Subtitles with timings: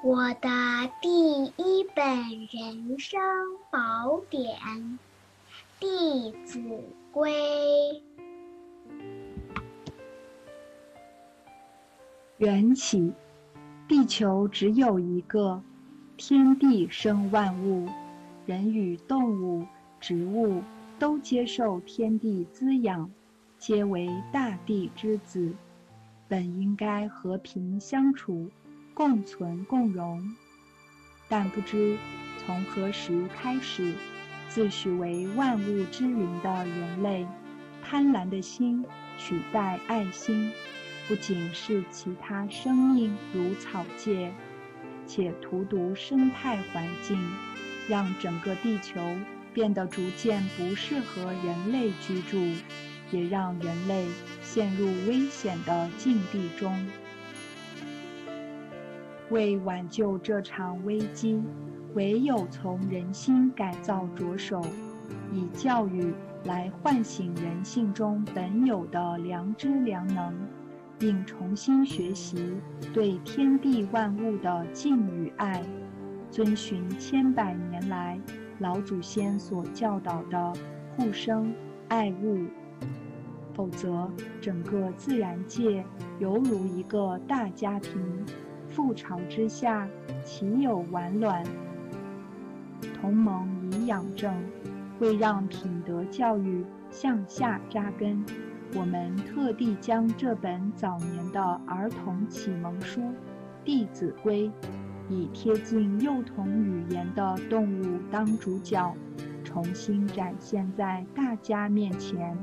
[0.00, 0.48] 我的
[1.02, 2.04] 第一本
[2.52, 3.20] 人生
[3.68, 4.56] 宝典
[5.80, 6.60] 《弟子
[7.10, 7.32] 规》。
[12.36, 13.12] 缘起，
[13.88, 15.60] 地球只有一个，
[16.16, 17.88] 天地生万物，
[18.46, 19.66] 人与动物、
[19.98, 20.62] 植物
[21.00, 23.10] 都接受天地滋养，
[23.58, 25.52] 皆为大地之子，
[26.28, 28.48] 本应该和平相处。
[28.98, 30.34] 共存共荣，
[31.28, 31.96] 但不知
[32.36, 33.94] 从何时开始，
[34.48, 37.24] 自诩为万物之灵的人类，
[37.80, 38.84] 贪婪的心
[39.16, 40.50] 取代爱心，
[41.06, 44.32] 不仅是其他生命如草芥，
[45.06, 47.16] 且荼毒生态环境，
[47.88, 49.00] 让整个地球
[49.54, 52.36] 变得逐渐不适合人类居住，
[53.12, 54.08] 也让人类
[54.42, 56.84] 陷入危险的境地中。
[59.30, 61.42] 为挽救这场危机，
[61.94, 64.62] 唯有从人心改造着手，
[65.32, 70.34] 以教育来唤醒人性中本有的良知良能，
[70.98, 72.56] 并重新学习
[72.94, 75.62] 对天地万物的敬与爱，
[76.30, 78.18] 遵循千百年来
[78.58, 80.52] 老祖先所教导的
[80.96, 81.52] 互生
[81.88, 82.46] 爱物。
[83.52, 84.08] 否则，
[84.40, 85.84] 整个自然界
[86.20, 88.00] 犹如一个大家庭。
[88.78, 89.88] 覆巢之下，
[90.22, 91.44] 岂有完卵？
[92.94, 94.32] 同盟以养正，
[95.00, 98.24] 为让品德教育向下扎根，
[98.76, 103.00] 我们特地将这本早年的儿童启蒙书
[103.64, 104.46] 《弟子规》，
[105.08, 108.94] 以贴近幼童语言的动物当主角，
[109.42, 112.38] 重新展现在大家面前，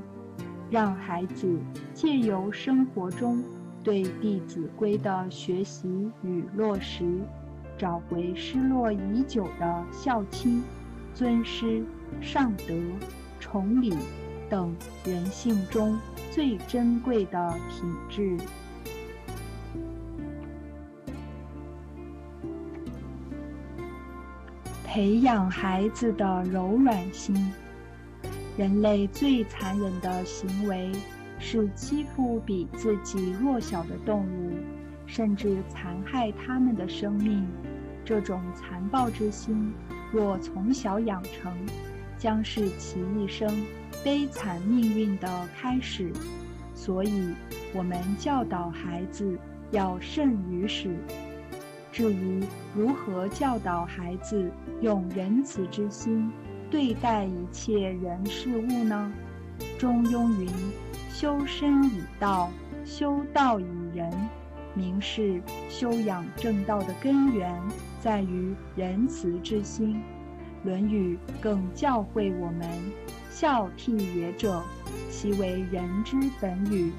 [0.70, 1.58] 让孩子
[1.94, 3.42] 借由生活中。
[3.86, 5.88] 对《弟子规》的学习
[6.24, 7.06] 与落实，
[7.78, 10.64] 找回失落已久的孝亲、
[11.14, 11.86] 尊师、
[12.20, 12.74] 尚德、
[13.40, 13.94] 崇礼
[14.50, 14.76] 等
[15.06, 16.00] 人性中
[16.32, 18.38] 最珍贵的品质，
[24.84, 27.54] 培养孩子的柔软心。
[28.58, 30.92] 人类最残忍的行为。
[31.48, 34.54] 是欺负比自己弱小的动物，
[35.06, 37.46] 甚至残害他们的生命。
[38.04, 39.72] 这种残暴之心，
[40.12, 41.54] 若从小养成，
[42.18, 43.48] 将是其一生
[44.04, 46.12] 悲惨命运的开始。
[46.74, 47.30] 所以，
[47.76, 49.38] 我们教导孩子
[49.70, 50.96] 要慎于始。
[51.92, 52.44] 至于
[52.76, 54.52] 如何教导孩子
[54.82, 56.32] 用仁慈之心
[56.72, 59.14] 对待一切人事物呢？
[59.78, 60.50] 中庸云。
[61.26, 62.52] 修身以道，
[62.86, 63.66] 修道以
[63.96, 64.14] 仁。
[64.76, 67.60] 明示修养正道的根源
[68.00, 69.96] 在于仁慈之心。
[70.64, 72.70] 《论语》更教诲我们：
[73.32, 74.62] 孝悌也者，
[75.10, 76.92] 其为人之本与。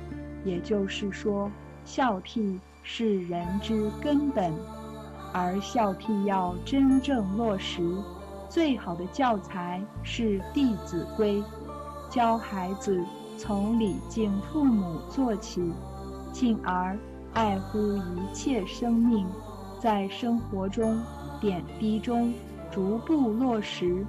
[0.45, 1.49] 也就是说，
[1.85, 4.53] 孝悌是人之根本，
[5.33, 7.81] 而孝悌要真正落实，
[8.49, 11.37] 最好的教材是《弟子规》，
[12.11, 13.01] 教孩子。
[13.39, 15.73] 从礼敬父母做起，
[16.33, 16.99] 进而
[17.35, 19.27] 爱护一切生命，
[19.79, 21.03] 在生活中
[21.41, 22.33] 点滴中
[22.71, 24.07] 逐步落实，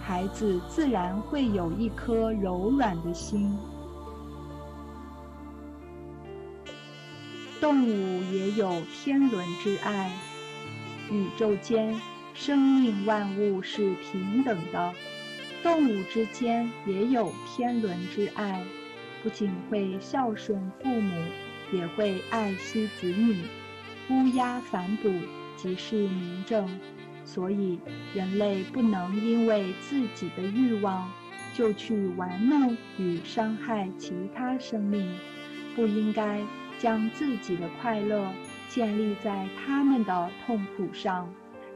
[0.00, 3.52] 孩子自然会有一颗柔软的心。
[7.60, 10.12] 动物也有天伦之爱，
[11.10, 12.00] 宇宙间
[12.32, 14.92] 生命万物是平等的。
[15.62, 18.62] 动物之间也有天伦之爱，
[19.22, 21.24] 不仅会孝顺父母，
[21.72, 23.36] 也会爱惜子女。
[24.10, 25.12] 乌鸦反哺
[25.56, 26.68] 即是明证。
[27.24, 27.78] 所以，
[28.14, 31.10] 人类不能因为自己的欲望
[31.52, 35.06] 就去玩弄与伤害其他生命，
[35.76, 36.40] 不应该
[36.78, 38.32] 将自己的快乐
[38.70, 41.30] 建立在他们的痛苦上，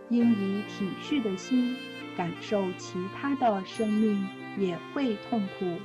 [0.09, 1.77] 应以体恤的心。
[2.17, 4.27] 感受其他的生命
[4.59, 5.79] 也会痛苦。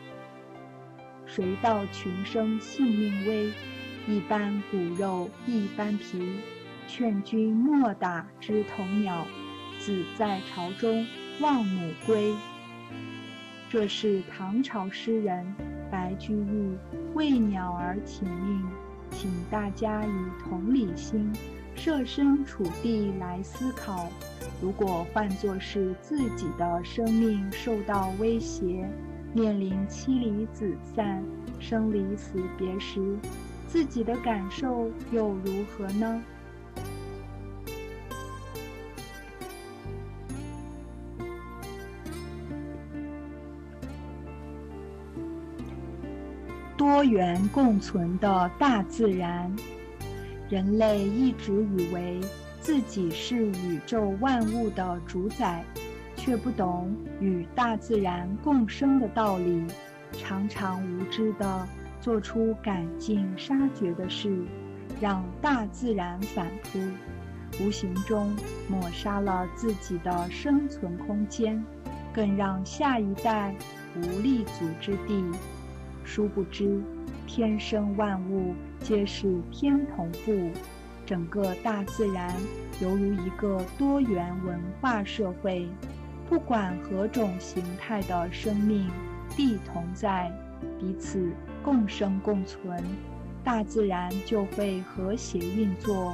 [1.25, 3.51] 谁道群生性命微，
[4.07, 6.39] 一般骨肉一般皮。
[6.87, 9.25] 劝君莫打枝头鸟，
[9.77, 11.05] 子在巢中
[11.41, 12.33] 望母归。
[13.69, 15.53] 这是唐朝诗人
[15.91, 16.77] 白居易
[17.13, 18.65] 为鸟儿请命，
[19.11, 21.29] 请大家以同理心。
[21.75, 24.09] 设身处地来思考，
[24.59, 28.89] 如果换作是自己的生命受到威胁
[29.33, 31.23] 面临妻离子散
[31.59, 33.17] 生离死别时
[33.67, 36.23] 自己的感受又如何呢？
[46.75, 49.55] 多元共存的大自然
[50.49, 52.19] 人类一直以为
[52.67, 55.63] 自己是宇宙万物的主宰，
[56.17, 59.65] 却不懂与大自然共生的道理，
[60.11, 61.65] 常常无知地
[62.01, 64.43] 做出赶尽杀绝的事，
[64.99, 66.77] 让大自然反扑，
[67.63, 68.35] 无形中
[68.67, 71.63] 抹杀了自己的生存空间，
[72.13, 73.55] 更让下一代
[73.95, 75.23] 无立足之地。
[76.03, 76.83] 殊不知，
[77.25, 80.51] 天生万物皆是天同步，
[81.07, 82.35] 整个大自然
[82.81, 85.65] 犹如一个多元文化社会，
[86.29, 88.89] 不管何种形态的生命，
[89.37, 90.29] 地同在，
[90.77, 91.31] 彼此
[91.63, 92.83] 共生共存，
[93.41, 96.13] 大自然就会和谐运作，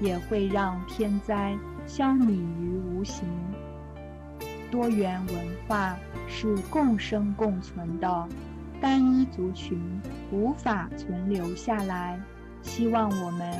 [0.00, 1.56] 也会让天灾
[1.86, 3.24] 消弭于无形。
[4.72, 5.36] 多元文
[5.68, 5.96] 化
[6.28, 8.28] 是共生共存的。
[8.80, 9.80] 单一族群
[10.32, 12.20] 无法存留下来，
[12.62, 13.56] 希望我们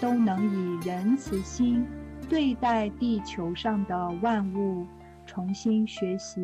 [0.00, 1.86] 都能以仁慈心
[2.28, 4.86] 对待地球上的万物，
[5.26, 6.40] 重新学习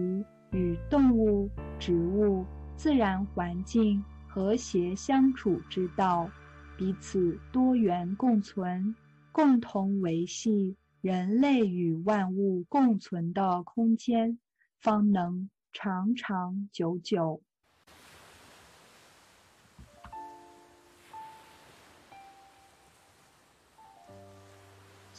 [0.53, 1.49] 与动物、
[1.79, 2.45] 植物、
[2.77, 6.31] 自然环境和谐相处之道，
[6.77, 8.95] 彼此多元共存，
[9.33, 14.39] 共同维系人类与万物共存的空间，
[14.79, 17.43] 方能长长久久。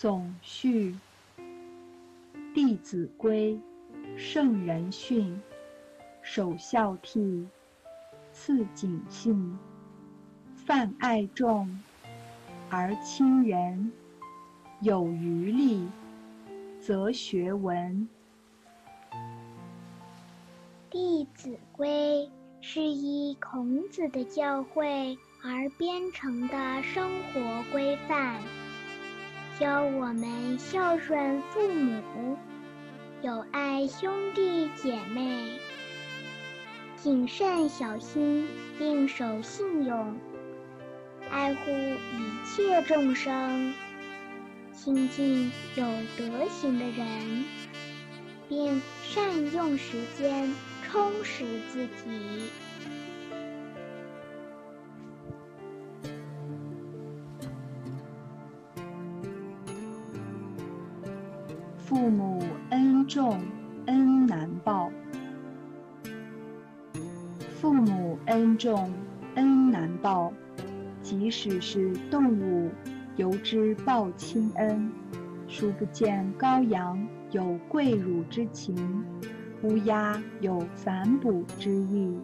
[0.01, 0.95] 总序，
[2.55, 3.55] 《弟子规》：
[4.17, 5.39] 圣人训，
[6.23, 7.45] 首孝悌，
[8.33, 9.55] 次谨信，
[10.55, 11.79] 泛爱众，
[12.71, 13.91] 而亲仁。
[14.79, 15.87] 有余力，
[16.79, 18.09] 则学文。
[20.89, 22.27] 《弟子规》
[22.67, 28.41] 是依孔子的教诲而编成的生活规范。
[29.61, 32.35] 教我们孝顺父母，
[33.21, 35.59] 友爱兄弟姐妹，
[36.97, 38.47] 谨慎小心，
[38.79, 40.17] 并守信用，
[41.29, 43.71] 爱护一切众生，
[44.73, 45.85] 亲近有
[46.17, 47.45] 德行的人，
[48.49, 50.51] 并善用时间
[50.89, 52.49] 充实自己。
[63.21, 63.39] 重，
[63.85, 64.91] 恩难报。
[67.51, 68.91] 父母恩重，
[69.35, 70.33] 恩难报。
[71.03, 72.71] 即使是动物，
[73.17, 74.91] 犹知报亲恩，
[75.47, 78.75] 殊不见羔羊有跪乳之情，
[79.61, 82.17] 乌鸦有反哺之意，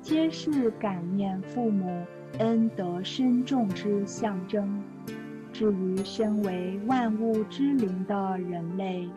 [0.00, 2.04] 皆是感念父母
[2.40, 4.82] 恩德深重之象征。
[5.52, 9.08] 至于身为万物之灵的人类，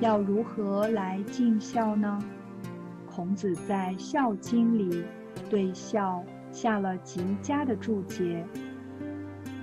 [0.00, 2.22] 要如何来尽孝呢？
[3.06, 5.04] 孔子在《孝经》里
[5.50, 8.44] 对孝下了极佳的注解，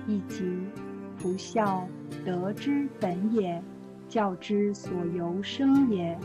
[0.06, 0.60] 以及
[1.18, 1.86] “夫孝，
[2.24, 3.62] 德之本也，
[4.08, 6.18] 教之所由生也。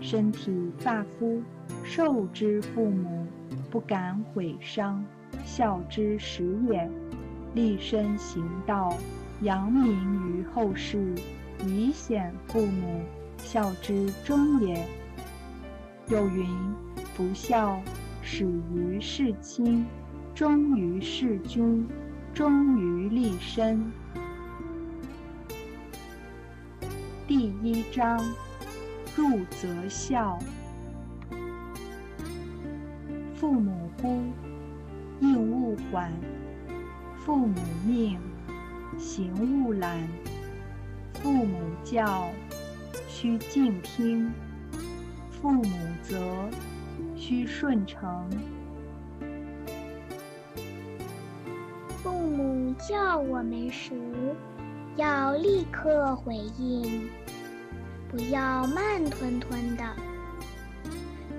[0.00, 1.42] 身体发肤，
[1.84, 3.26] 受之父母，
[3.70, 5.04] 不敢毁伤，
[5.44, 6.90] 孝之始也。
[7.54, 8.92] 立身行道。”
[9.42, 11.16] 扬名于后世，
[11.66, 13.00] 以显父母，
[13.42, 14.86] 孝之终也。
[16.08, 16.46] 又云：
[17.16, 17.82] 不孝，
[18.22, 19.84] 始于事亲，
[20.34, 21.86] 忠于事君，
[22.32, 23.92] 忠于立身。
[27.26, 28.18] 第一章：
[29.16, 30.38] 入则孝。
[33.34, 34.22] 父母呼，
[35.20, 36.10] 应勿缓；
[37.18, 37.54] 父母
[37.86, 38.18] 命。
[38.98, 39.32] 行
[39.64, 39.98] 勿懒，
[41.14, 42.28] 父母教，
[43.14, 44.32] 需静听；
[45.30, 45.64] 父母
[46.02, 46.18] 责，
[47.14, 48.28] 须顺承。
[52.02, 53.92] 父母叫我们时，
[54.96, 57.06] 要立刻回应，
[58.10, 59.84] 不要慢吞吞的。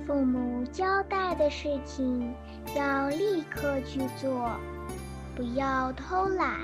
[0.06, 2.32] 父母交代的事情，
[2.78, 4.52] 要立刻去做，
[5.36, 6.56] 不要偷懒。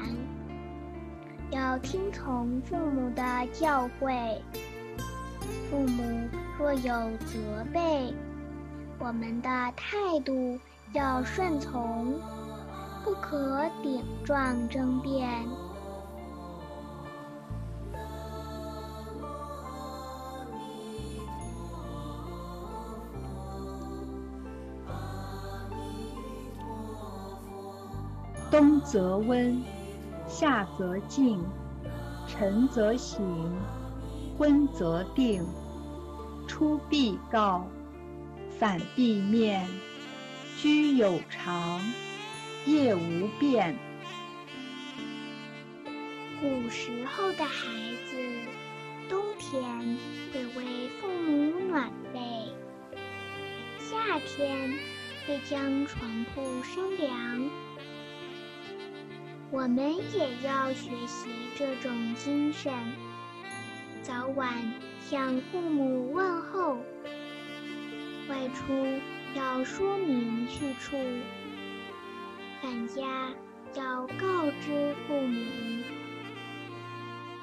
[1.49, 4.37] 要听从父母的教诲，
[5.69, 6.27] 父母
[6.57, 8.13] 若有责备，
[8.97, 10.59] 我们的态度
[10.93, 12.13] 要顺从，
[13.03, 15.45] 不可顶撞争辩。
[28.51, 29.61] 冬则温，
[30.27, 31.39] 夏则静，
[32.27, 33.21] 晨则省，
[34.39, 35.45] 昏则定。
[36.47, 37.67] 出必告，
[38.57, 39.67] 反必面。
[40.57, 41.81] 居有常，
[42.65, 43.77] 业无变。
[46.39, 47.67] 古时候的孩
[48.09, 48.15] 子，
[49.09, 49.61] 冬天
[50.31, 52.19] 会为父母暖被，
[53.77, 54.73] 夏天
[55.27, 57.49] 会将床铺生凉。
[59.51, 61.27] 我们也要学习
[61.57, 62.73] 这种精神，
[64.01, 66.77] 早晚向父母问候，
[68.29, 68.73] 外出
[69.35, 70.97] 要说明去处，
[72.61, 73.29] 返家
[73.75, 75.45] 要告知父母，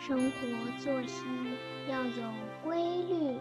[0.01, 0.47] 生活
[0.79, 1.25] 作息
[1.91, 2.33] 要有
[2.65, 3.39] 规律。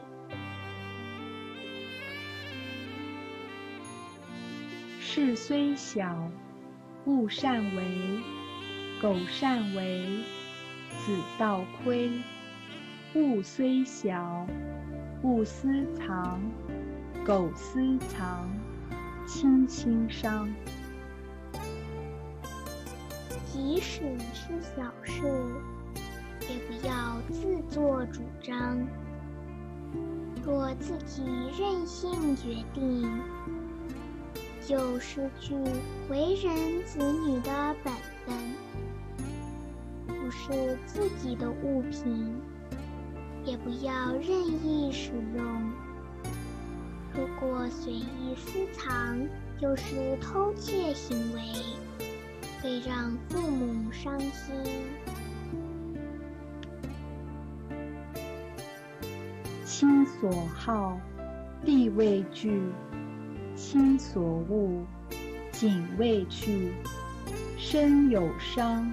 [5.00, 6.29] 事虽小，
[7.05, 7.84] 勿擅为。
[9.01, 10.24] 苟擅为，
[10.89, 12.10] 子道亏。
[13.15, 14.45] 物虽小，
[15.24, 16.41] 勿私藏。
[17.25, 18.50] 苟私藏，
[19.25, 20.53] 亲心伤。
[23.45, 24.01] 即使
[24.34, 25.24] 是小事，
[26.41, 28.86] 也不要自作主张。
[30.45, 31.24] 若自己
[31.57, 33.10] 任性决定，
[34.67, 35.55] 就失去
[36.10, 37.93] 为人子女的本
[38.25, 38.36] 分。
[40.05, 42.36] 不是自己的物品，
[43.45, 44.31] 也不要任
[44.65, 45.71] 意使用。
[47.13, 49.19] 如果随意私藏，
[49.61, 51.41] 就是偷窃行为，
[52.61, 54.55] 会让父母伤心。
[59.63, 60.99] 亲所好，
[61.63, 62.49] 力未具；
[63.55, 64.85] 亲所恶，
[65.51, 66.73] 谨未去。
[67.57, 68.91] 身有伤。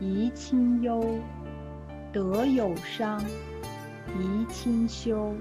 [0.00, 1.20] 贻亲忧，
[2.12, 3.22] 德有伤，
[4.08, 5.34] 宜清修。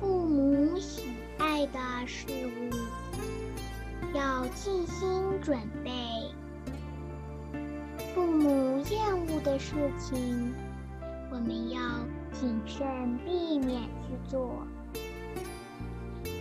[0.00, 1.04] 父母喜
[1.38, 2.70] 爱的事物，
[4.14, 5.08] 要尽心
[5.42, 5.90] 准备；
[8.14, 10.52] 父母厌恶的事情，
[11.30, 11.80] 我们要
[12.32, 14.66] 谨慎避免去做。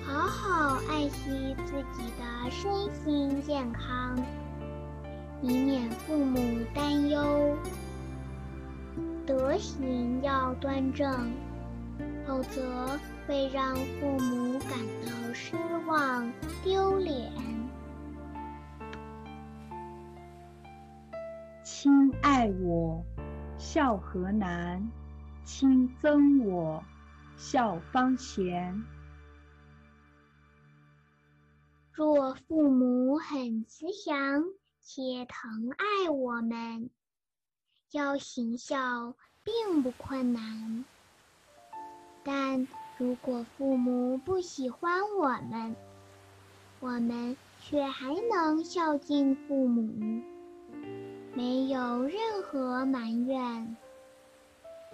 [0.04, 2.72] 好好爱惜自己的身
[3.04, 4.18] 心健康。
[5.42, 6.38] 以免父母
[6.74, 7.56] 担忧，
[9.30, 11.32] 德行要端正，
[12.26, 14.72] 否则会让父母感
[15.06, 15.56] 到失
[15.86, 16.34] 望、
[16.64, 17.32] 丢脸。
[21.64, 23.06] 亲爱我，
[23.60, 24.82] 孝何难；
[25.44, 26.84] 亲憎我，
[27.38, 28.84] 孝方贤。
[31.94, 34.44] 若父母很慈祥。
[34.82, 36.90] 且疼爱我们，
[37.92, 40.86] 要行孝并不困难。
[42.24, 42.68] 但
[42.98, 45.76] 如果父母不喜欢我们，
[46.80, 50.22] 我们却还能孝敬父母，
[51.34, 53.76] 没有任何埋怨，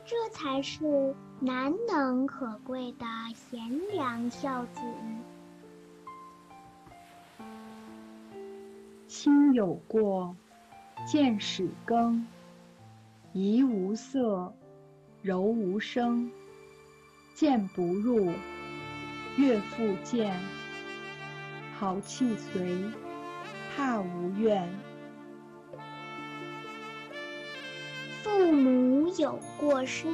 [0.05, 3.59] 这才是难能可贵的贤
[3.91, 4.81] 良孝子。
[9.07, 10.35] 亲有过，
[11.05, 12.25] 见始更。
[13.37, 14.55] 怡无色，
[15.21, 16.31] 柔无声。
[17.35, 18.31] 谏不入，
[19.35, 20.39] 悦复见。
[21.77, 22.77] 好气随，
[23.75, 24.65] 怕无怨。
[28.23, 30.07] 父母有过失，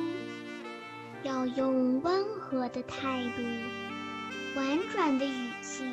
[1.22, 3.44] 要用温和的态度、
[4.56, 5.84] 婉转的语气，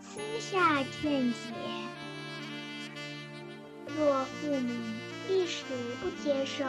[0.00, 1.36] 私下劝解。
[3.94, 4.72] 若父母
[5.28, 5.64] 一时
[6.00, 6.64] 不接受，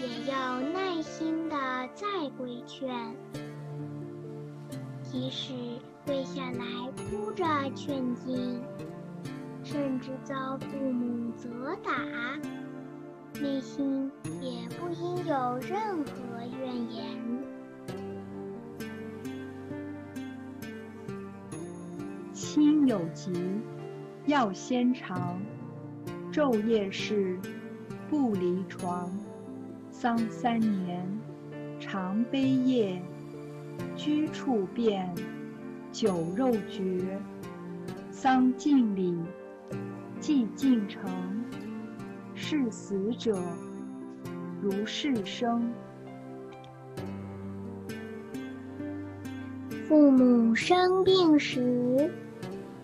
[0.00, 1.56] 也要耐心的
[1.94, 2.06] 再
[2.36, 3.14] 规劝。
[5.02, 5.52] 即使
[6.04, 7.44] 跪下来哭着
[7.74, 8.60] 劝进，
[9.64, 11.92] 甚至遭父母责打，
[13.40, 14.10] 内心
[14.40, 16.12] 也不应有任何
[16.58, 17.20] 怨言。
[22.32, 23.32] 亲有疾，
[24.26, 25.40] 要先尝。
[26.32, 27.36] 昼夜侍，
[28.08, 29.10] 不离床。
[29.90, 31.04] 丧三年，
[31.80, 33.02] 常悲夜。
[33.96, 35.12] 居处变，
[35.90, 37.18] 酒肉绝。
[38.10, 39.18] 丧尽礼，
[40.20, 41.10] 祭尽诚。
[42.34, 43.36] 视死者，
[44.62, 45.72] 如视生。
[49.88, 52.10] 父母生病时，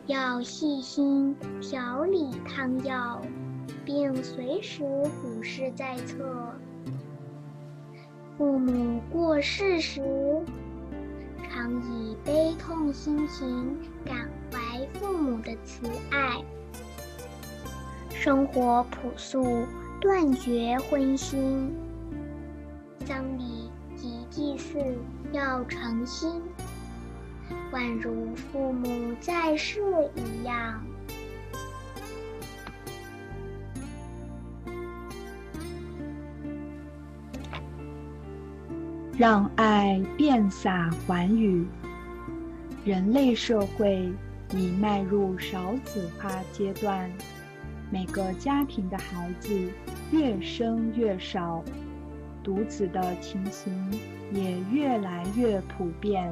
[0.06, 3.22] 要细心调理汤药，
[3.86, 6.52] 并随时俯视在侧。
[8.36, 10.02] 父母过世时，
[11.48, 16.44] 常以悲痛心情感怀父母的慈爱。
[18.10, 19.64] 生活朴素，
[20.00, 21.70] 断绝荤腥。
[23.06, 24.78] 丧礼及祭祀
[25.32, 26.42] 要诚心。
[27.72, 29.80] 宛如父母在世
[30.16, 30.84] 一样，
[39.18, 41.66] 让爱遍洒寰宇。
[42.84, 44.12] 人类社会
[44.54, 47.10] 已迈入少子化阶段，
[47.90, 49.72] 每个家庭的孩子
[50.12, 51.64] 越生越少，
[52.44, 53.90] 独子的情形
[54.34, 56.30] 也越来越普遍。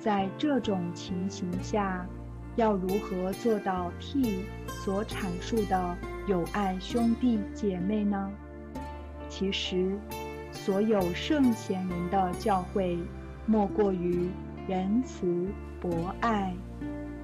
[0.00, 2.04] 在这种情形下，
[2.56, 8.28] 要如何做到替所阐述的友爱兄弟姐妹呢？
[9.28, 9.96] 其实，
[10.66, 12.98] 所有圣贤人的教诲，
[13.46, 14.28] 莫过于
[14.66, 15.46] 仁慈
[15.80, 16.52] 博爱，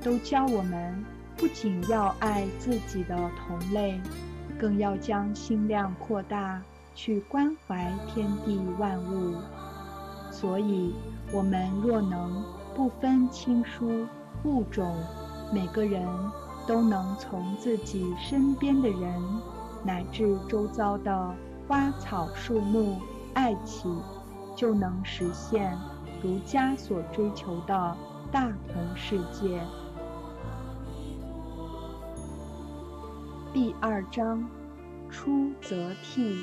[0.01, 1.05] 都教我们
[1.37, 4.01] 不仅要爱自己的同类，
[4.61, 6.63] 更要将心量扩大，
[6.95, 9.35] 去关怀天地万物。
[10.31, 10.95] 所以，
[11.33, 12.45] 我们若能。
[12.75, 14.07] 不分亲疏
[14.45, 14.97] 物种，
[15.53, 16.03] 每个人
[16.67, 19.21] 都能从自己身边的人，
[19.85, 21.35] 乃至周遭的
[21.69, 22.99] 花草树木
[23.35, 24.03] 爱情，
[24.57, 25.77] 就能实现
[26.23, 27.97] 儒家所追求的
[28.31, 29.61] 大同世界。
[33.55, 34.49] 第二章：
[35.11, 36.43] 出则悌，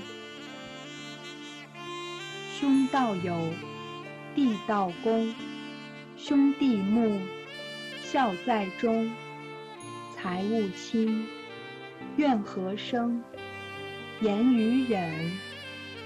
[2.60, 3.36] 兄道友，
[4.36, 5.34] 弟道恭。
[6.18, 7.20] 兄弟睦，
[8.02, 9.10] 孝在中；
[10.16, 11.26] 财物轻，
[12.18, 13.24] 怨何生？
[14.20, 15.32] 言语忍，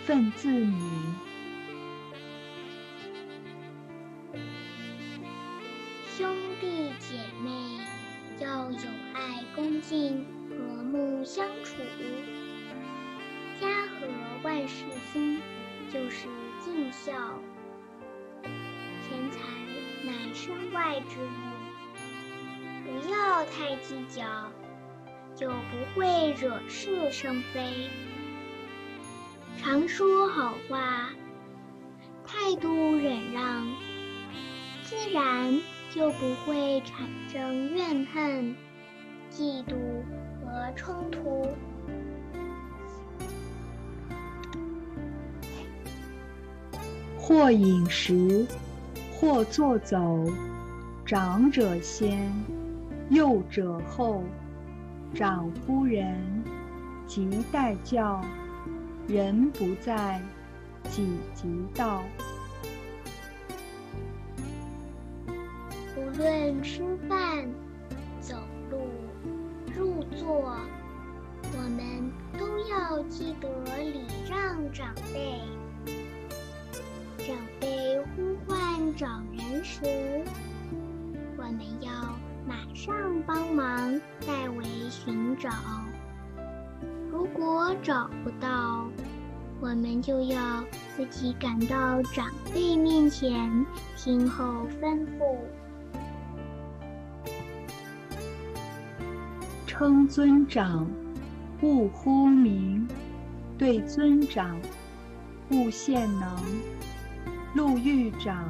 [0.05, 0.79] 忿自泯。
[6.17, 7.79] 兄弟姐妹
[8.39, 8.77] 要友
[9.13, 11.75] 爱恭敬，和睦相处。
[13.59, 14.07] 家和
[14.43, 15.39] 万事兴，
[15.91, 16.27] 就是
[16.63, 17.11] 尽孝。
[18.43, 19.39] 钱财。
[20.05, 21.29] 乃身外之物，
[22.83, 24.51] 不要太计较，
[25.33, 27.87] 就不会惹是生非。
[29.61, 31.09] 常说好话，
[32.25, 33.65] 态度忍让，
[34.83, 35.57] 自然
[35.89, 38.55] 就不会产生怨恨、
[39.31, 39.75] 嫉妒
[40.43, 41.47] 和冲突。
[47.17, 48.45] 或饮食。
[49.15, 50.29] 或坐走，
[51.05, 52.29] 长者先，
[53.09, 54.21] 幼者后。
[55.13, 56.43] 长夫人，
[57.07, 58.21] 即待教；
[59.07, 60.21] 人不在，
[60.89, 62.03] 己即到。
[65.97, 67.47] 无论吃饭、
[68.21, 68.35] 走
[68.71, 68.87] 路、
[69.75, 70.55] 入座，
[71.51, 75.41] 我们都要记得礼让长辈。
[77.17, 79.81] 长辈呼唤找人时，
[81.37, 81.91] 我们要
[82.47, 85.49] 马上帮忙代为寻找。
[87.13, 88.87] 如果找不到，
[89.61, 90.63] 我们就要
[90.97, 93.63] 自己赶到长辈面前，
[93.95, 95.37] 听候吩咐。
[99.67, 100.87] 称尊长，
[101.61, 102.87] 勿呼名；
[103.59, 104.59] 对尊长，
[105.51, 106.35] 勿献能。
[107.53, 108.43] 路遇长，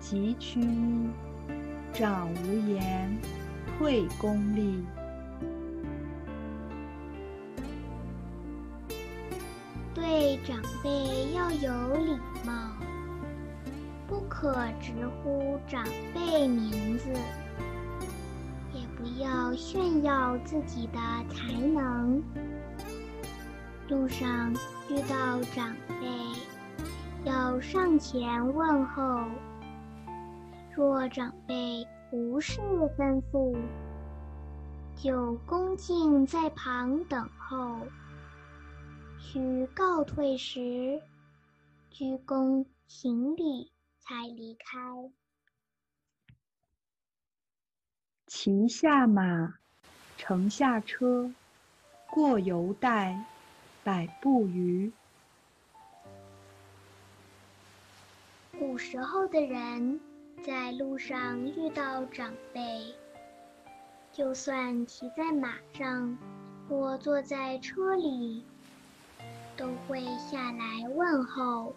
[0.00, 1.10] 即趋揖；
[1.92, 3.14] 长无言，
[3.76, 4.82] 退恭立。
[10.06, 12.12] 对长辈要有礼
[12.44, 12.52] 貌，
[14.06, 17.08] 不可直呼长辈名字，
[18.74, 20.98] 也不要炫耀自己的
[21.34, 22.22] 才能。
[23.88, 24.52] 路上
[24.90, 26.06] 遇到长辈。
[27.24, 29.24] 要上前问候，
[30.76, 32.60] 若长辈无事
[32.98, 33.56] 吩咐，
[34.96, 37.78] 就恭敬在旁等候。
[39.26, 41.02] 需告退时，
[41.90, 44.78] 鞠躬行礼才离开。
[48.26, 49.54] 骑下马，
[50.18, 51.32] 乘下车，
[52.10, 53.24] 过犹待，
[53.82, 54.92] 百步余。
[58.58, 59.98] 古时候的人
[60.44, 62.94] 在路上遇到长辈，
[64.12, 66.16] 就算骑在马上，
[66.68, 68.44] 或坐在车里，
[69.56, 71.74] 都会下来问候。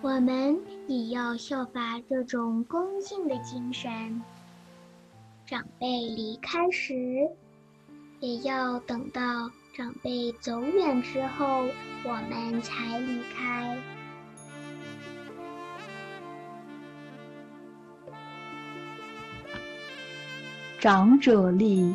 [0.00, 4.22] 我们也要效法这种恭敬的精神。
[5.46, 7.28] 长辈离开时，
[8.20, 11.66] 也要等到长辈走远之后，
[12.04, 13.76] 我们才离开。
[20.78, 21.92] 长者立，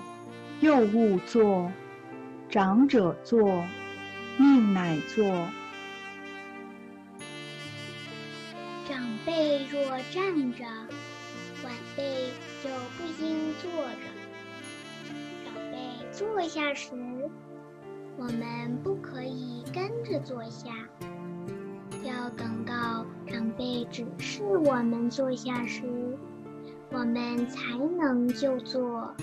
[0.59, 1.71] 幼勿坐；
[2.49, 3.63] 长者坐，
[4.37, 5.25] 命乃坐。
[8.87, 10.63] 长辈若站着，
[11.63, 12.29] 晚辈
[12.63, 14.05] 就不应坐着。
[15.45, 15.77] 长辈
[16.11, 16.91] 坐下时，
[18.17, 20.69] 我们不可以跟着坐下，
[22.03, 26.17] 要等到长辈指示我们坐下时。
[26.91, 29.15] 我们才能就坐。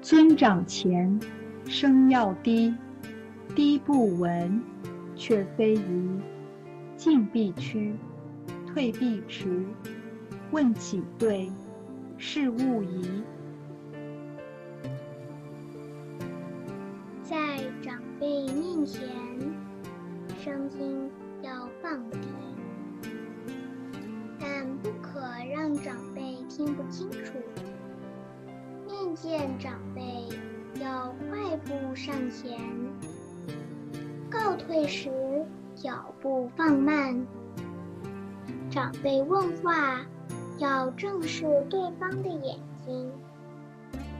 [0.00, 1.20] 尊长前，
[1.66, 2.74] 声要低，
[3.54, 4.62] 低不闻，
[5.14, 6.20] 却非宜。
[6.96, 7.94] 进必趋，
[8.66, 9.64] 退必迟。
[10.50, 11.50] 问起对，
[12.18, 13.22] 是勿疑。
[17.22, 19.08] 在长辈面前，
[20.44, 21.08] 声音
[21.42, 22.18] 要放低。
[34.90, 35.08] 时，
[35.76, 37.24] 脚步放慢。
[38.68, 40.04] 长辈问话，
[40.58, 43.08] 要正视对方的眼睛，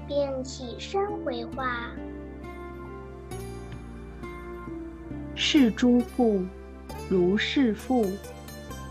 [0.06, 1.90] 并起身回话。
[5.34, 6.44] 是诸父，
[7.08, 8.06] 如是父；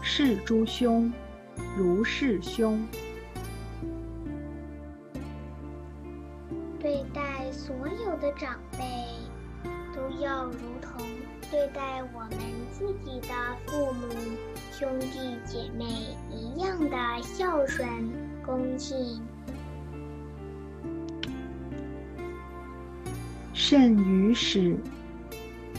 [0.01, 1.11] 是诸兄。
[1.77, 2.85] 如是兄，
[11.73, 12.39] 待我们
[12.71, 13.27] 自己的
[13.65, 14.07] 父母、
[14.71, 15.85] 兄弟姐妹
[16.31, 17.87] 一样的孝顺
[18.45, 19.21] 恭敬。
[23.53, 24.77] 甚于始，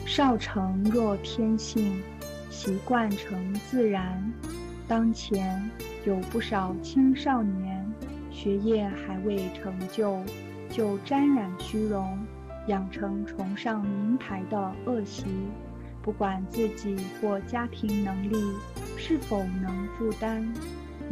[0.07, 2.01] 少成若天性，
[2.51, 4.33] 习惯成自然。
[4.87, 5.71] 当前
[6.05, 7.91] 有不少青少年，
[8.31, 10.21] 学业还未成就，
[10.69, 12.19] 就沾染虚荣，
[12.69, 15.25] 养成崇尚名牌的恶习。
[16.03, 18.37] 不管自己或家庭能力
[18.97, 20.53] 是否能负担，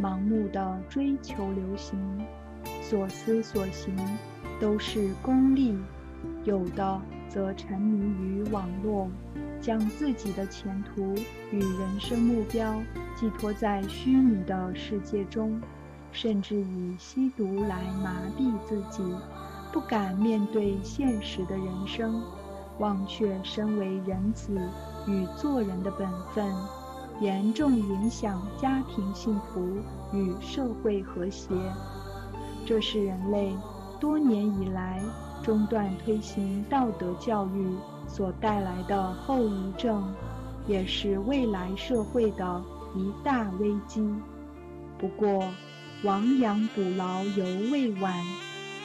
[0.01, 1.97] 盲目的追求流行，
[2.81, 3.95] 所思所行
[4.59, 5.77] 都是功利。
[6.43, 9.09] 有的则沉迷于网络。
[9.61, 11.13] 将自己的前途
[11.51, 12.81] 与人生目标
[13.13, 15.59] 寄托在虚拟的世界中，
[16.13, 19.03] 甚至以吸毒来麻痹自己，
[19.73, 22.23] 不敢面对现实的人生，
[22.79, 24.59] 忘却身为人子
[25.07, 26.53] 与做人的本分，
[27.21, 29.77] 严重影响家庭幸福
[30.11, 31.53] 与社会和谐。
[32.65, 33.55] 这是人类
[33.99, 35.01] 多年以来
[35.43, 37.75] 中断推行道德教育。
[38.11, 40.03] 所带来的后遗症，
[40.65, 42.59] 也是未来社会的
[42.95, 44.03] 一大危机。
[44.97, 45.47] 不过，
[46.03, 48.11] 亡羊补牢犹未晚，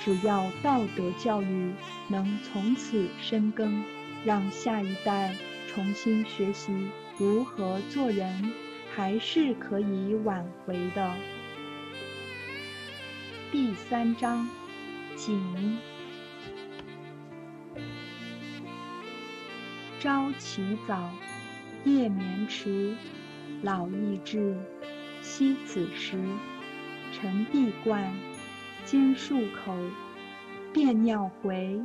[0.04, 1.72] 只要道德教育
[2.08, 3.82] 能从此深耕，
[4.22, 5.34] 让下一代
[5.66, 8.52] 重新学习如何做人，
[8.94, 11.14] 还是可以挽回的。
[13.50, 14.46] 第三章，
[15.16, 15.78] 景。
[20.00, 21.10] 朝起早，
[21.86, 22.94] 夜眠迟，
[23.62, 24.54] 老易至，
[25.22, 26.22] 惜此时。
[27.10, 28.12] 晨必冠，
[28.84, 29.74] 兼漱口，
[30.72, 31.82] 便尿回，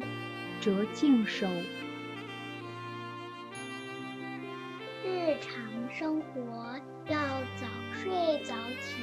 [0.59, 1.47] 折净手。
[5.05, 7.17] 日常生活要
[7.55, 9.01] 早睡早起，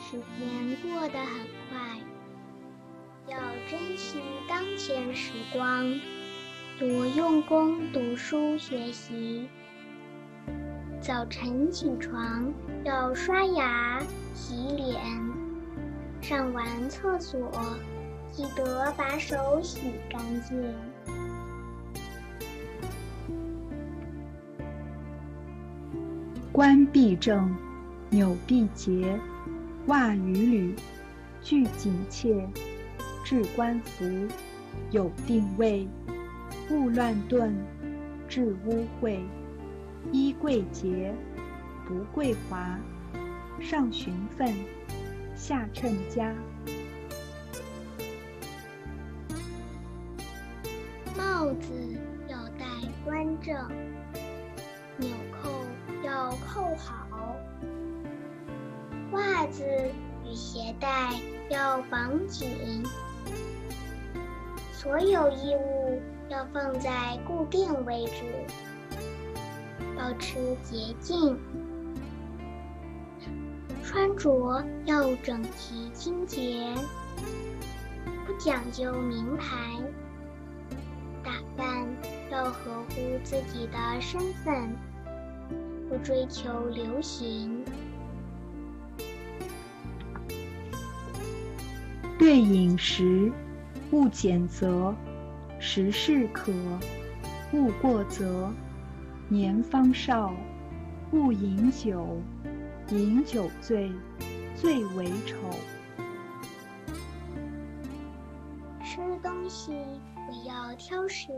[0.00, 1.98] 时间过得很快，
[3.28, 3.36] 要
[3.68, 5.92] 珍惜当前时光。
[6.78, 9.48] 多用功读书学习。
[11.00, 12.52] 早晨起床
[12.84, 14.00] 要刷牙
[14.34, 14.96] 洗脸，
[16.22, 17.50] 上完厕所
[18.30, 20.56] 记得把手洗干净。
[26.52, 27.52] 冠必正，
[28.08, 29.18] 纽必结，
[29.86, 30.76] 袜与履
[31.42, 32.48] 俱紧切，
[33.24, 34.04] 置冠服
[34.92, 35.88] 有定位。
[36.70, 37.52] 勿乱顿，
[38.28, 39.18] 致污秽；
[40.12, 41.12] 衣贵洁，
[41.84, 42.78] 不贵华。
[43.60, 44.54] 上循分，
[45.42, 46.32] 下衬家。
[51.18, 52.64] 帽子要戴
[53.04, 53.52] 端正，
[54.98, 55.50] 纽扣
[56.04, 57.34] 要扣好，
[59.10, 59.64] 袜子
[60.24, 61.10] 与鞋带
[61.50, 62.84] 要绑紧，
[64.72, 68.22] 所有衣物要放在固定位置，
[69.96, 71.36] 保持洁净。
[73.92, 76.72] 穿着要整齐清洁，
[78.26, 79.54] 不讲究名牌。
[81.22, 81.86] 打扮
[82.30, 84.74] 要合乎自己的身份，
[85.90, 87.62] 不追求流行。
[92.18, 93.30] 对饮食，
[93.90, 94.94] 勿拣择，
[95.60, 96.50] 食适可，
[97.52, 98.50] 勿过则。
[99.28, 100.32] 年方少，
[101.12, 102.22] 勿饮酒。
[102.90, 103.90] 饮酒醉，
[104.54, 105.36] 最为丑。
[108.84, 109.72] 吃东西
[110.26, 111.32] 不要挑食，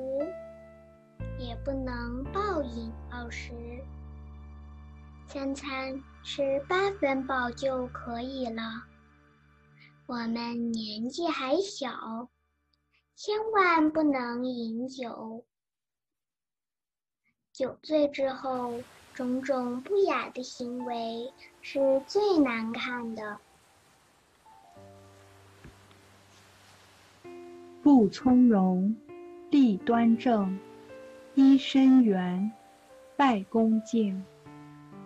[1.38, 3.52] 也不能暴饮暴食。
[5.28, 8.62] 三餐吃八分饱就可以了。
[10.06, 12.28] 我们年纪还小，
[13.14, 15.44] 千万不能饮酒。
[17.52, 18.80] 酒醉之后。
[19.14, 23.38] 种种不雅的行为是最难看的。
[27.80, 28.96] 不从容，
[29.50, 30.58] 立端正，
[31.36, 32.50] 揖深圆，
[33.16, 34.24] 拜恭敬，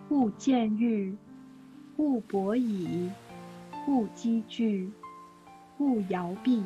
[0.09, 1.15] 勿见欲，
[1.97, 3.11] 勿博倚，
[3.87, 4.91] 勿积聚，
[5.77, 6.63] 勿摇臂。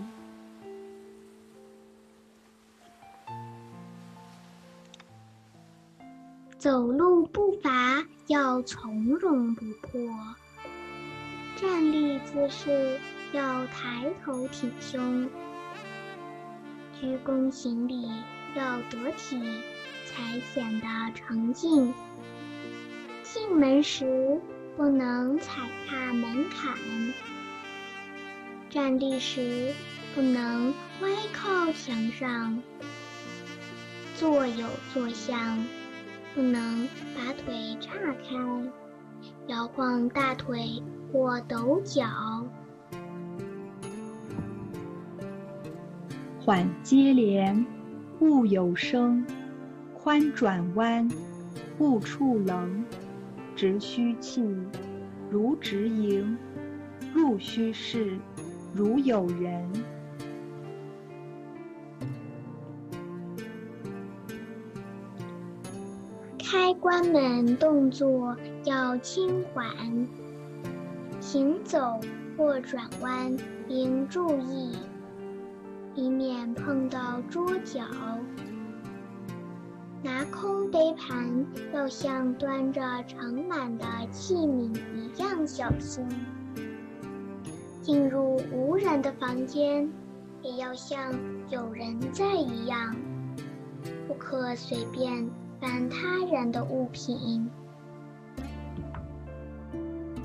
[6.63, 9.99] 走路步伐要从容不迫，
[11.57, 12.97] 站立姿势
[13.33, 15.29] 要抬头挺胸，
[17.01, 18.09] 鞠躬行礼
[18.55, 19.41] 要得体，
[20.05, 21.93] 才显得诚敬。
[23.23, 24.39] 进门时
[24.77, 26.77] 不能踩踏门槛，
[28.69, 29.73] 站立时
[30.15, 32.63] 不能歪靠墙上，
[34.15, 35.61] 坐有坐相。
[36.35, 37.91] 不能把腿岔
[38.23, 38.35] 开，
[39.45, 42.07] 摇晃大腿或抖脚。
[46.39, 47.63] 缓接连，
[48.19, 49.23] 勿有声；
[49.93, 51.07] 宽转弯，
[51.77, 52.83] 勿触棱；
[53.55, 54.43] 直虚气，
[55.29, 56.35] 如直迎；
[57.13, 58.17] 入虚室，
[58.73, 59.71] 如有人。
[66.53, 69.65] 开关门动作要轻缓，
[71.19, 71.99] 行走
[72.37, 73.35] 或转弯
[73.69, 74.77] 应注意，
[75.95, 77.81] 以免碰到桌角。
[80.03, 86.05] 拿空杯盘要像端着盛满的器皿一样小心。
[87.81, 89.91] 进入无人的房间，
[90.43, 91.15] 也要像
[91.49, 92.95] 有人在一样，
[94.07, 95.27] 不可随便。
[95.63, 97.49] 犯他人的物品，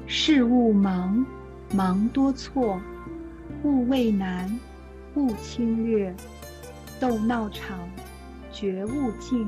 [0.05, 1.25] 事勿忙，
[1.73, 2.77] 忙多错；
[3.63, 4.51] 勿畏难，
[5.15, 6.13] 勿侵略；
[6.99, 7.79] 斗闹场，
[8.51, 9.47] 绝勿进；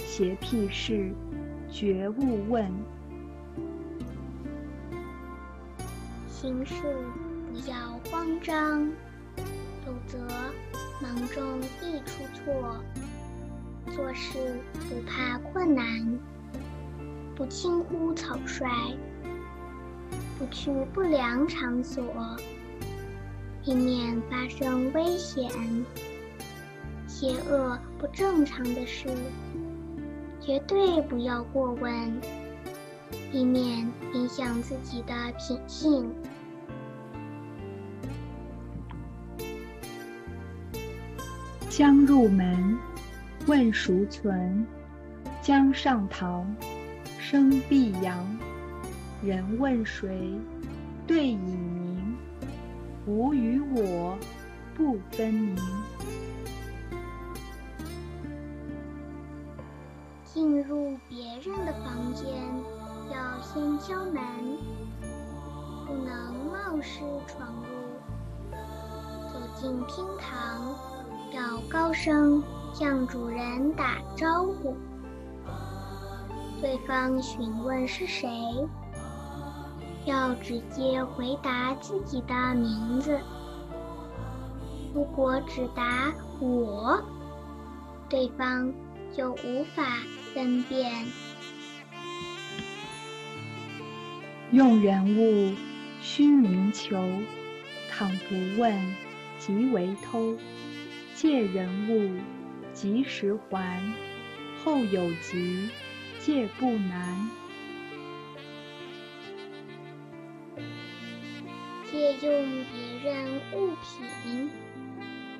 [0.00, 1.14] 邪僻事，
[1.70, 2.68] 绝勿问。
[6.28, 6.74] 行事
[7.52, 7.76] 不要
[8.10, 8.84] 慌张，
[9.86, 10.18] 否则
[11.00, 12.82] 忙中易出错。
[13.92, 14.38] 做事
[14.88, 16.18] 不怕困难，
[17.36, 18.68] 不轻忽草率，
[20.38, 22.02] 不去不良场所，
[23.64, 25.50] 以免发生危险。
[27.06, 29.08] 邪恶不正常的事，
[30.40, 32.20] 绝对不要过问，
[33.32, 36.10] 以免影响自己的品性。
[41.70, 42.76] 将入门。
[43.46, 44.66] 问孰存？
[45.42, 46.46] 江上堂，
[47.18, 48.16] 生必扬。
[49.22, 50.40] 人问谁？
[51.06, 52.16] 对以明。
[53.06, 54.16] 吾与我
[54.74, 55.56] 不分明。
[60.24, 62.26] 进入别人的房间，
[63.12, 64.22] 要先敲门，
[65.86, 68.56] 不能冒失闯入。
[69.30, 70.74] 走进厅堂，
[71.34, 72.42] 要高声。
[72.74, 74.74] 向主人打招呼，
[76.60, 78.28] 对方询问是谁，
[80.04, 83.16] 要直接回答自己的名字。
[84.92, 87.00] 如果只答“我”，
[88.10, 88.74] 对方
[89.16, 89.84] 就无法
[90.34, 91.06] 分辨。
[94.50, 95.54] 用人物
[96.00, 96.96] 须明求，
[97.88, 98.76] 倘不问，
[99.38, 100.36] 即为偷。
[101.16, 102.18] 借人物
[102.84, 103.80] 及时还，
[104.62, 105.70] 后有急，
[106.20, 107.30] 借不难。
[111.90, 114.50] 借用别人物品，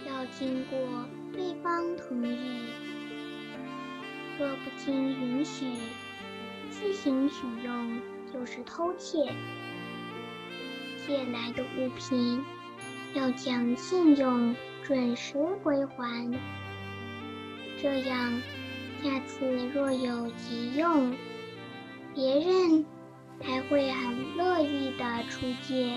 [0.07, 2.63] 要经过对方同意。
[4.39, 5.67] 若不经允许，
[6.71, 8.01] 自行取用
[8.33, 9.35] 就是偷窃。
[11.07, 12.43] 借来的物品
[13.13, 16.33] 要讲信用，准时归还。
[17.85, 18.40] 这样，
[19.03, 19.44] 下次
[19.75, 21.14] 若有急用，
[22.14, 22.83] 别人
[23.42, 25.94] 还会很乐意的出借。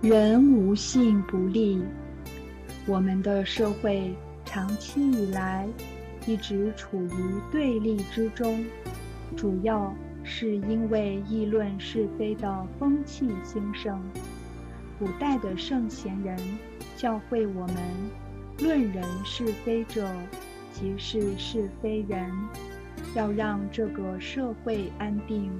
[0.00, 1.82] 人无信不立。
[2.86, 4.14] 我们的社会
[4.46, 5.68] 长期以来
[6.26, 8.64] 一直处于对立之中，
[9.36, 9.94] 主要
[10.24, 14.02] 是因为议论是非的风气兴盛。
[14.98, 16.36] 古代的圣贤人
[16.96, 17.76] 教会我们，
[18.58, 20.08] 论人是非者，
[20.72, 22.30] 即是是非人。
[23.14, 25.50] 要让这个社会安定，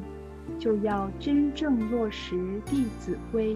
[0.59, 3.55] 就要真正落实《弟子规》。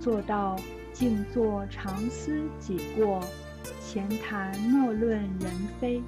[0.00, 0.56] 做到
[0.92, 3.20] 静坐常思己过，
[3.80, 6.02] 闲谈莫论人非。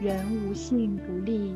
[0.00, 1.54] 人无信不立，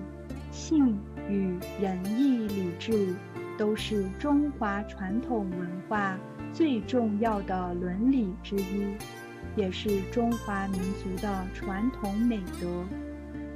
[0.51, 3.15] 信与仁义礼智
[3.57, 6.19] 都是中华传统文化
[6.53, 8.95] 最重要的伦理之一，
[9.55, 12.85] 也是中华民族的传统美德。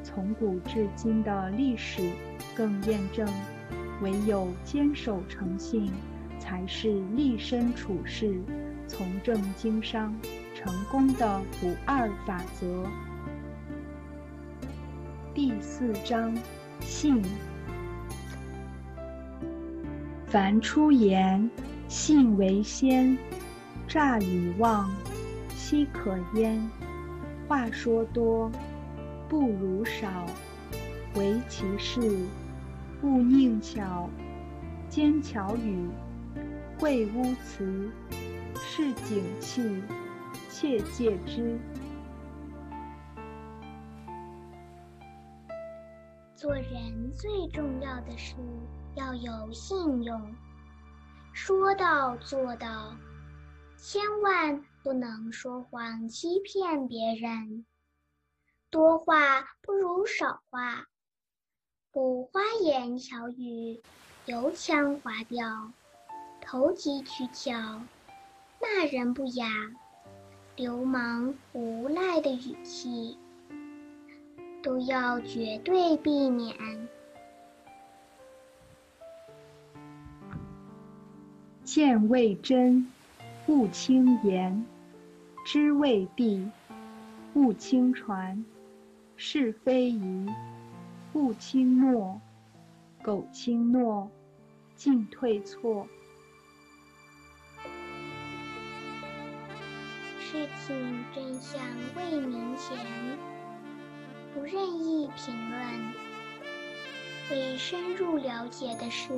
[0.02, 2.10] 从古至今的历史
[2.54, 3.26] 更验证，
[4.02, 5.90] 唯有坚守诚信。
[6.44, 8.34] 才是立身处世、
[8.88, 10.12] 从政经商
[10.52, 12.84] 成功的不二法则。
[15.32, 16.36] 第四章，
[16.80, 17.22] 信。
[20.32, 21.50] 凡出言，
[21.88, 23.18] 信为先。
[23.86, 24.90] 诈与妄，
[25.54, 26.58] 奚可焉？
[27.46, 28.50] 话说多，
[29.28, 30.24] 不如少。
[31.16, 32.00] 唯其事，
[33.02, 34.08] 勿佞巧。
[34.88, 35.86] 奸巧语。
[36.78, 37.90] 会污词，
[38.54, 39.82] 是警器，
[40.48, 41.58] 切戒之。
[46.34, 48.34] 做人最重要的是
[48.94, 50.34] 要有信用，
[51.32, 52.94] 说到做到，
[53.76, 57.64] 千万不能说谎欺骗别人。
[58.70, 60.86] 多话不如少话，
[61.90, 63.80] 不花言巧语，
[64.26, 65.72] 油腔滑调。
[66.44, 67.52] 投机取巧、
[68.60, 69.46] 骂人不雅、
[70.56, 73.16] 流氓无赖的语气，
[74.62, 76.56] 都要绝对避免。
[81.64, 82.86] 见未真，
[83.46, 84.64] 勿轻言；
[85.46, 86.48] 知未必，
[87.34, 88.36] 勿轻传；
[89.16, 90.26] 是非疑，
[91.12, 92.18] 勿轻诺；
[93.02, 94.10] 苟轻诺，
[94.74, 95.86] 进退错。
[100.18, 101.60] 事情真相
[101.94, 102.76] 未明前，
[104.34, 105.92] 不任意评论；
[107.30, 109.12] 未深入了解的事，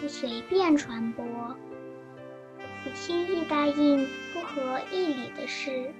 [0.00, 1.24] 不随便传播；
[2.84, 5.90] 不轻易答应不合义理的事。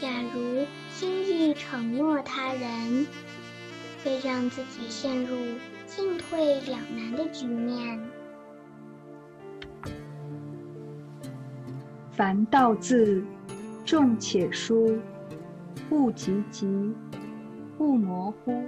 [0.00, 3.06] 假如轻易承诺他人，
[4.02, 5.36] 会让自己陷入
[5.86, 8.00] 进退两难的局面。
[12.12, 13.22] 凡道字，
[13.84, 14.98] 重且疏，
[15.90, 16.66] 勿急急，
[17.78, 18.64] 勿模糊。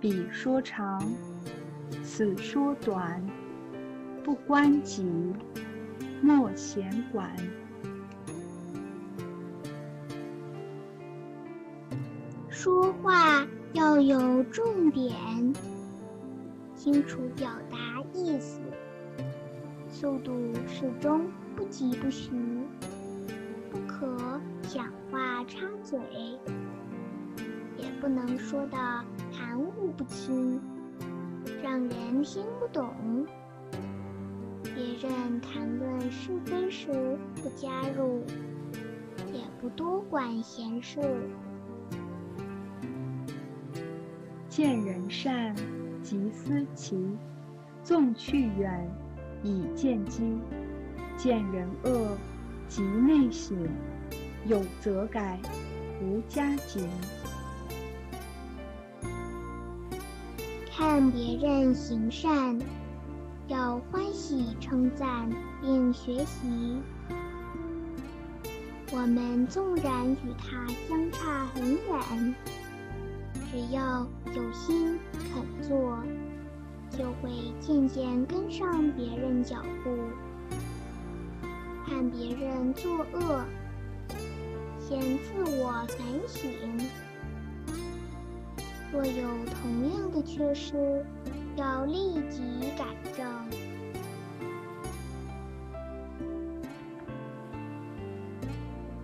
[0.00, 1.00] 彼说长，
[2.02, 3.24] 此说短，
[4.24, 5.04] 不关己，
[6.20, 7.30] 莫闲管。
[12.48, 15.12] 说话要有重点，
[16.74, 18.60] 清楚表达意思，
[19.88, 20.32] 速度
[20.66, 21.26] 适中。
[21.54, 22.30] 不急不徐，
[23.70, 26.00] 不可讲话插嘴，
[27.76, 28.76] 也不能说的
[29.30, 30.58] 含糊不清，
[31.62, 33.26] 让人听不懂。
[34.82, 38.24] 别人谈论是非时不加入，
[39.32, 41.00] 也不多管闲事。
[44.48, 45.54] 见人善，
[46.02, 46.96] 即思齐；
[47.84, 48.90] 纵去远，
[49.44, 50.36] 以见机。
[51.16, 52.18] 见人恶，
[52.66, 53.54] 即内省；
[54.48, 55.38] 有则改，
[56.02, 56.82] 无加减。
[60.72, 62.58] 看别人行善，
[63.52, 65.28] 要欢喜称赞
[65.60, 66.80] 并学习。
[68.90, 72.34] 我们纵然与他相差很远，
[73.50, 75.98] 只要有心肯做，
[76.90, 77.30] 就会
[77.60, 79.98] 渐渐跟上别人脚步。
[81.86, 83.44] 看别人作恶，
[84.80, 86.50] 先自我反省。
[88.90, 91.04] 若有同样的缺失，
[91.56, 92.40] 要立即
[92.78, 92.84] 改
[93.16, 93.26] 正。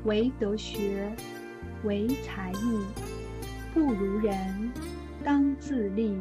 [0.05, 1.13] 唯德学，
[1.85, 2.81] 唯才艺，
[3.75, 4.73] 不如人，
[5.23, 6.17] 当自砺。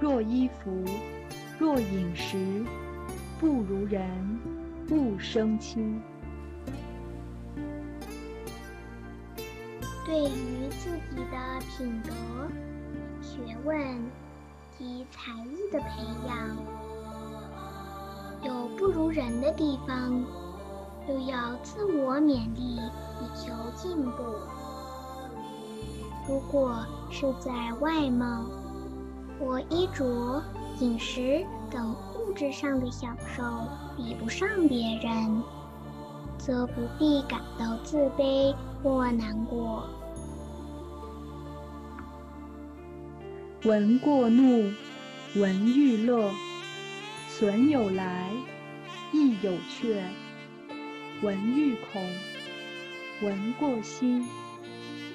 [0.00, 0.84] 若衣服，
[1.58, 2.64] 若饮食，
[3.38, 4.08] 不如人，
[4.90, 5.80] 勿生戚。
[10.04, 12.12] 对于自己的品德、
[13.20, 13.76] 学问
[14.78, 15.86] 及才艺的培
[16.28, 16.56] 养，
[18.44, 20.24] 有不如人的地方，
[21.08, 24.22] 又要自我勉励，以求进步。
[26.28, 28.44] 如果是在外貌
[29.40, 30.40] 或衣着、
[30.78, 33.42] 饮食等物质上的享受
[33.96, 35.42] 比不上别人，
[36.38, 39.88] 则不必感到自卑或难过。
[43.64, 44.72] 闻过怒，
[45.34, 46.32] 闻欲乐，
[47.28, 48.30] 损有来，
[49.12, 50.00] 益有却；
[51.22, 52.08] 闻欲恐，
[53.20, 54.24] 闻过心，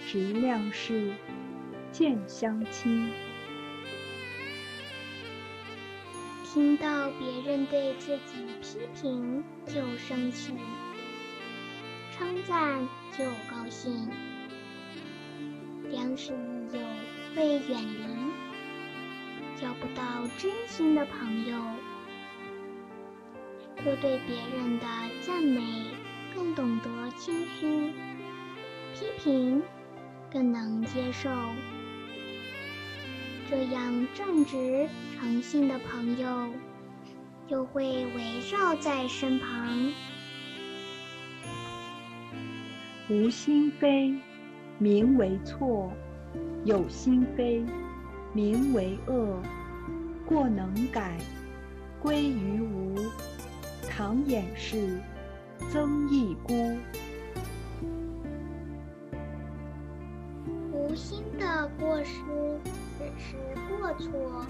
[0.06, 1.14] 直量事，
[1.94, 3.10] 见相亲。
[6.44, 10.52] 听到别人对自己批评就生气，
[12.12, 12.86] 称赞
[13.18, 14.10] 就高兴，
[15.90, 16.82] 良师益友
[17.34, 18.13] 会远离。
[19.64, 21.58] 交不到真心的朋友，
[23.86, 24.86] 若对别人的
[25.26, 25.86] 赞美
[26.36, 27.94] 更懂得谦虚，
[28.94, 29.64] 批评
[30.30, 31.30] 更能接受，
[33.50, 36.50] 这样正直诚信的朋友
[37.48, 39.94] 就会围绕在身旁。
[43.08, 44.14] 无心非，
[44.78, 45.90] 名为错；
[46.66, 47.64] 有心非。
[48.34, 49.40] 名为恶，
[50.26, 51.18] 过能改，
[52.02, 52.96] 归于无。
[53.88, 55.00] 唐掩饰，
[55.72, 56.54] 曾益孤。
[60.72, 62.14] 无心的过失
[62.98, 63.36] 只是
[63.70, 64.46] 过错，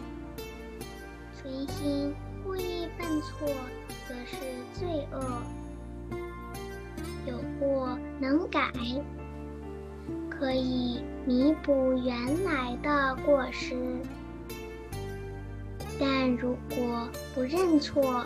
[1.36, 3.48] 存心故意犯错
[4.08, 4.38] 则是
[4.74, 5.42] 罪恶。
[7.26, 8.72] 有过能改。
[10.44, 13.78] 可以弥补原来的过失，
[15.98, 18.26] 但如果不认错，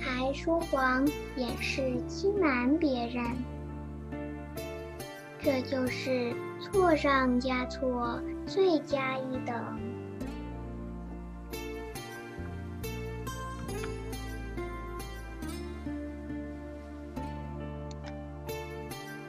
[0.00, 1.06] 还说谎
[1.36, 3.24] 掩饰欺瞒别人，
[5.38, 9.54] 这就是错上加错，罪加一等。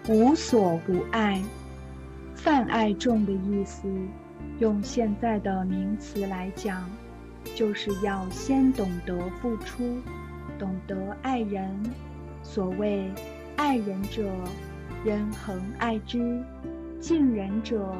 [0.09, 1.41] 无所不爱，
[2.35, 3.87] 泛爱众的意思，
[4.59, 6.89] 用现在的名词来讲，
[7.55, 9.97] 就是要先懂得付出，
[10.59, 11.69] 懂得爱人。
[12.43, 13.09] 所谓
[13.55, 14.29] 爱人者，
[15.05, 16.19] 人恒爱之；
[16.99, 17.95] 敬人者，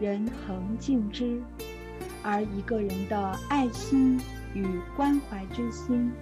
[0.00, 1.42] 人恒敬之。
[2.22, 4.20] 而一个人的爱心
[4.54, 4.64] 与
[4.96, 6.12] 关怀之心，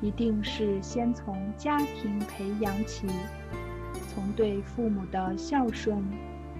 [0.00, 3.06] 一定是先从家庭培养起。
[4.14, 6.00] 从对父母的孝顺，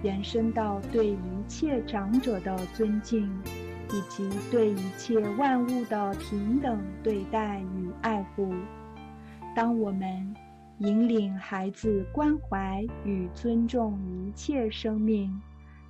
[0.03, 3.31] 延伸到对一切长者的尊敬，
[3.93, 8.53] 以及对一切万物的平等对待与爱护。
[9.55, 10.35] 当我们
[10.79, 15.41] 引领孩子关怀与尊重一切生命，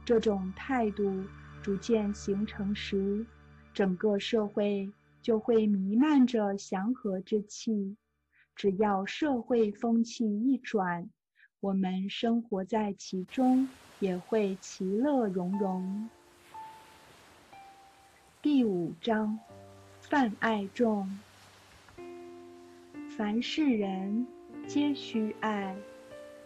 [0.05, 1.24] 这种态度
[1.63, 3.26] 逐渐形成时，
[3.74, 4.88] 整个社会
[5.24, 7.95] 就会弥漫着祥和之气。
[8.55, 11.09] 只要社会风气一转，
[11.66, 13.68] 我们生活在其中，
[13.99, 16.07] 也会其乐融融。
[18.39, 19.39] 第五章，
[19.99, 21.09] 泛爱众。
[23.18, 24.28] 凡是人，
[24.68, 25.76] 皆须爱。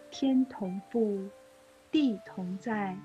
[0.09, 1.27] 天同覆，
[1.91, 2.97] 地同在。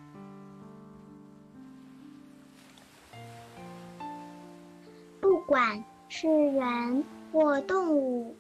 [5.21, 8.37] 不管是人或动物，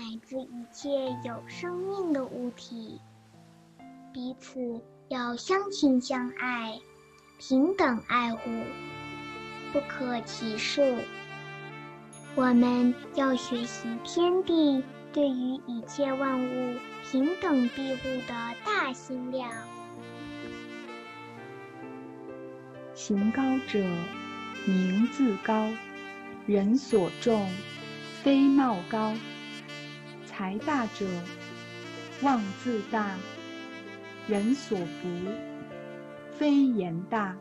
[0.00, 0.88] 乃至一切
[1.24, 2.98] 有生命的物体，
[4.14, 6.80] 彼此要相亲相爱，
[7.38, 8.50] 平等爱护，
[9.74, 11.04] 不可歧视。
[12.34, 14.82] 我们要学习天地
[15.12, 18.34] 对于一切万物平等庇护的
[18.64, 19.52] 大心量。
[22.94, 23.78] 行高者，
[24.64, 25.70] 名自高；
[26.46, 27.46] 人所重，
[28.22, 29.12] 非貌高。
[30.40, 31.04] 才大者，
[32.22, 33.10] 望自大；
[34.26, 35.08] 人所不，
[36.30, 37.36] 非言大。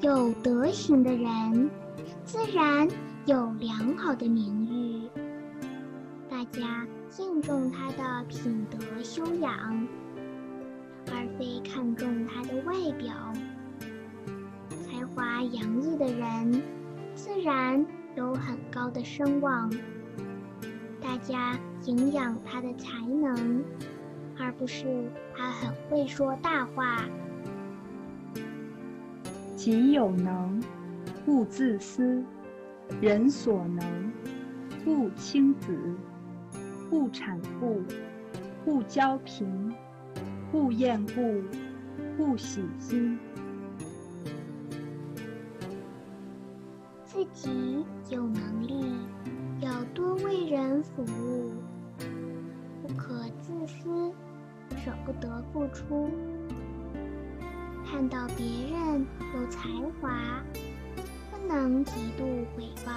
[0.00, 1.68] 有德行的人，
[2.24, 2.88] 自然
[3.26, 5.10] 有良好的名誉，
[6.30, 9.88] 大家敬重他的品德修养，
[11.08, 13.12] 而非看重他的外表。
[14.68, 16.62] 才华洋溢的人，
[17.16, 17.84] 自然
[18.16, 19.70] 有很高的声望，
[21.00, 23.64] 大家敬仰他的才能，
[24.38, 27.04] 而不是他很会说大话。
[29.56, 30.62] 己有能，
[31.26, 32.22] 勿自私；
[33.00, 34.12] 人所能，
[34.86, 35.72] 勿轻子；
[36.92, 37.82] 勿谄富，
[38.66, 39.72] 勿骄贫；
[40.52, 41.42] 勿厌恶，
[42.18, 43.18] 勿喜新。
[47.04, 48.84] 自己有能力，
[49.60, 51.54] 要多为人服务，
[52.82, 54.12] 不可自私，
[54.76, 56.10] 舍不得付出。
[57.86, 58.46] 看到别
[58.76, 59.68] 人有才
[60.00, 60.42] 华，
[61.30, 62.92] 不能嫉妒毁谤；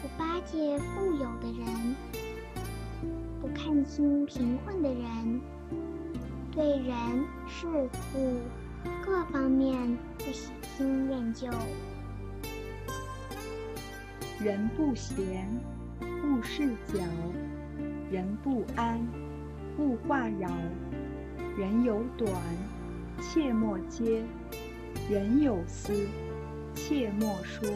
[0.00, 1.94] 不巴结富有的人，
[3.40, 5.40] 不看轻贫困的人，
[6.52, 6.96] 对人
[7.46, 7.66] 事
[8.14, 8.40] 物
[9.04, 11.48] 各方面不喜新厌旧。
[14.38, 15.48] 人不闲，
[16.00, 17.00] 勿事搅；
[18.10, 19.00] 人不安，
[19.78, 20.50] 勿话扰；
[21.58, 22.30] 人有短。
[23.18, 24.22] 切莫揭，
[25.10, 26.06] 人有私，
[26.74, 27.66] 切莫说。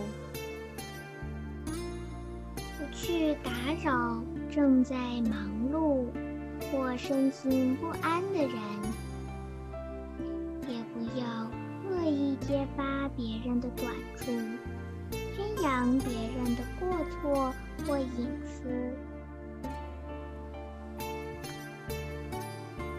[1.65, 3.51] 不去打
[3.83, 6.05] 扰正在忙碌
[6.71, 8.53] 或身心不安的人，
[10.69, 11.51] 也不要
[11.89, 14.31] 恶意揭发别人的短处，
[15.41, 17.55] 宣扬别人的过错
[17.87, 18.69] 或隐私。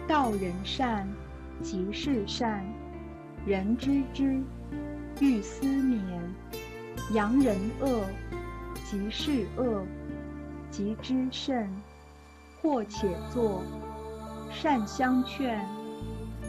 [0.08, 1.08] 道人善。
[1.62, 2.64] 即是善，
[3.46, 4.42] 人知之，
[5.20, 6.02] 欲思勉；
[7.14, 8.02] 扬人恶，
[8.84, 9.86] 即是恶，
[10.72, 11.70] 即知甚。
[12.60, 13.62] 或且作，
[14.50, 15.64] 善相劝，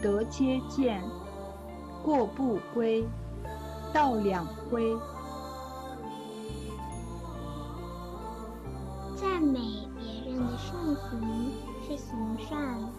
[0.02, 1.00] 德皆见；
[2.02, 3.04] 过不归，
[3.92, 4.96] 道两亏。
[9.44, 9.60] 美
[9.98, 11.52] 别人的善行
[11.86, 12.92] 是行善。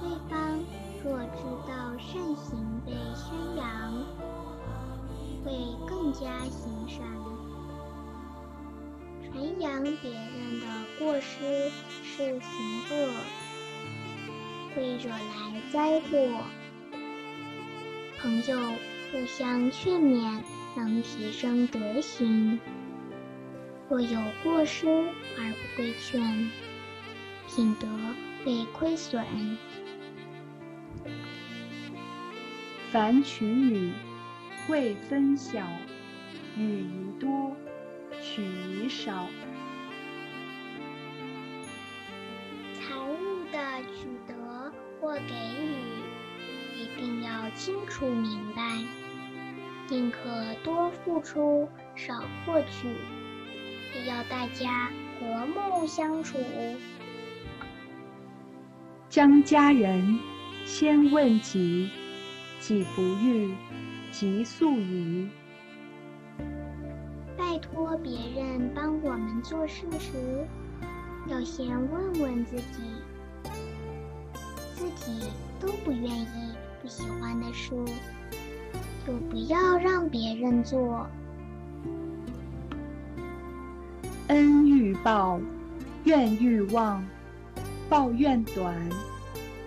[0.00, 0.60] 对方
[1.02, 3.64] 若知道善行被宣扬，
[5.44, 5.48] 会
[5.86, 6.98] 更加行善；
[9.22, 10.66] 传扬别人的
[10.98, 11.70] 过失
[12.02, 12.50] 是行
[12.90, 12.92] 恶，
[14.74, 16.44] 会惹来灾祸。
[18.20, 18.58] 朋友
[19.10, 20.42] 互相劝勉，
[20.76, 22.58] 能提升德行；
[23.90, 26.48] 若有过失而不规劝，
[27.48, 27.88] 品德
[28.44, 29.26] 被亏损。
[32.92, 33.90] 凡取与，
[34.68, 35.64] 未分晓；
[36.56, 37.56] 与宜多，
[38.22, 39.26] 取宜少。
[42.74, 43.58] 财物的
[43.92, 45.34] 取得或给
[45.64, 45.74] 予，
[46.80, 48.62] 一定要清楚明白，
[49.88, 52.94] 宁可多付出，少获取，
[53.94, 56.38] 也要大家和睦相处。
[59.08, 60.18] 将家人
[60.64, 61.90] 先问己。
[62.60, 63.54] 己不欲，
[64.12, 65.30] 即速移。
[67.38, 70.46] 拜托别人帮我们做事时，
[71.26, 72.82] 要先问问自己：
[74.74, 75.22] 自己
[75.58, 77.70] 都不愿意、不喜欢的事，
[79.06, 81.06] 就不要让别人做。
[84.30, 85.40] 恩欲报，
[86.04, 87.02] 怨欲忘；
[87.88, 88.76] 报怨短，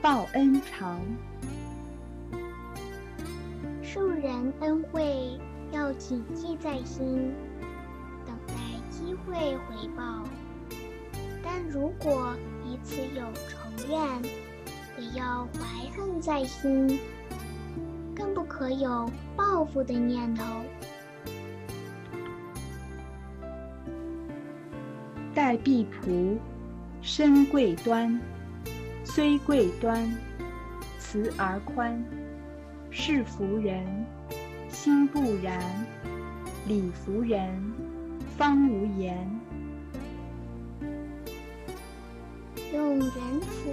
[0.01, 1.01] 报恩长。
[3.81, 5.37] 受人恩惠
[5.73, 7.33] 要谨记在心，
[8.25, 8.53] 等待
[8.89, 10.23] 机会回报。
[11.43, 12.33] 但如果
[12.63, 13.59] 彼此有仇
[13.89, 14.21] 怨，
[14.95, 17.01] 不要怀恨在心，
[18.15, 20.45] 更不可有报复的念头。
[25.33, 26.37] 待婢仆，
[27.01, 28.19] 身贵端，
[29.03, 30.15] 虽贵端，
[30.99, 32.03] 慈而宽。
[32.91, 33.83] 是服人，
[34.69, 35.59] 心不然；
[36.67, 37.73] 礼服人，
[38.37, 39.17] 方无言。
[42.71, 43.09] 用仁
[43.41, 43.71] 慈、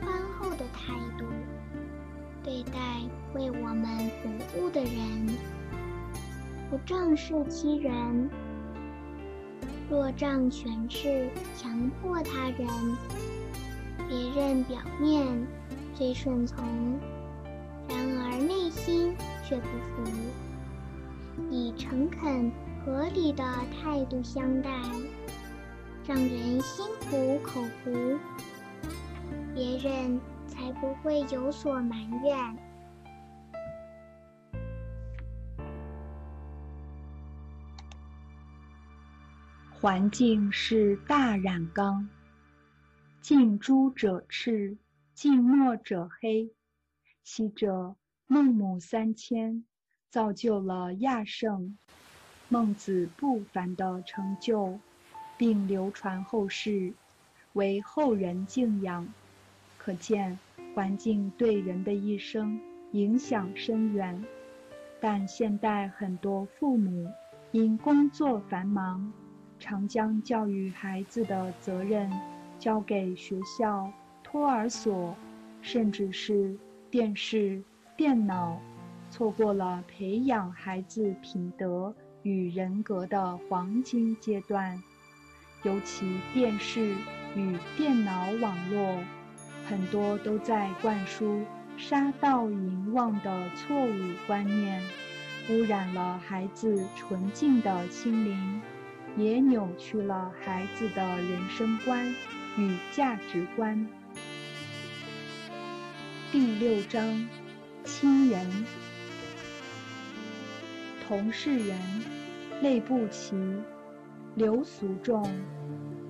[0.00, 1.26] 宽厚的态度
[2.42, 3.02] 对待
[3.34, 5.28] 为我们服务的人，
[6.70, 8.30] 不仗势欺人。
[9.90, 12.66] 若仗权势强迫他人，
[14.08, 15.46] 别人表面
[15.94, 16.64] 虽顺从。
[17.86, 19.14] 然而内心
[19.46, 20.10] 却不服，
[21.50, 22.50] 以诚恳
[22.84, 24.70] 合理的态度相待，
[26.06, 28.18] 让人心服口服，
[29.54, 30.18] 别人
[30.48, 32.56] 才不会有所埋怨。
[39.84, 42.08] 环境是大染缸，
[43.20, 44.78] 近朱者赤，
[45.12, 46.50] 近墨者黑。
[47.22, 47.94] 昔者
[48.26, 49.62] 孟母三迁，
[50.08, 51.76] 造就了亚圣、
[52.48, 54.80] 孟子不凡的成就，
[55.36, 56.94] 并流传后世，
[57.52, 59.06] 为后人敬仰。
[59.76, 60.38] 可见
[60.74, 62.58] 环境对人的一生
[62.92, 64.24] 影响深远。
[64.98, 67.06] 但现代很多父母
[67.52, 69.12] 因工作繁忙，
[69.64, 72.12] 常将教育孩子的责任
[72.58, 73.90] 交给学校、
[74.22, 75.16] 托儿所，
[75.62, 76.54] 甚至是。
[76.90, 77.62] 电视、
[77.96, 78.60] 电脑，
[79.10, 81.92] 错过了培养孩子品德
[82.22, 84.78] 与人格的黄金阶段。
[85.62, 86.94] 尤其电视
[87.34, 89.02] 与电脑网络，
[89.66, 91.42] 很多都在灌输
[91.78, 94.80] 杀盗淫妄的错误观念，
[95.50, 98.60] 污染了孩子纯净的心灵，
[99.16, 102.04] 也扭曲了孩子的人生观
[102.56, 103.86] 与价值观。
[106.32, 107.28] 第六章，
[107.84, 108.46] 亲人。
[111.06, 111.78] 同是人，
[112.60, 113.36] 类不齐，
[114.34, 115.30] 流俗众，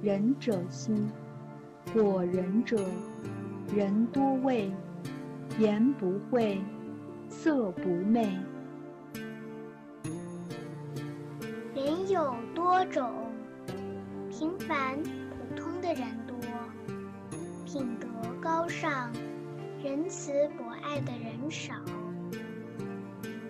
[0.03, 0.95] 仁者稀。
[1.93, 2.83] 果仁者，
[3.77, 4.71] 人多畏，
[5.59, 6.59] 言不讳，
[7.29, 8.39] 色不昧。
[11.75, 12.35] 人有
[12.65, 13.13] 多种，
[14.31, 16.35] 平凡普通的人多，
[17.67, 18.09] 品德
[18.41, 19.13] 高尚。
[19.83, 21.75] 仁慈博爱的人少，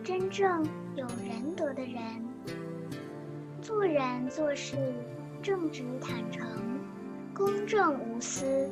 [0.02, 2.02] 真正有仁德的人，
[3.62, 4.76] 做人做事
[5.40, 6.44] 正直坦诚，
[7.32, 8.68] 公正无私，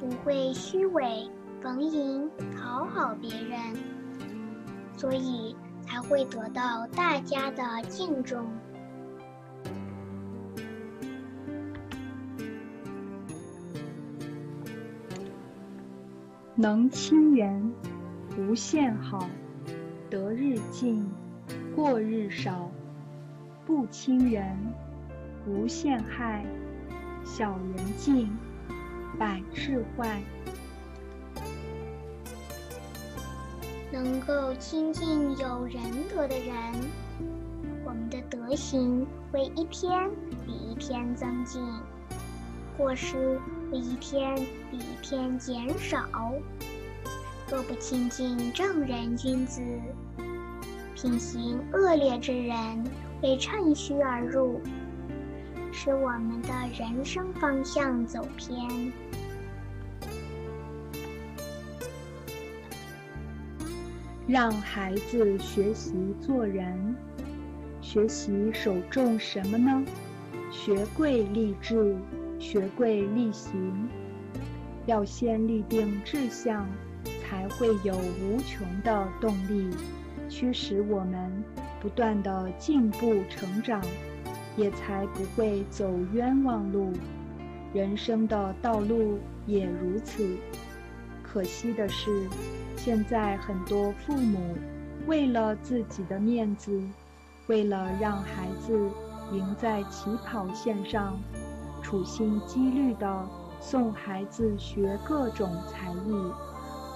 [0.00, 1.30] 不会虚伪
[1.60, 3.76] 逢迎讨好别人，
[4.96, 8.46] 所以才会得到大家的敬重。
[16.62, 17.74] 能亲人，
[18.38, 19.26] 无限好；
[20.08, 21.04] 得日进，
[21.74, 22.70] 过日少；
[23.66, 24.56] 不亲人，
[25.44, 26.44] 无限害；
[27.24, 28.30] 小人尽，
[29.18, 30.22] 百事坏。
[33.90, 35.82] 能够亲近有仁
[36.14, 36.56] 德的人，
[37.84, 40.08] 我们的德行会一天
[40.46, 41.60] 比一天增进。
[42.76, 43.36] 过失
[43.76, 44.34] 一天
[44.70, 46.04] 比一天减少。
[47.50, 49.60] 若不亲近正人君子，
[50.94, 52.56] 品行恶劣之人
[53.20, 54.60] 会趁虚而入，
[55.72, 56.48] 使我们的
[56.78, 58.92] 人生方向走偏。
[64.26, 66.96] 让孩子学习做人，
[67.82, 69.84] 学习守重什么呢？
[70.50, 71.96] 学贵立志。
[72.42, 73.88] 学贵立行，
[74.84, 76.68] 要先立定志向，
[77.22, 79.70] 才会有无穷的动力，
[80.28, 81.44] 驱使我们
[81.80, 83.80] 不断的进步成长，
[84.56, 86.92] 也才不会走冤枉路。
[87.72, 90.36] 人生的道路也如此。
[91.22, 92.28] 可惜的是，
[92.76, 94.56] 现在很多父母
[95.06, 96.82] 为了自己的面子，
[97.46, 98.90] 为了让孩子
[99.32, 101.18] 赢在起跑线上。
[101.92, 103.28] 处心积虑地
[103.60, 106.32] 送孩子学各种才艺，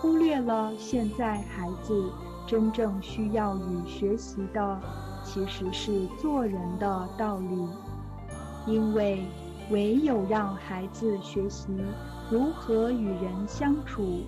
[0.00, 2.10] 忽略了现在孩子
[2.46, 4.80] 真正需要与学习的，
[5.22, 7.68] 其实是做人的道理。
[8.66, 9.22] 因为
[9.70, 11.68] 唯有让孩子学习
[12.30, 14.22] 如何与人相处，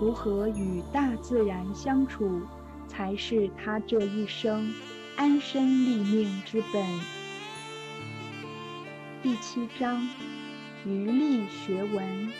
[0.00, 2.40] 如何与大自然相处，
[2.88, 4.72] 才是他这一生
[5.18, 6.82] 安身立命之本。
[9.24, 10.06] 第七章：
[10.84, 12.30] 余力学文，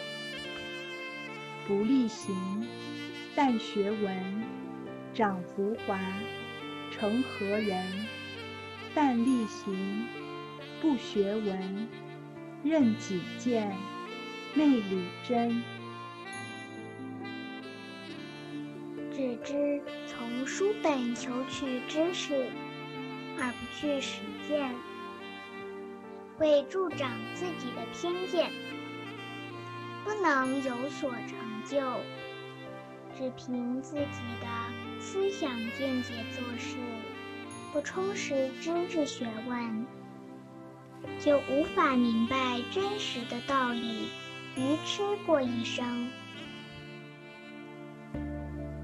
[1.66, 2.36] 不力行，
[3.34, 4.44] 但学文，
[5.14, 5.98] 长浮华，
[6.90, 7.86] 成何人？
[8.94, 10.06] 但力行，
[10.82, 11.88] 不学文，
[12.62, 13.74] 任己见，
[14.52, 15.62] 昧理真。
[19.10, 22.46] 只知从书本求取知识，
[23.38, 24.70] 而不去实践。
[26.36, 28.50] 会助长自己的偏见，
[30.04, 31.80] 不能有所成就。
[33.16, 34.48] 只凭自己的
[35.00, 36.76] 思想见解做事，
[37.72, 39.86] 不充实知识学问，
[41.20, 44.08] 就无法明白真实的道理，
[44.56, 46.08] 愚痴过一生。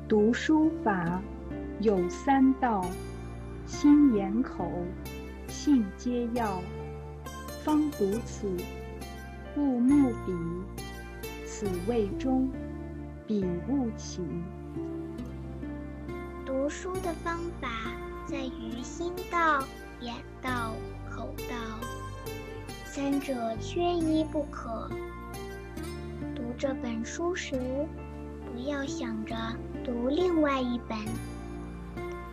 [0.09, 1.20] 读书法
[1.80, 2.84] 有三道：
[3.66, 4.70] 心眼口，
[5.48, 6.62] 信皆要。
[7.65, 8.49] 方读此，
[9.55, 10.33] 勿目彼，
[11.47, 12.51] 此谓中，
[13.27, 14.23] 彼勿起。
[16.47, 17.69] 读书的方法
[18.27, 19.63] 在于心道、
[20.01, 20.73] 眼道、
[21.11, 21.55] 口道，
[22.87, 24.89] 三者缺一不可。
[26.35, 27.61] 读这本书时，
[28.51, 29.37] 不要想着
[29.85, 30.99] 读另外一本。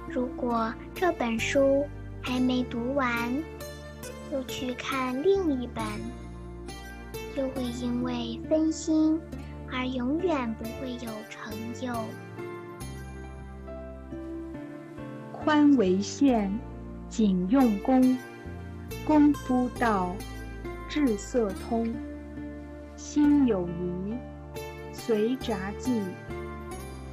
[0.09, 1.85] 如果这本书
[2.21, 3.13] 还没读完，
[4.31, 5.83] 又去看另一本，
[7.35, 9.19] 就会因为分心
[9.71, 11.87] 而永远不会有成就。
[15.31, 16.51] 宽为限，
[17.07, 18.17] 紧用功，
[19.05, 20.13] 功夫到，
[20.89, 21.93] 至色通。
[22.97, 24.15] 心有疑，
[24.91, 26.01] 随札记，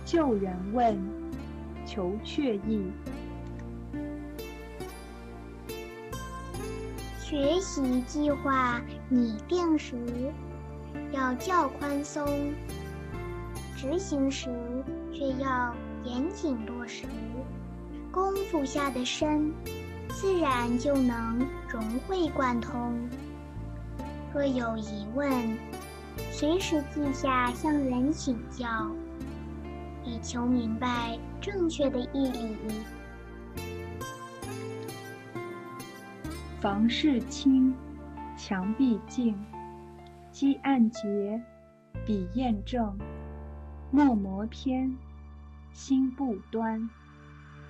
[0.05, 0.99] 旧人问，
[1.87, 2.91] 求确意。
[7.27, 9.97] 学习计划拟定时
[11.11, 12.53] 要较宽松，
[13.75, 14.51] 执行时
[15.11, 17.07] 却要严谨落实。
[18.13, 19.55] 功夫下的深，
[20.11, 22.95] 自然就能融会贯通。
[24.35, 25.57] 若有疑问，
[26.31, 28.69] 随时记下向人请教，
[30.05, 32.31] 以求明白正确的义
[36.65, 37.75] 房事清，
[38.39, 39.39] 墙壁净，
[40.33, 41.45] 积案洁，
[42.07, 42.99] 笔砚正，
[43.91, 44.97] 墨磨偏，
[45.75, 46.89] 心不端，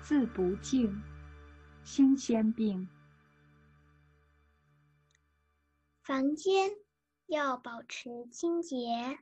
[0.01, 1.03] 字不净，
[1.83, 2.87] 心先病。
[6.01, 6.71] 房间
[7.25, 9.19] 要保持清洁，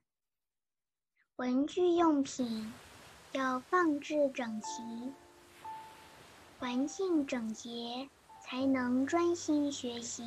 [1.38, 2.72] 文具用品
[3.32, 4.84] 要放置整齐，
[6.60, 8.08] 环境整洁。
[8.54, 10.24] 才能专心学习。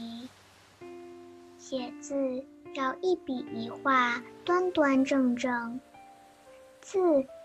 [1.59, 5.79] 写字要一笔一画端端正正，
[6.81, 6.99] 字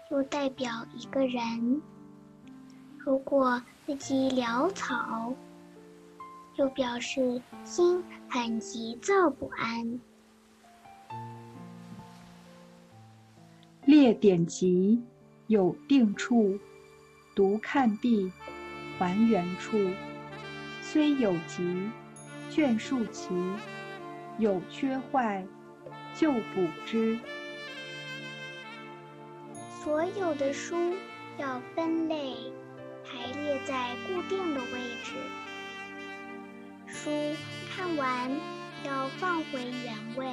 [0.09, 1.79] 又代表一个人。
[2.97, 5.31] 如果字迹潦草，
[6.55, 9.99] 又表示心很急躁不安。
[13.85, 14.99] 列典籍
[15.45, 16.57] 有定处，
[17.35, 18.31] 读看毕
[18.97, 19.77] 还原处。
[20.91, 21.89] 虽有急，
[22.49, 23.29] 卷数齐，
[24.37, 25.41] 有缺坏，
[26.13, 27.17] 就补之。
[29.81, 30.75] 所有的书
[31.37, 32.35] 要分类，
[33.05, 35.13] 排列在固定的位置。
[36.87, 37.09] 书
[37.73, 38.29] 看完
[38.83, 40.27] 要放回原位。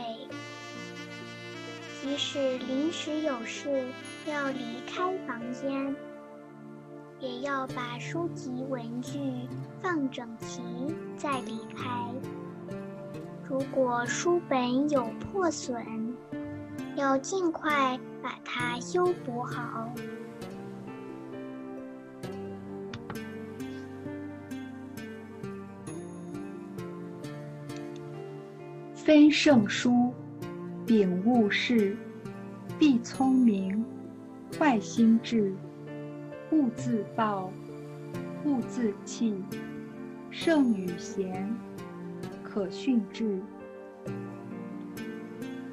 [2.02, 3.86] 即使临时有事
[4.26, 5.94] 要离开房间。
[7.20, 9.18] 也要把书籍文具
[9.82, 10.62] 放整齐
[11.16, 11.88] 再离开。
[13.48, 15.84] 如果书本有破损，
[16.94, 19.92] 要尽快把它修补好。
[28.94, 30.12] 非圣书，
[30.86, 31.96] 秉物事，
[32.78, 33.82] 必聪明，
[34.58, 35.54] 坏心智。
[36.50, 37.52] 勿自暴，
[38.44, 39.44] 勿自弃，
[40.30, 41.54] 圣与贤，
[42.42, 43.38] 可训志。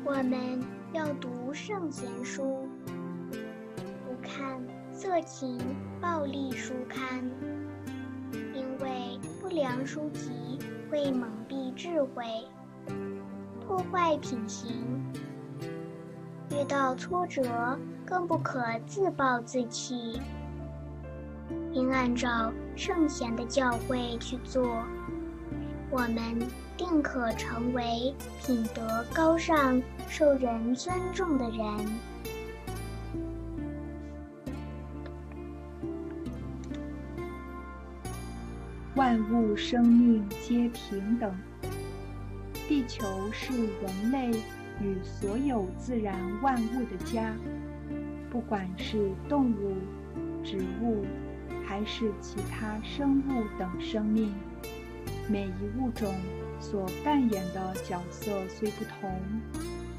[0.04, 0.62] 我们
[0.92, 2.68] 要读圣贤书，
[4.04, 4.62] 不看
[4.92, 5.58] 色情、
[6.02, 7.24] 暴力书刊，
[8.54, 10.60] 因为不良书籍
[10.92, 12.26] 会蒙蔽智慧，
[13.66, 14.74] 破坏品行。
[16.52, 20.22] 遇到挫折，更不可自暴自弃，
[21.74, 24.84] 应按照圣贤的教诲去做，
[25.90, 26.40] 我们
[26.78, 31.66] 定可成为品德高尚、受人尊重的人。
[38.96, 41.34] 万物生命皆平等。
[42.68, 44.32] 地球是人类
[44.82, 47.36] 与所有自然万物的家，
[48.32, 49.76] 不管是动物、
[50.44, 51.06] 植物，
[51.66, 54.34] 还是其他生物等生命，
[55.28, 56.14] 每一物种
[56.60, 59.20] 所扮演的角色虽不同，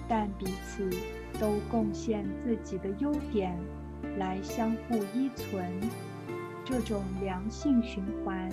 [0.09, 0.89] 但彼此
[1.41, 3.59] 都贡献自己的优点，
[4.19, 5.64] 来相互依存。
[6.64, 8.51] 这种良性循环。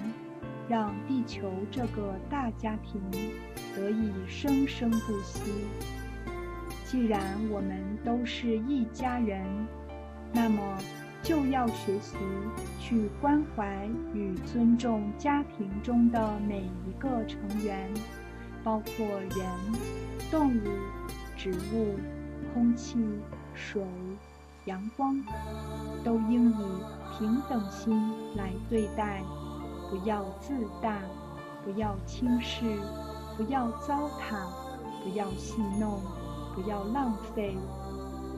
[0.69, 3.01] 让地球这个大家庭
[3.75, 5.41] 得以生生不息。
[6.85, 9.45] 既然我们都是一家人，
[10.31, 10.77] 那么
[11.23, 12.17] 就要学习
[12.81, 17.89] 去关怀与尊重家庭中的每一个成员，
[18.61, 19.47] 包括人、
[20.29, 20.61] 动物、
[21.37, 21.95] 植物、
[22.53, 22.97] 空气、
[23.55, 23.81] 水、
[24.65, 25.15] 阳光，
[26.03, 26.65] 都应以
[27.17, 29.23] 平等心来对待。
[29.89, 30.99] 不要自大，
[31.63, 32.65] 不要轻视，
[33.37, 34.35] 不要糟蹋，
[35.03, 36.01] 不要戏弄，
[36.53, 37.55] 不要浪费，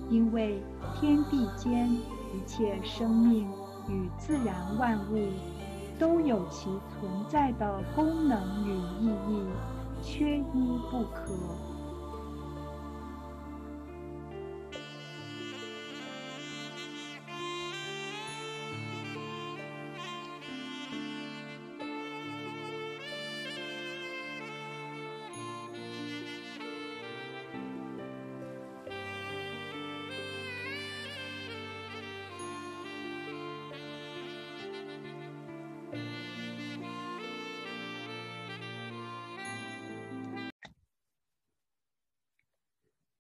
[0.09, 0.61] 因为
[0.99, 1.89] 天地间
[2.36, 3.47] 一切生命
[3.88, 5.29] 与自然万物
[5.97, 9.45] 都有其存在的功能与意义，
[10.03, 11.31] 缺一不可。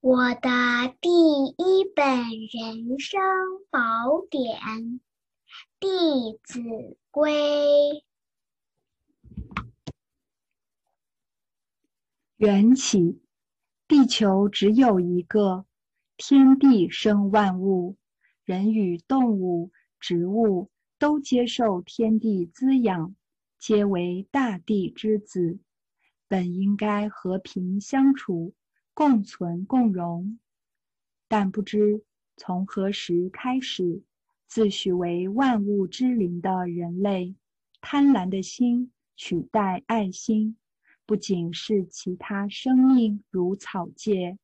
[0.05, 3.19] 我的第一本人生
[3.71, 3.79] 宝
[4.29, 4.59] 典
[5.79, 6.61] 《弟子
[7.09, 7.33] 规》。
[12.37, 13.19] 缘起，
[13.87, 15.65] 地球只有一个，
[16.17, 17.97] 天地生万物，
[18.43, 23.15] 人与动物、植物都接受天地滋养，
[23.57, 25.57] 皆为大地之子，
[26.27, 28.53] 本应该和平相处。
[28.95, 30.39] 共存共荣，
[31.27, 32.05] 但不知
[32.37, 34.01] 从何时开始，
[34.47, 37.35] 自诩为万物之灵的人类，
[37.81, 40.55] 贪婪的心取代爱心，
[41.05, 44.37] 不仅是其他生命如草芥，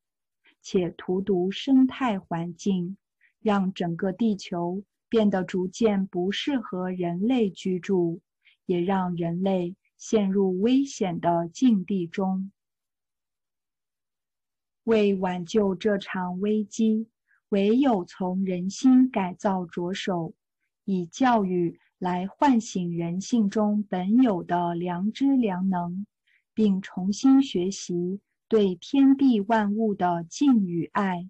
[0.62, 2.97] 且荼毒生态环境，
[3.41, 8.20] 让整个地球变得逐渐不适合人类居住，
[8.66, 12.52] 也让人类陷入危险的境地中。
[14.86, 17.07] 为挽救这场危机，
[17.49, 20.34] 唯有从人心改造着手，
[20.86, 26.05] 以教育来唤醒人性中本有的良知良能，
[26.53, 31.29] 并重新学习对天地万物的敬与爱，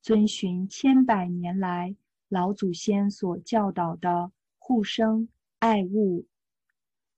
[0.00, 1.94] 遵循千百年来
[2.28, 5.28] 老祖先所教导的互生
[5.58, 6.26] 爱物。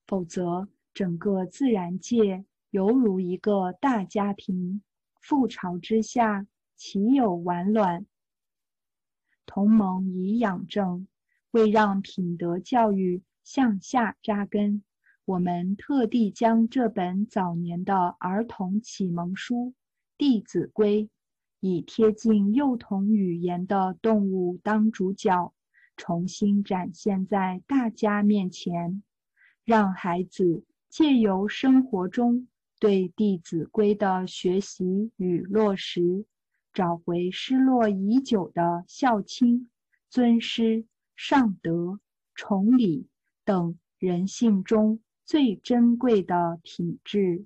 [0.06, 4.82] 否则，整个自然界犹如一个大家庭。
[5.22, 6.46] 覆巢之下，
[6.76, 8.06] 岂有完卵？
[9.46, 11.06] 同盟以养正，
[11.50, 14.82] 为让品德教育向下扎根，
[15.24, 19.54] 我们特地将这本早年的儿童启蒙书
[20.16, 21.04] 《弟子规》，
[21.60, 25.52] 以贴近幼童语言的动物当主角，
[25.96, 29.02] 重新展现在大家面前，
[29.64, 32.48] 让孩子借由生活中。
[32.78, 36.24] 对《弟子规》的学习与落实，
[36.72, 39.68] 找回失落已久的孝亲、
[40.08, 40.84] 尊师、
[41.16, 41.98] 尚德、
[42.34, 43.08] 崇礼
[43.44, 47.44] 等人性中最珍贵的品质，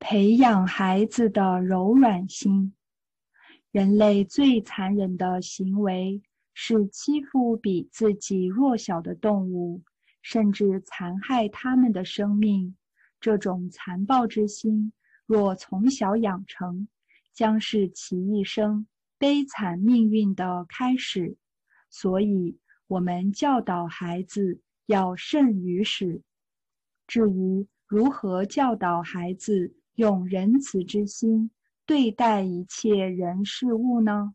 [0.00, 2.74] 培养孩子的柔软心。
[3.70, 6.22] 人类最残忍的行为。
[6.60, 9.80] 是欺负比自己弱小的动物，
[10.22, 12.76] 甚至残害他们的生命。
[13.20, 14.92] 这种残暴之心，
[15.24, 16.88] 若从小养成，
[17.32, 18.88] 将是其一生
[19.18, 21.36] 悲惨命运的开始。
[21.90, 26.22] 所以，我们教导孩子要慎于始。
[27.06, 31.52] 至于如何教导孩子用仁慈之心
[31.86, 34.34] 对待一切人事物呢？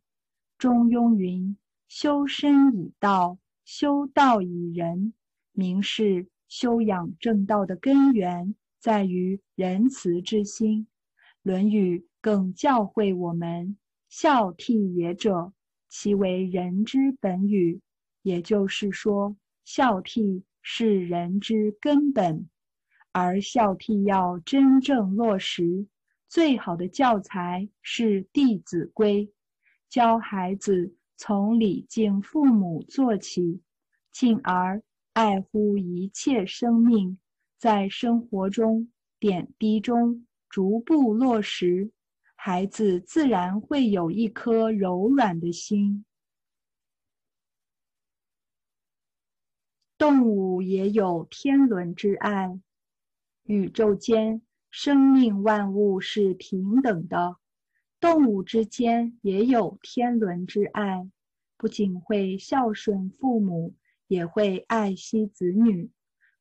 [0.58, 1.58] 中庸云
[1.96, 5.14] ：“修身以道，修道以仁。”
[5.54, 10.88] 明示修养正道的根源在于仁慈之心。
[11.44, 13.78] 《论语》更教诲我们
[14.10, 15.54] ：“孝悌也者，
[15.88, 17.80] 其为人之本与。”
[18.24, 22.50] 也就是说，孝悌是人之根本。
[23.12, 25.86] 而孝悌要真正落实，
[26.28, 29.28] 最好的教材是《弟子规》，
[29.88, 30.96] 教孩子
[31.26, 33.62] 从礼敬父母做起，
[34.12, 37.18] 进而爱护一切生命，
[37.58, 41.94] 在生活中点滴中逐步落实，
[42.36, 46.04] 孩子自然会有一颗柔软的心。
[49.98, 52.60] 动物也有天伦之爱。
[53.44, 57.38] 宇宙间，生命万物是平等的，
[58.04, 61.10] 动物之间也有天伦之爱，
[61.56, 63.76] 不仅会孝顺父母，
[64.10, 65.90] 也会爱惜子女。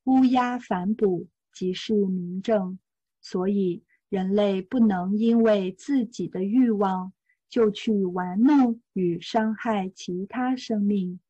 [0.03, 2.81] 乌鸦反哺即是明证。
[3.21, 7.13] 所以，人类不能因为自己的欲望
[7.49, 11.21] 就去玩弄与伤害其他生命，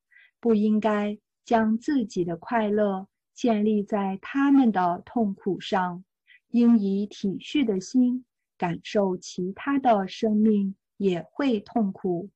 [0.40, 3.06] 不应该将自己的快乐。
[3.34, 6.02] 建立在他们的痛苦上，
[6.48, 8.24] 应以体恤的心
[8.62, 12.30] 感受其他的生命也会痛苦。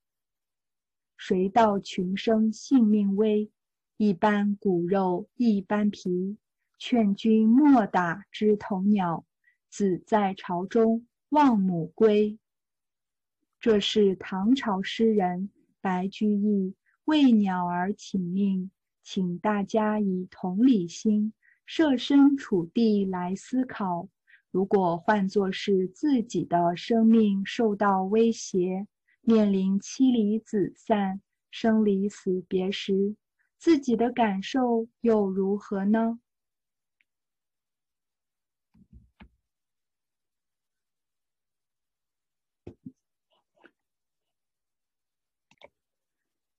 [1.16, 3.48] 谁道群生性命微，
[3.96, 6.36] 一般骨肉一般皮。
[6.78, 9.24] 劝君莫打枝头鸟，
[9.70, 12.36] 子在巢中望母归。
[13.60, 15.48] 这是唐朝诗人
[15.80, 16.74] 白居易
[17.04, 18.72] 为鸟儿请命。
[19.00, 21.32] 请大家以同理心
[21.64, 24.08] 设身处地来思考：
[24.50, 28.86] 如果换作是自己的生命受到威胁，
[29.20, 31.20] 面临妻离子散、
[31.50, 33.16] 生离死别时，
[33.58, 36.20] 自己的感受又如何呢？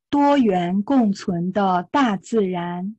[0.09, 2.95] 多元共存的大自然，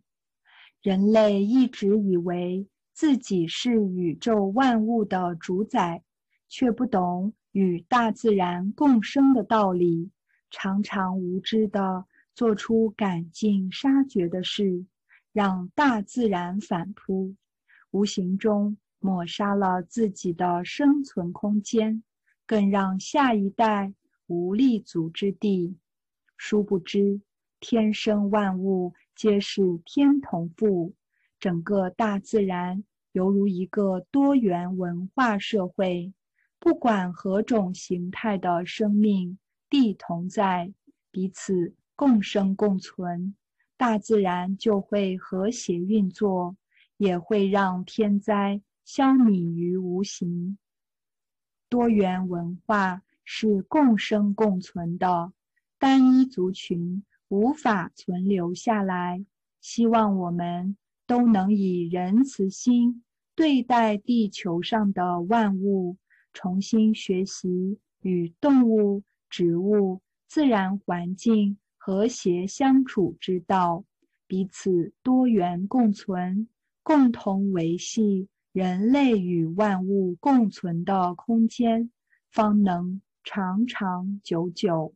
[0.83, 2.69] 人类一直以为
[2.99, 6.03] 自己是宇宙万物的主宰，
[6.49, 10.11] 却不懂与大自然共生的道理，
[10.51, 14.85] 常常无知地做出赶尽杀绝的事，
[15.33, 17.37] 让大自然反扑，
[17.93, 22.03] 无形中抹杀了自己的生存空间，
[22.47, 23.95] 更让下一代
[24.27, 25.77] 无立足之地。
[26.37, 27.21] 殊不知，
[27.61, 30.95] 天生万物皆是天同父，
[31.41, 32.83] 整个大自然
[33.13, 36.13] 犹如一个多元文化社会，
[36.59, 39.39] 不管何种形态的生命，
[39.71, 40.73] 地同在，
[41.11, 43.35] 彼此共生共存，
[43.77, 46.57] 大自然就会和谐运作，
[46.97, 50.59] 也会让天灾消弭于无形。
[51.69, 55.33] 多元文化是共生共存的。
[55.79, 59.25] 单一族群无法存留下来。
[59.61, 60.77] 希望我们
[61.09, 63.03] 都能以仁慈心
[63.35, 65.97] 对待地球上的万物，
[66.35, 73.85] 重新学习与动物、植物、自然环境和谐相处之道，
[74.27, 76.47] 彼此多元共存，
[76.83, 81.91] 共同维系人类与万物共存的空间，
[82.31, 84.95] 方能长长久久。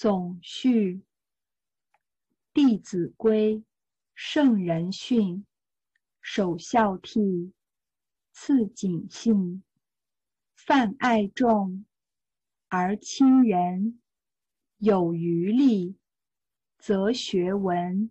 [0.00, 0.94] 总序，
[2.54, 3.56] 《弟子规》：
[4.14, 5.44] 圣人训，
[6.20, 7.50] 首孝悌，
[8.30, 9.64] 次谨信，
[10.54, 11.84] 泛爱众，
[12.68, 14.00] 而亲仁。
[14.76, 15.96] 有余力，
[16.78, 18.08] 则学文。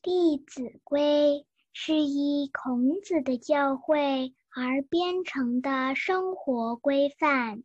[0.00, 1.00] 弟子规》
[1.72, 7.64] 是依孔子的教诲而编成的生活规范。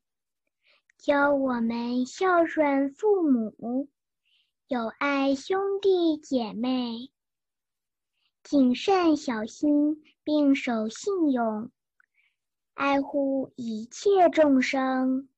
[0.97, 3.89] 教我们孝顺父母，
[4.67, 7.11] 友爱兄弟姐妹，
[8.41, 11.69] 谨慎小心，并守信用，
[12.73, 15.29] 爱护一切众生，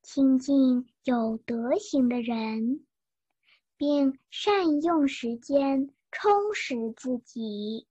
[0.00, 2.86] 亲近有德行的人，
[3.76, 7.87] 并善用时间充实自己。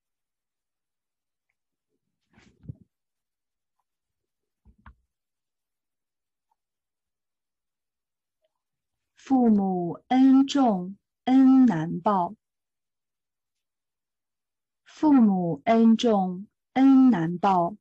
[9.27, 12.33] 父母恩重恩难报。
[14.85, 17.75] 父母恩重恩难报，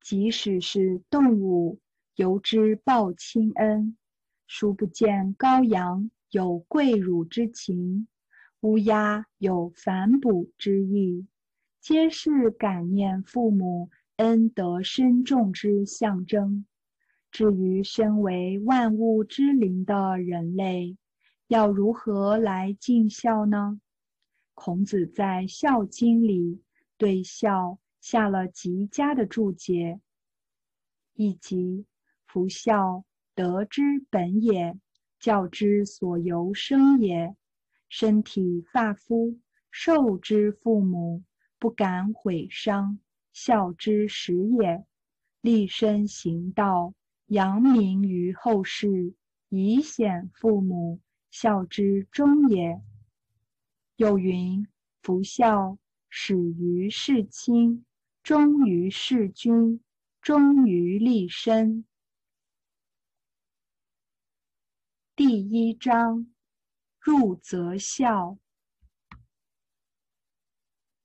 [0.00, 1.78] 即使是动物，
[2.14, 3.98] 犹知报亲恩。
[4.46, 8.08] 殊不见羔羊有跪乳之情，
[8.60, 11.26] 乌鸦有反哺之意，
[11.82, 16.64] 皆是感念父母恩德深重之象征。
[17.30, 20.96] 至于身为万物之灵的人类，
[21.46, 23.80] 要如何来尽孝呢？
[24.54, 26.62] 孔子在《孝经》里
[26.96, 30.00] 对孝下了极佳的注解，
[31.14, 31.86] 以及
[32.26, 33.04] “夫孝，
[33.34, 34.76] 德之本也，
[35.20, 37.36] 教之所由生也。
[37.88, 39.38] 身体发肤
[39.70, 41.22] 受之父母，
[41.58, 42.98] 不敢毁伤，
[43.32, 44.84] 孝之始也。
[45.40, 46.92] 立身行道，
[47.28, 49.14] 扬名于后世，
[49.50, 51.00] 以显父母，
[51.30, 52.82] 孝之终也。”
[53.96, 54.66] 有云
[55.02, 57.84] ：“夫孝，始于事亲，
[58.22, 59.82] 忠于事君，
[60.22, 61.84] 忠于立身。”
[65.14, 66.32] 第一章：
[66.98, 68.38] 入则孝。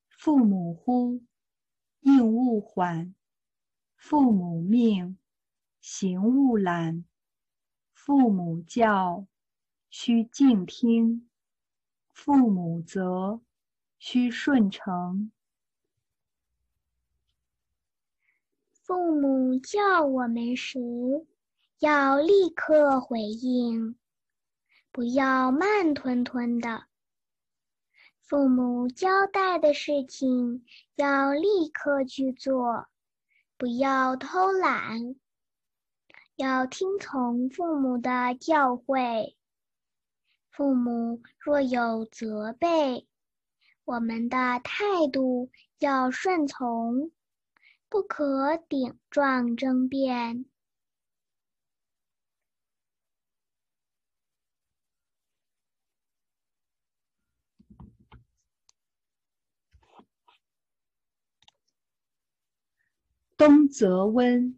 [0.07, 1.21] 父母呼，
[1.99, 3.13] 应勿缓；
[3.97, 5.17] 父母命，
[5.85, 7.03] 行勿懒；
[7.93, 9.27] 父母教，
[9.89, 11.29] 须敬听。
[12.13, 13.41] 父母责，
[13.99, 15.29] 须顺承。
[18.71, 20.79] 父母叫我们时，
[21.79, 23.97] 要立刻回应，
[24.89, 26.85] 不要慢吞吞的。
[28.21, 30.63] 父母交代的事情，
[30.95, 32.87] 要立刻去做，
[33.57, 35.15] 不要偷懒，
[36.35, 39.35] 要听从父母的教诲。
[40.49, 43.07] 父母若有责备，
[43.85, 47.11] 我们的态度要顺从，
[47.87, 50.45] 不可顶撞争辩。
[63.35, 64.57] 冬则温，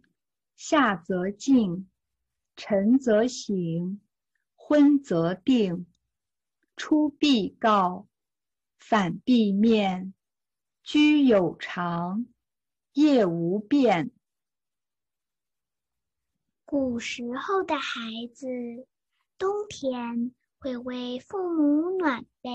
[0.56, 1.88] 夏则静，
[2.56, 4.00] 晨则省。
[4.68, 5.86] 昏则定，
[6.76, 8.08] 出必告，
[8.78, 10.12] 反必面，
[10.82, 12.26] 居有常，
[12.94, 14.10] 业无变。
[16.64, 18.00] 古时候的孩
[18.34, 18.48] 子，
[19.38, 22.50] 冬天会为父母暖被，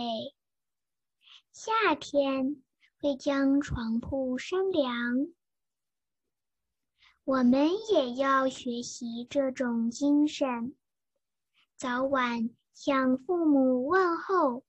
[1.53, 2.61] 夏天
[2.99, 5.29] 会将床铺扇凉。
[7.31, 10.75] 我们也要学习这种精神。
[11.77, 14.65] 早晚向父母问候，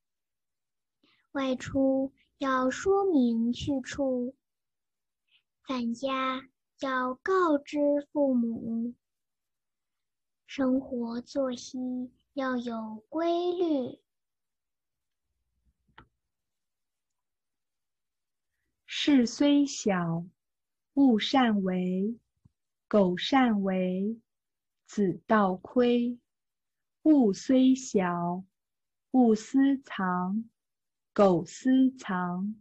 [1.32, 4.36] 外出要说明去处，
[5.66, 7.80] 返家要告知
[8.12, 8.94] 父母，
[10.46, 14.00] 生活作息要有规律。
[18.86, 20.24] 事虽小，
[20.94, 22.20] 勿擅为；
[22.92, 24.20] 苟擅为，
[24.84, 26.18] 子道亏。
[27.04, 28.44] 物虽小，
[29.12, 30.44] 勿私藏；
[31.14, 32.60] 苟私藏，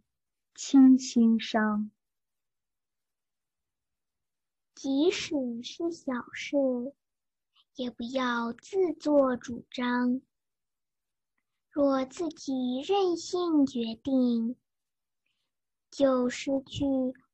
[0.54, 1.90] 亲心伤。
[4.74, 6.56] 即使是小事，
[7.74, 10.22] 也不要自作主张。
[11.68, 14.56] 若自己任性决定，
[15.90, 16.86] 就失去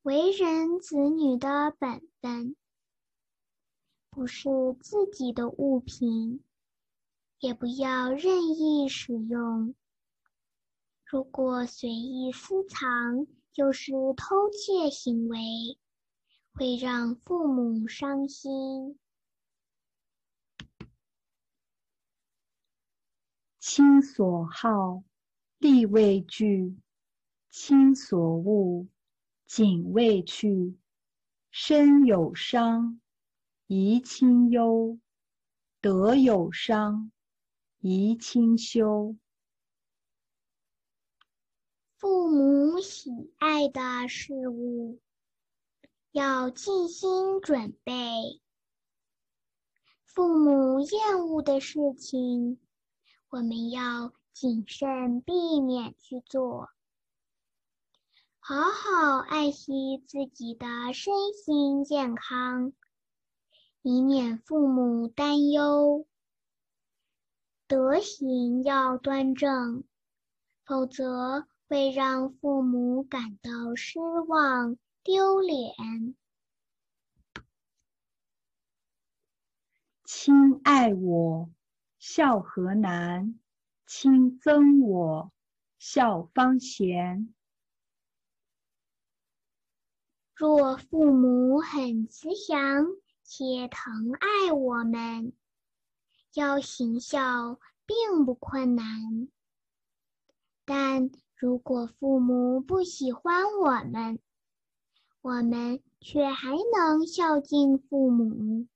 [0.02, 2.56] 为人子女的本分。
[4.18, 4.48] 不是
[4.80, 6.42] 自己的物品。
[7.38, 9.76] 也不要任意使用。
[11.04, 15.38] 如果随意私藏，就是偷窃行为，
[16.52, 18.98] 会让父母伤心。
[23.60, 25.04] 亲所好，
[25.58, 26.76] 力为具；
[27.50, 28.88] 亲所恶，
[29.46, 30.76] 谨为去。
[31.52, 33.00] 身有伤，
[33.68, 34.98] 贻亲忧；
[35.82, 37.12] 德有伤。
[37.80, 39.14] 宜清修。
[41.98, 45.02] 父母喜爱的事物，
[46.12, 48.40] 要尽心准备；
[50.02, 52.58] 父母厌恶的事情，
[53.28, 56.70] 我们要谨慎避免去做。
[58.40, 62.72] 好好爱惜自己的身心健康，
[63.82, 66.06] 以免父母担忧。
[67.66, 69.84] 德行要端正，
[70.64, 76.16] 否则会让父母感到失望、丢脸。
[80.04, 81.50] 亲爱我，
[81.98, 83.38] 孝何难；
[83.86, 85.32] 亲憎我，
[85.78, 87.34] 孝方贤。
[90.34, 92.86] 若父母很慈祥
[93.30, 95.34] 且疼爱我们，
[96.32, 99.28] 要行孝并不困难。
[100.64, 104.18] 但如果父母不喜欢我们，
[105.20, 108.66] 我们却还能孝敬父母。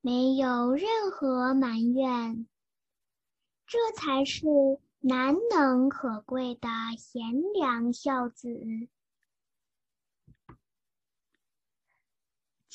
[0.00, 2.48] 没有任何埋怨，
[3.68, 4.46] 这才是
[4.98, 6.68] 难能可贵的
[6.98, 7.22] 贤
[7.52, 8.48] 良孝子。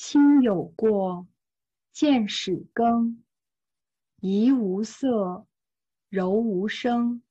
[0.02, 1.28] 亲有过，
[1.92, 3.22] 见始更，
[4.20, 5.46] 怡无色，
[6.08, 7.22] 柔无声。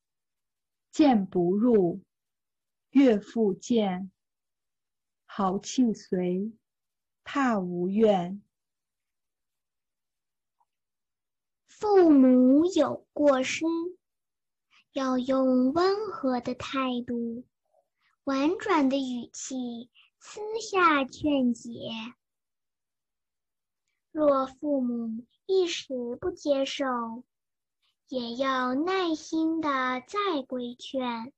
[0.91, 1.99] 谏不入，
[2.91, 4.11] 悦复见。
[5.25, 6.53] 豪气随，
[7.23, 8.39] 踏无怨。
[11.65, 13.65] 父母有过失，
[14.91, 17.43] 要用温和的态度、
[18.25, 19.89] 婉转的语气
[20.19, 21.71] 私下劝解。
[24.11, 27.23] 若父母一时不接受，
[28.07, 29.69] 也要耐心的
[30.07, 31.31] 再规劝。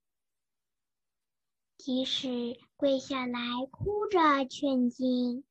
[1.77, 3.39] 即使跪下来
[3.69, 5.43] 哭着劝进，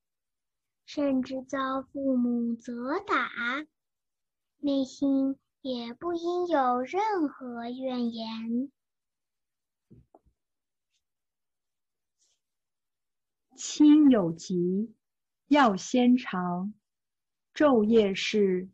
[0.87, 3.31] 甚至遭父母责打。
[4.59, 8.71] 内心也不应有任何怨言。
[13.57, 14.95] 亲有疾，
[15.49, 16.73] 要先尝；
[17.61, 18.71] 昼夜侍，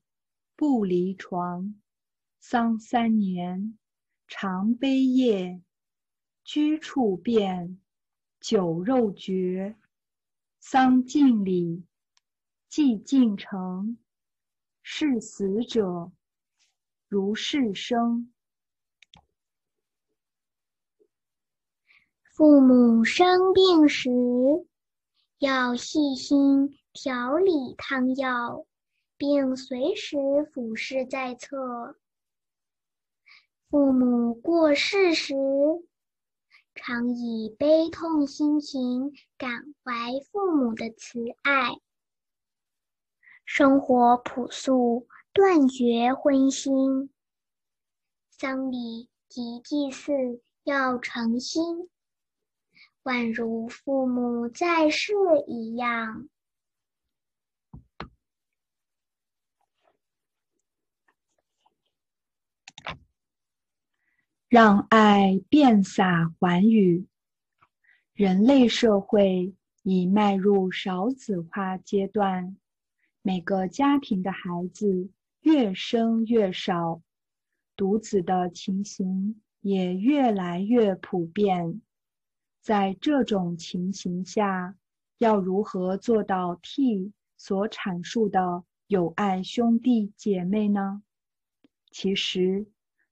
[0.55, 1.75] 不离床。
[2.39, 3.77] 丧三年，
[4.29, 5.61] 常悲夜；
[6.45, 7.81] 居处变，
[8.39, 9.75] 酒肉绝。
[10.61, 11.85] 丧尽礼，
[12.69, 13.99] 祭尽诚。
[14.85, 16.13] 视死者
[17.09, 18.33] 如视生。
[22.37, 24.11] 父母生病时，
[25.39, 28.65] 要细心调理汤药，
[29.19, 30.17] 并随时
[30.53, 31.97] 俯视在侧。
[33.69, 35.35] 父母过世时，
[36.75, 39.93] 常以悲痛心情感怀
[40.31, 41.73] 父母的慈爱。
[43.45, 47.09] 生活朴素，断绝荤腥。
[48.31, 50.13] 丧礼及祭祀
[50.65, 51.89] 要诚心，
[53.03, 55.15] 宛如父母在世
[55.47, 56.29] 一样。
[64.49, 67.05] 让爱遍洒寰宇。
[68.15, 69.53] 人类社会
[69.83, 72.57] 已迈入少子化阶段。
[73.23, 75.11] 每个家庭的孩子
[75.41, 77.03] 越生越少，
[77.75, 81.83] 独子的情形也越来越普遍。
[82.61, 84.77] 在这种情形下，
[85.19, 91.03] 要如何做到替所阐述的友爱兄弟姐妹呢？
[91.91, 92.67] 其实，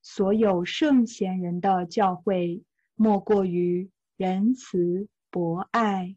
[0.07, 2.63] 所有圣贤人的教诲，
[2.95, 6.15] 莫过于仁慈博爱，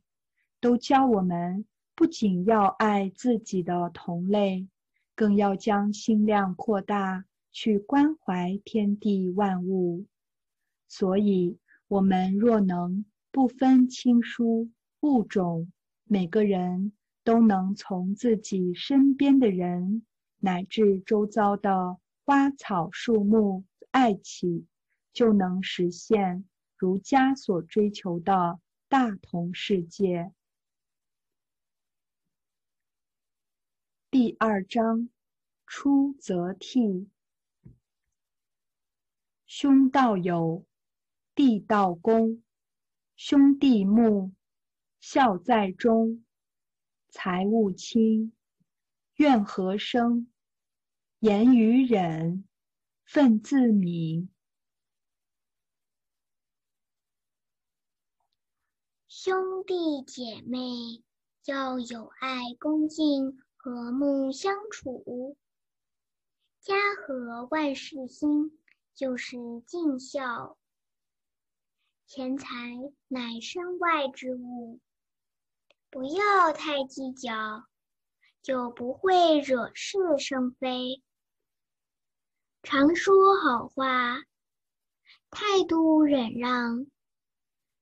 [0.60, 1.66] 都教我们。
[1.96, 4.68] 不仅要爱自己的同类，
[5.16, 10.06] 更要将心量扩大，去关怀天地万物。
[10.90, 11.58] 所以，
[11.88, 14.70] 我们若能不分亲疏
[15.00, 15.72] 物种，
[16.04, 16.92] 每个人
[17.24, 20.04] 都能从自己身边的人，
[20.40, 23.64] 乃至周遭的花草树木
[24.00, 24.68] 爱起，
[25.12, 30.32] 就能实现儒家所追求的大同世界。
[34.12, 35.10] 第二章，
[35.66, 37.08] 出则悌。
[39.48, 40.64] 兄道友，
[41.34, 42.44] 弟道恭。
[43.16, 44.32] 兄弟睦，
[45.00, 46.24] 孝在中。
[47.10, 48.32] 财物轻，
[49.16, 50.32] 怨何生？
[51.18, 52.47] 言语忍，
[53.10, 54.30] 忿自明。
[59.08, 60.60] 兄弟姐妹
[61.46, 63.42] 要友爱恭敬。
[63.60, 65.36] 和睦相处，
[66.62, 68.58] 家和万事兴，
[68.96, 69.36] 就是
[69.66, 70.58] 尽孝。
[72.06, 72.48] 钱财
[73.10, 74.80] 乃身外之物，
[75.90, 77.68] 不要太计较，
[78.42, 81.04] 就不会惹是生非。
[82.70, 84.18] 常说好话，
[85.30, 86.86] 态度忍让，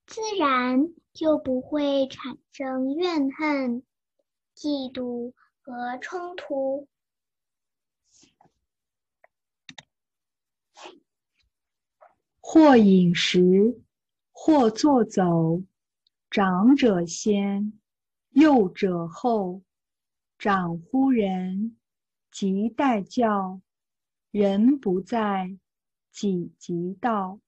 [0.06, 3.82] 自然就不会产生怨恨、
[4.56, 5.34] 嫉妒
[5.64, 6.88] 和冲突。
[12.40, 13.82] 或饮食，
[14.32, 15.64] 或坐走，
[16.30, 17.74] 长者先，
[18.30, 19.64] 幼者后。
[20.38, 21.76] 长乎人，
[22.30, 23.62] 即待教；
[24.38, 25.58] 人不在，
[26.12, 27.40] 己即到。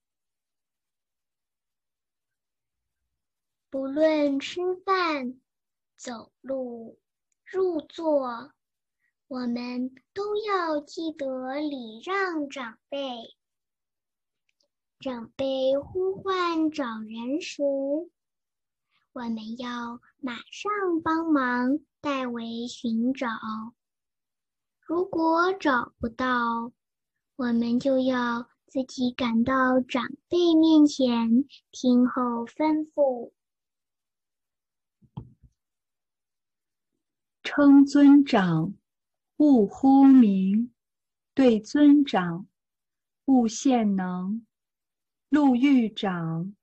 [3.70, 5.42] 不论吃饭、
[5.98, 6.98] 走路、
[7.44, 8.54] 入座，
[9.28, 13.36] 我们都要记得礼让长辈。
[15.02, 17.64] 长辈呼唤找人时，
[19.12, 20.72] 我们要马上
[21.04, 23.28] 帮忙代为寻找。
[24.80, 26.72] 如果找不到，
[27.38, 33.32] 我们就要自己赶到长辈面前，听候吩咐。
[37.44, 38.74] 称尊长，
[39.38, 40.72] 勿呼名；
[41.36, 42.48] 对尊长，
[43.26, 44.44] 勿献能。
[45.30, 46.56] 路遇长，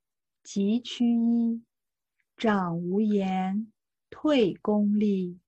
[0.43, 1.61] 即趋揖。
[2.35, 3.71] 长无言，
[4.09, 5.39] 退恭立。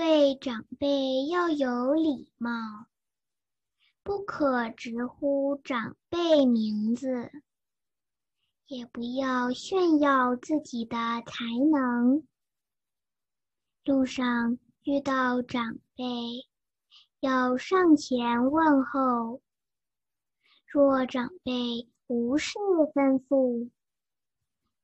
[0.00, 2.86] 对长辈要有礼貌，
[4.04, 7.32] 不可直呼长辈名字，
[8.68, 12.24] 也不要炫耀自己的才能。
[13.82, 16.04] 路上遇到长辈。
[17.18, 19.42] 要上前问候，
[20.68, 22.56] 若长辈无事
[22.94, 23.68] 吩咐，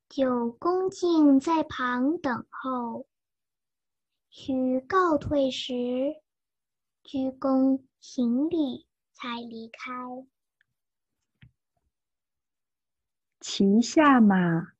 [0.08, 3.06] 就恭敬在旁等候。
[4.36, 6.16] 需告退时，
[7.04, 9.92] 鞠躬行礼才离开。
[13.38, 14.72] 骑下马，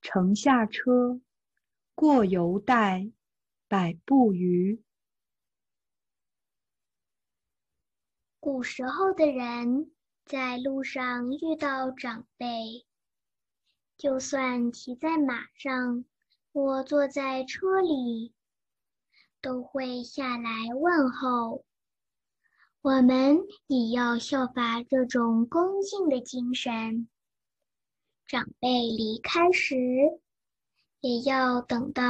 [0.00, 1.20] 乘下车，
[1.94, 3.12] 过犹待
[3.68, 4.82] 百步余。
[8.40, 9.92] 古时候的人
[10.24, 12.84] 在路上遇到长辈，
[13.96, 16.04] 就算骑在马上
[16.52, 18.34] 或坐在车里，
[19.46, 21.64] 都会下来问候。
[22.82, 27.08] 我们也要效法这种恭敬的精神。
[28.26, 29.76] 长辈离开时，
[30.98, 32.02] 也要等到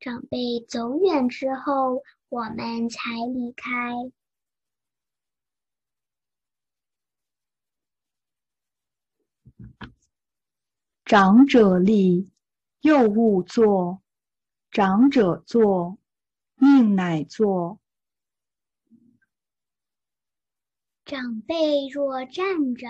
[0.00, 2.98] 长辈走远之后，我们才
[3.32, 3.94] 离开。
[11.06, 12.30] 长者立，
[12.82, 14.02] 幼勿坐；
[14.70, 15.96] 长者坐，
[16.64, 17.80] 宁乃坐。
[21.04, 22.86] 长辈若站着，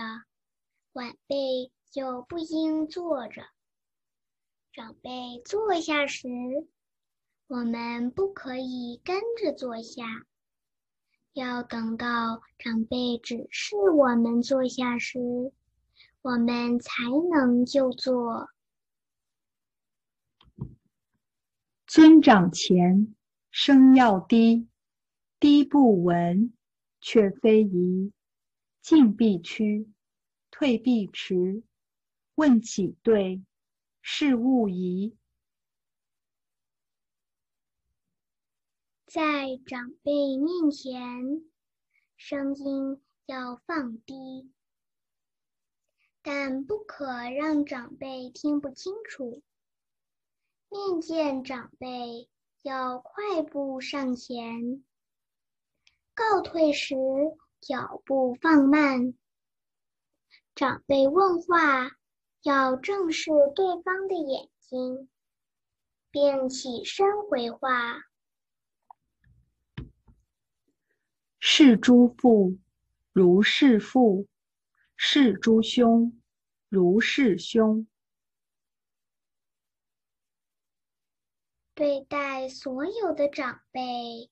[0.93, 3.40] 晚辈就不应坐着。
[4.74, 6.28] 长辈坐下时，
[7.47, 10.05] 我们不可以跟着坐下，
[11.32, 15.19] 要等到长辈指示我们坐下时。
[16.20, 16.93] 我们才
[17.31, 18.51] 能就坐。
[21.86, 23.16] 尊长前，
[23.52, 24.66] 声要低，
[25.38, 26.54] 低不闻，
[27.02, 28.10] 却非宜。
[28.80, 29.92] 进必趋，
[30.50, 31.62] 退必迟。
[32.34, 33.44] 问起对，
[34.00, 35.14] 事勿疑。
[39.04, 41.44] 在长辈面前，
[42.16, 44.50] 声音要放低。
[46.22, 49.42] 但不可让长辈听不清楚。
[50.70, 52.30] 面见长辈，
[52.62, 54.84] 要快步上前；
[56.14, 56.94] 告退时，
[57.60, 59.14] 脚步放慢。
[60.55, 61.90] 长辈问话，
[62.43, 65.09] 要正视对方的眼睛，
[66.12, 68.02] 便起身回话。
[71.40, 72.59] 是诸父，
[73.12, 74.28] 如是父。
[74.97, 76.22] 是诸兄，
[76.68, 77.89] 如是兄。
[81.74, 84.31] 对待所有的长辈，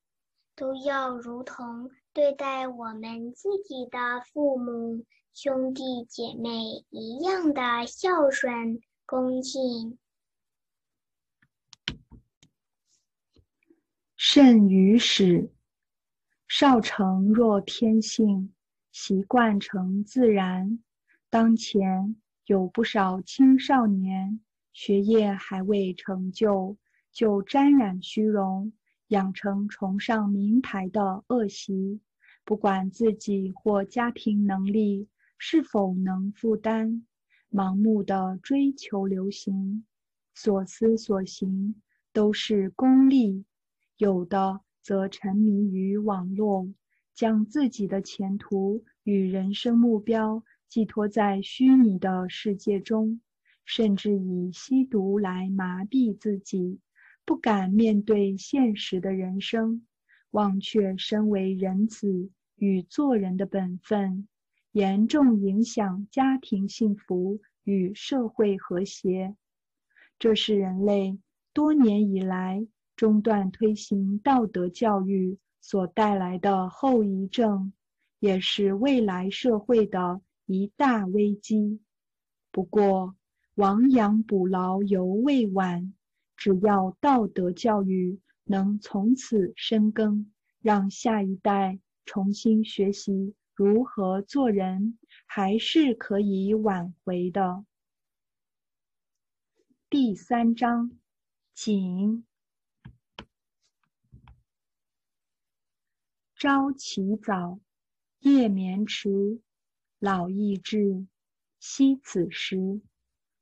[0.54, 3.98] 都要如同对待我们自己的
[4.32, 9.98] 父母、兄弟姐妹一样的孝顺恭敬。
[14.16, 15.50] 甚于始，
[16.46, 18.54] 少成若天性。
[18.92, 20.82] 习惯成自然。
[21.30, 24.40] 当前有不少青少年
[24.72, 26.76] 学业还未成就，
[27.12, 28.72] 就沾染虚荣，
[29.08, 32.00] 养成崇尚名牌的恶习，
[32.44, 37.04] 不管自己或家庭能力是否能负担，
[37.50, 39.84] 盲目的追求流行，
[40.34, 41.82] 所思所行
[42.12, 43.44] 都是功利；
[43.96, 46.72] 有的则沉迷于网络，
[47.14, 53.20] 将自己的前途与人生目标寄托在虚拟的世界中，
[53.64, 56.78] 甚至以吸毒来麻痹自己。
[57.24, 59.86] 不敢面对现实的人生，
[60.30, 64.26] 忘却身为人子与做人的本分，
[64.72, 69.36] 严重影响家庭幸福与社会和谐。
[70.18, 71.18] 这是人类
[71.52, 72.66] 多年以来
[72.96, 77.72] 中断推行道德教育所带来的后遗症，
[78.18, 81.80] 也是未来社会的一大危机。
[82.50, 83.14] 不过，
[83.54, 85.94] 亡羊补牢犹未晚。
[86.40, 97.66] 只要道德教育能从此深耕，让下一代重新学习如何做人，还是可以挽回的。
[99.90, 100.98] 第三章，
[101.52, 102.24] 景。
[106.34, 107.60] 朝起早，
[108.20, 109.42] 夜眠迟，
[109.98, 111.06] 老易至，
[111.58, 112.80] 惜此时。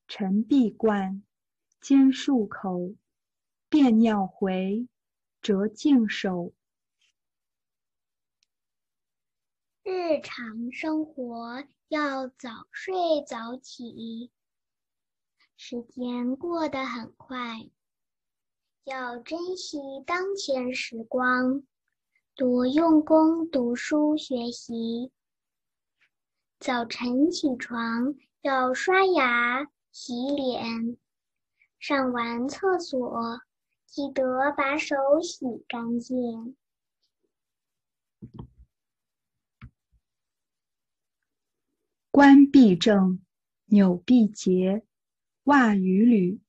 [0.08, 1.22] 晨必冠。
[1.88, 2.96] 兼漱口，
[3.70, 4.86] 便尿回，
[5.40, 6.52] 折净手。
[9.82, 12.92] 日常生活要早睡
[13.26, 14.30] 早起，
[15.56, 17.70] 时间过得很快，
[18.84, 21.62] 要珍惜当前时光，
[22.34, 25.10] 多用功读书学习。
[26.60, 30.98] 早晨起床要刷牙洗脸。
[31.78, 33.40] 上完厕所，
[33.86, 36.56] 记得把手洗干净。
[42.10, 43.20] 冠必正，
[43.66, 44.84] 纽必结，
[45.44, 46.40] 袜与履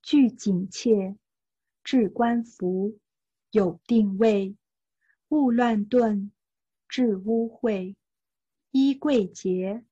[0.00, 1.16] 俱紧切。
[1.84, 2.98] 置冠服，
[3.50, 4.56] 有定位，
[5.28, 6.32] 勿乱顿，
[6.88, 7.96] 致污秽。
[8.70, 9.84] 衣贵洁，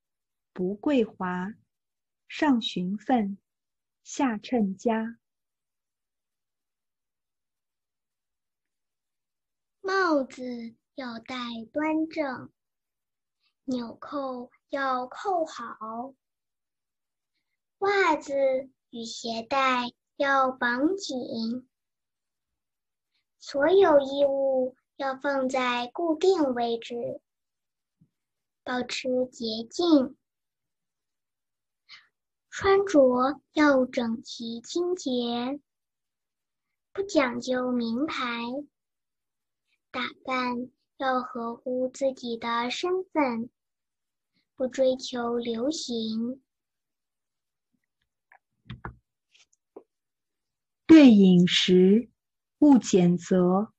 [0.52, 1.54] 不贵华，
[2.28, 3.38] 上循分。
[4.10, 5.18] 下称家，
[9.82, 11.36] 帽子要戴
[11.70, 12.50] 端正，
[13.64, 16.14] 纽扣要扣好，
[17.80, 18.32] 袜子
[18.88, 21.68] 与鞋带要绑紧，
[23.38, 27.20] 所有衣物要放在固定位置，
[28.64, 30.16] 保持洁净。
[32.60, 35.60] 穿着要整齐清洁，
[36.92, 38.42] 不讲究名牌。
[39.92, 43.48] 打扮要合乎自己的身份，
[44.56, 46.42] 不追求流行。
[50.84, 52.10] 对饮食，
[52.58, 53.72] 勿拣择，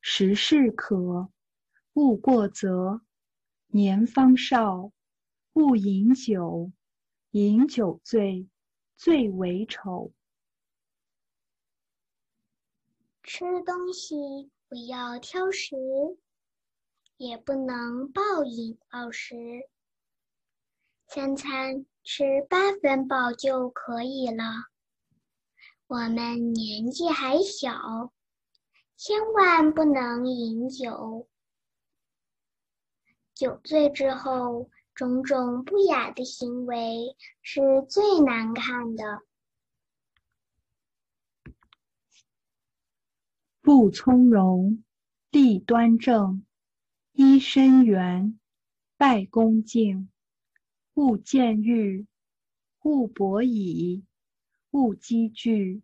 [0.00, 1.28] 食适可，
[1.92, 3.02] 勿过则。
[3.66, 4.90] 年方少，
[5.52, 6.72] 勿饮酒。
[7.32, 8.46] 饮酒醉，
[8.94, 10.12] 最为丑。
[13.22, 15.74] 吃东西不要挑食，
[17.16, 19.34] 也不能暴饮暴食。
[21.06, 24.44] 三餐吃八分饱就可以了。
[25.86, 28.12] 我们年纪还小，
[28.98, 31.26] 千万不能饮酒。
[33.32, 34.68] 酒醉之后。
[34.94, 39.22] 种种不雅的行为是最难看的。
[43.60, 44.82] 不从容，
[45.30, 46.44] 立端正，
[47.14, 48.38] 揖深圆，
[48.96, 50.10] 拜恭敬，
[50.94, 52.06] 勿见欲，
[52.82, 54.04] 勿博倚，
[54.72, 55.82] 勿积聚，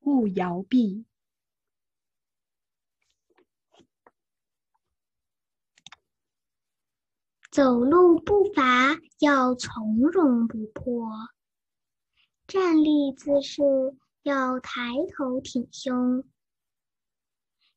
[0.00, 1.04] 勿摇臂。
[7.52, 11.10] 走路步伐要从容不迫，
[12.46, 13.62] 站立姿势
[14.22, 16.24] 要抬头挺胸，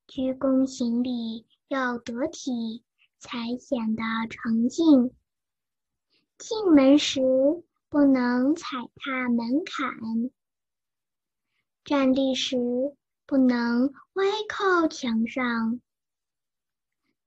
[0.07, 2.85] 鞠躬行礼要得体，
[3.19, 5.13] 才显得诚敬。
[6.37, 7.19] 进门时
[7.89, 10.31] 不能踩踏门槛，
[11.83, 12.55] 站立时
[13.25, 15.81] 不能歪靠墙上，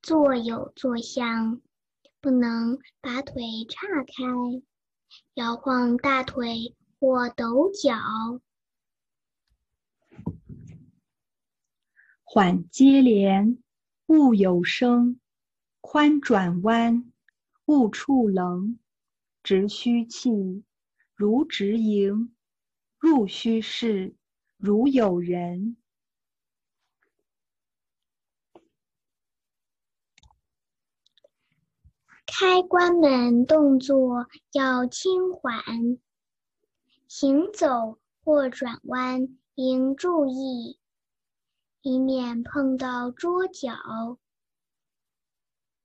[0.01, 1.61] 坐有坐相。
[2.29, 4.63] 不能把腿岔开，
[5.33, 7.97] 摇晃大腿或抖脚。
[12.23, 13.57] 缓接连，
[14.09, 15.19] 勿有声；
[15.81, 17.11] 宽转弯，
[17.65, 18.79] 勿触棱。
[19.43, 20.65] 直虚气，
[21.15, 22.29] 如直营；
[22.99, 24.15] 入虚室，
[24.59, 25.79] 如有人。
[32.31, 35.65] 开关门动作要轻缓，
[37.09, 40.79] 行走或转弯应注意，
[41.81, 43.73] 以免碰到桌角。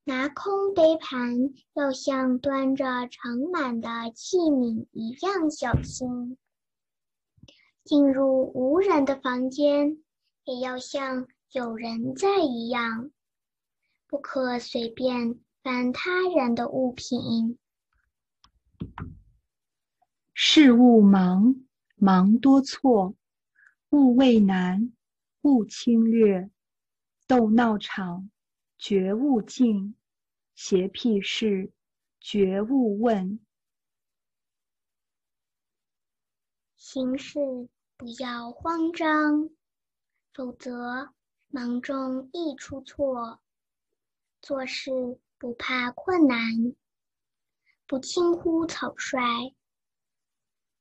[0.03, 6.37] 拿空杯盘要像端着盛满的器皿一样小心。
[7.85, 10.03] 进入无人的房间，
[10.43, 13.11] 也要像有人在一样，
[14.07, 15.39] 不可随便。
[15.63, 17.57] 翻他人的物品，
[20.33, 21.55] 事物忙，
[21.95, 23.15] 忙多错；
[23.91, 24.91] 勿畏难，
[25.43, 26.49] 勿侵略；
[27.27, 28.29] 斗闹场，
[28.77, 29.95] 绝勿进；
[30.53, 31.71] 邪僻事，
[32.19, 33.39] 绝勿问。
[36.75, 37.39] 行事
[37.95, 39.49] 不要慌张，
[40.33, 41.13] 否则
[41.47, 43.39] 忙中易出错。
[44.41, 45.21] 做事。
[45.43, 46.39] 不怕困难，
[47.85, 49.53] 不轻忽草率，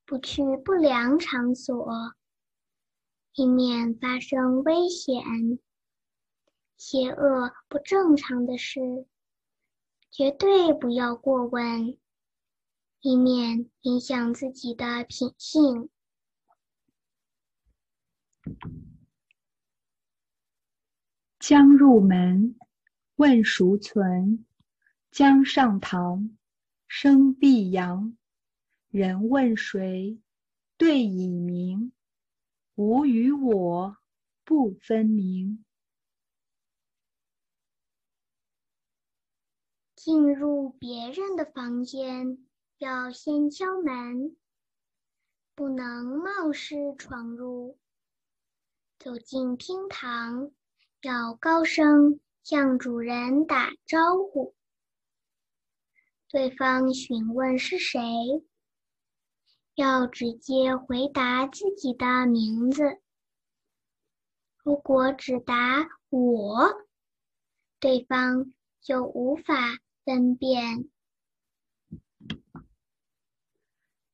[0.04, 2.14] 不去不良场所，
[3.34, 5.58] 以免发生危险。
[6.76, 9.08] 邪恶不正常的事，
[10.12, 11.98] 绝对不要过问，
[13.00, 15.90] 以免影响自己的品性。
[21.40, 22.56] 将入门，
[23.16, 24.46] 问孰存？
[25.12, 26.38] 江上堂，
[26.88, 28.16] 生必扬。
[28.88, 30.18] 人问谁？
[30.78, 31.92] 对以明。
[32.76, 33.98] 吾与我
[34.42, 35.66] 不分明。
[39.94, 42.48] 进入别人的房间，
[42.78, 44.34] 要先敲门，
[45.54, 47.78] 不能冒失闯入。
[48.98, 50.50] 走进厅堂，
[51.02, 54.54] 要高声向主人打招呼。
[56.32, 58.00] 对方询问是谁，
[59.74, 63.02] 要直接回答自己的名字。
[64.64, 66.86] 如果只答“我”，
[67.78, 69.54] 对方就无法
[70.06, 70.88] 分辨。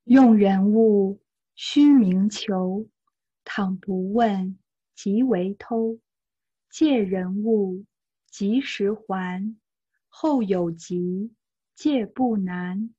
[0.02, 1.20] 用人物
[1.54, 2.88] 须明求，
[3.44, 4.58] 倘不问，
[4.96, 6.00] 即为偷。
[6.68, 7.84] 借人物
[8.26, 9.56] 及时还，
[10.08, 11.32] 后有急。
[11.78, 12.92] 戒不难，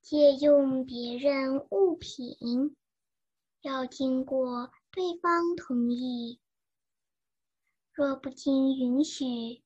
[0.00, 2.74] 借用别人物品
[3.60, 6.40] 要经过对方同意。
[7.92, 9.62] 若不经允许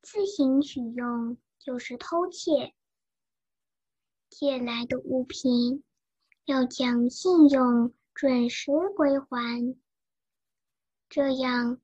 [0.00, 2.72] 自行取用，就是偷窃。
[4.30, 5.82] 借来的物品
[6.44, 9.76] 要讲信用，准时归还，
[11.08, 11.80] 这样。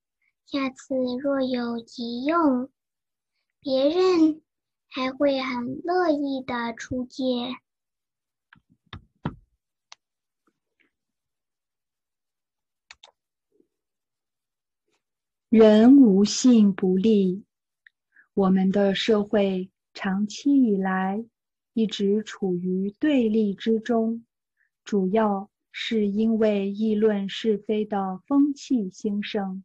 [0.51, 2.69] 下次若有急用，
[3.61, 4.43] 别人
[4.89, 7.23] 还会很乐意的出借。
[15.49, 17.45] 人无信不立。
[18.35, 21.25] 我们的社会长期以来
[21.75, 24.27] 一直处于对立之中，
[24.83, 29.63] 主要是因为议论是非的风气兴盛。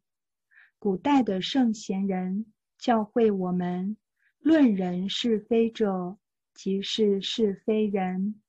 [0.77, 2.45] 古代的圣贤人
[2.77, 3.97] 教会我们：
[4.39, 6.17] 论人是非者，
[6.53, 8.41] 即是是非人。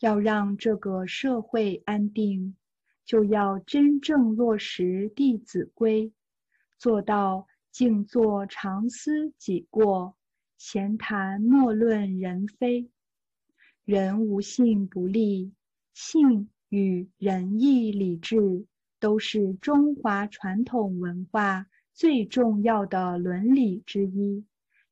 [0.00, 2.56] 要让这个社会安定，
[3.04, 6.08] 就要真正落实《弟子规》，
[6.78, 10.16] 做到静坐常思己过，
[10.56, 12.90] 闲谈莫论人非。
[13.84, 15.52] 人无信不立，
[15.94, 18.66] 信与仁义礼智
[19.00, 21.66] 都是中华传统文化。
[21.94, 24.44] 最重要的伦理之一，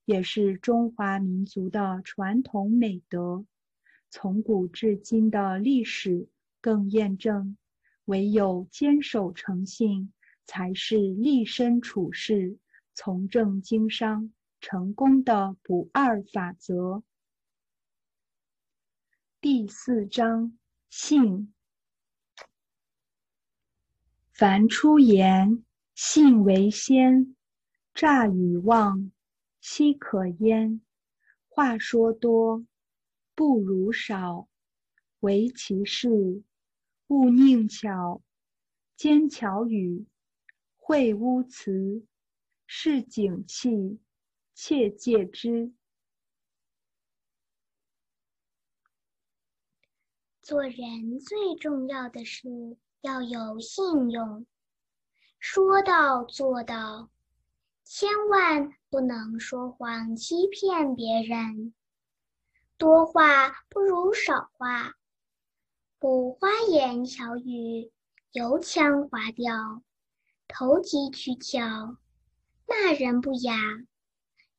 [0.05, 3.47] 也是中华民族的传统美德。
[4.11, 6.29] 从古至今的历史
[6.61, 7.57] 更验证，
[8.07, 10.13] 唯有坚守诚信，
[10.47, 12.59] 才是立身处世、
[12.93, 17.05] 从政经商成功的不二法则。
[19.41, 20.59] 第四章：
[20.89, 21.53] 信。
[24.39, 25.65] 凡出言。
[25.95, 27.35] 信为先，
[27.95, 29.11] 诈与妄，
[29.63, 30.83] 奚可焉？
[31.49, 32.67] 话说多，
[33.35, 34.47] 不如少。
[35.21, 36.11] 唯其事，
[37.07, 38.21] 勿佞巧，
[38.95, 40.05] 奸巧语，
[40.79, 42.05] 秽污词，
[42.67, 43.99] 是景气，
[44.53, 45.73] 切戒之。
[50.43, 52.77] 做人最重要的是
[53.07, 54.45] 要有信用，
[55.39, 57.09] 说到做到，
[57.85, 61.73] 千万不能说谎欺骗别人。
[62.77, 64.95] 多话不如少话，
[66.01, 67.93] 不花言巧语，
[68.33, 69.83] 油腔滑调，
[70.49, 71.97] 投机取巧，
[72.67, 73.57] 骂人不雅，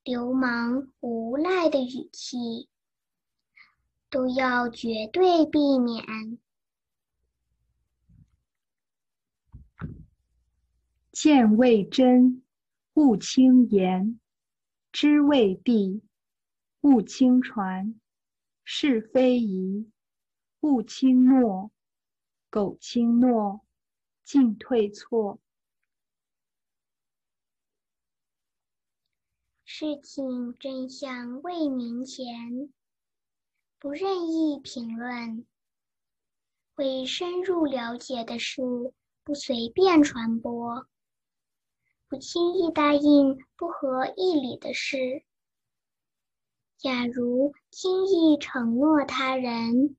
[0.06, 2.69] 流氓无赖的语气。
[4.10, 6.40] 都要绝对避免。
[11.19, 12.44] 见未真，
[12.94, 14.19] 勿轻言；
[14.91, 16.03] 知未必，
[16.81, 17.95] 勿轻传；
[18.64, 19.89] 是非疑，
[20.60, 21.72] 勿轻诺；
[22.52, 23.61] 苟轻诺，
[24.23, 25.39] 进退错。
[29.65, 32.72] 事情真相未明前。
[33.80, 35.48] 不任意评论，
[36.76, 38.61] 未深入了解的事
[39.23, 40.88] 不随便传播，
[42.09, 45.23] 不轻易答应不合义理的事。
[46.77, 49.97] 假如轻易承诺他人，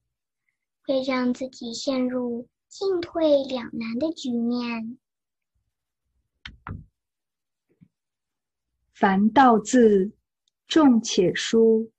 [0.84, 4.98] 会让自己陷入进退两难的局面。
[8.94, 10.12] 凡道字，
[10.66, 11.92] 重且疏。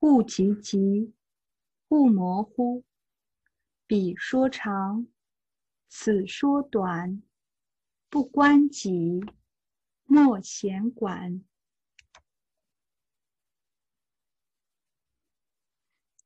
[0.00, 1.12] 勿急急，
[1.88, 2.84] 勿模糊。
[3.86, 5.06] 彼说长，
[5.88, 7.22] 此说短，
[8.08, 9.20] 不关己，
[10.04, 11.44] 莫闲管。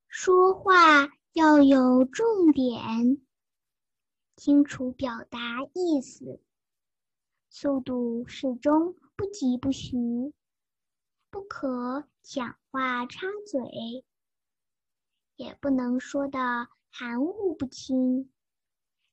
[0.09, 3.21] 说话要有重点，
[4.37, 5.39] 清楚表达
[5.75, 6.41] 意思，
[7.49, 9.97] 速度适中，不急不徐。
[11.31, 14.05] 不可讲话插嘴，
[15.37, 18.31] 也不能说的含糊不清，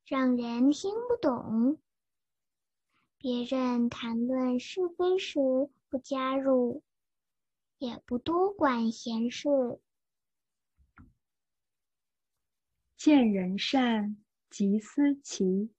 [0.06, 1.80] 让人听不懂。
[3.20, 5.40] 别人谈论是非时
[5.90, 6.84] 不加入，
[7.80, 9.50] 也不多管闲事。
[12.96, 14.18] 见人善，
[14.50, 15.72] 即思齐，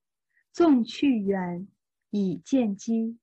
[0.53, 1.69] 纵去远，
[2.11, 3.19] 以见机；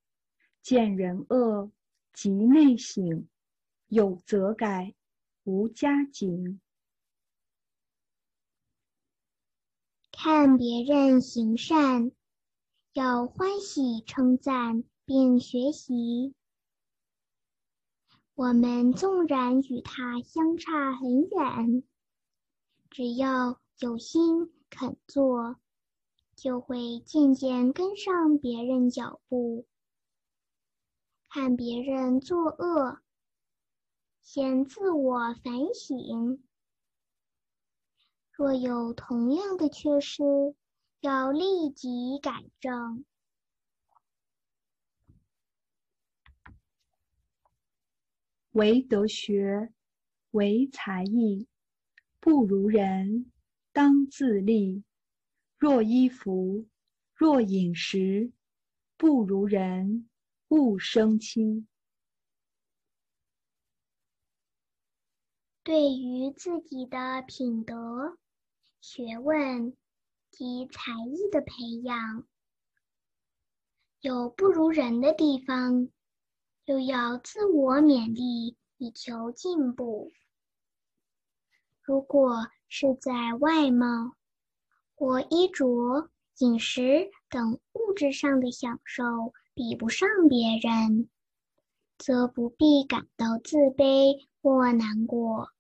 [0.62, 1.72] 见人恶。
[2.14, 3.28] 即内省，
[3.88, 4.96] 有则改，
[5.44, 6.62] 无加警。
[10.14, 12.14] 看别人行善，
[12.96, 16.34] 要欢喜称赞并学习。
[18.36, 21.84] 我们纵然与他相差很远，
[22.90, 25.58] 只要有心肯做，
[26.38, 29.68] 就会渐渐跟上别人脚步。
[31.28, 33.00] 看别人作恶，
[34.22, 36.42] 先自我反省。
[38.32, 40.24] 若有同样的缺失，
[41.06, 43.06] 要立即改正。
[48.54, 49.72] 唯德学，
[50.32, 51.48] 唯才艺，
[52.20, 53.32] 不如人，
[53.72, 54.82] 当自砺。
[55.60, 56.66] 若衣服，
[57.14, 58.32] 若饮食，
[58.98, 60.10] 不如人。
[60.48, 61.68] 勿生戚。
[65.64, 68.18] 对于自己的品德、
[68.82, 69.76] 学问
[70.38, 71.54] 及才艺的培
[71.84, 72.26] 养，
[74.02, 75.88] 有不如人的地方，
[76.66, 80.12] 又要自我勉励，以求进步。
[81.82, 84.16] 如果是在外貌
[84.94, 86.10] 或衣着、
[86.40, 89.04] 饮食等物质上的享受，
[89.54, 91.10] 比不上别人，
[91.98, 95.55] 则不必感到自卑或难过。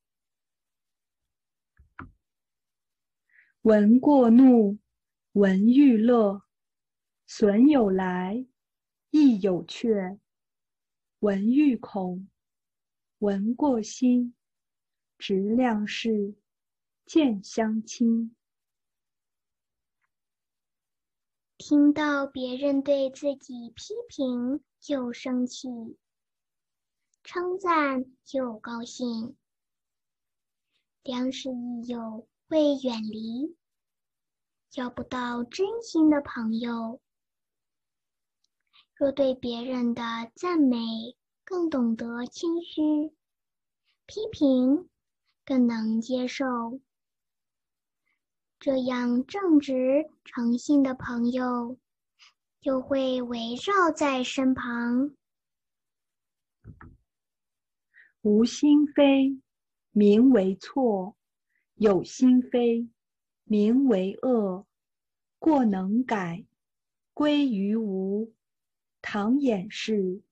[3.66, 4.78] 闻过怒，
[5.32, 6.44] 闻欲乐，
[7.26, 8.46] 损有来，
[9.10, 10.20] 益有却。
[11.18, 12.30] 闻欲恐，
[13.18, 14.36] 闻过心，
[15.18, 16.36] 直量事，
[17.08, 18.36] 见相亲。
[21.58, 25.98] 听到别人对自己批评就生气，
[27.24, 29.36] 称赞就高兴，
[31.02, 33.56] 良师益友会远离，
[34.70, 37.02] 交不到真心的朋友。
[38.96, 40.02] 若对别人的
[40.36, 40.78] 赞美
[41.44, 43.14] 更懂得谦虚，
[44.06, 44.90] 批评
[45.44, 46.46] 更能接受，
[48.60, 51.78] 这样正直诚信的朋友
[52.62, 55.16] 就会围绕在身旁。
[58.22, 59.42] 无心非，
[59.92, 61.15] 名为错；
[61.76, 62.90] 有心非，
[63.44, 64.66] 名为恶。
[65.38, 66.46] 过能改，
[67.14, 68.34] 归于无。
[69.02, 70.24] 唐掩饰，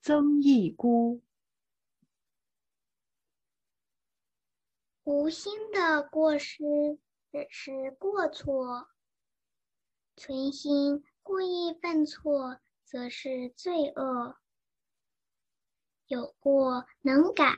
[0.00, 1.20] 曾益孤。
[5.02, 6.62] 无心的过失
[7.30, 8.88] 只是过错，
[10.16, 14.36] 存心故意犯错则是罪恶。
[16.06, 17.56] 有过能改，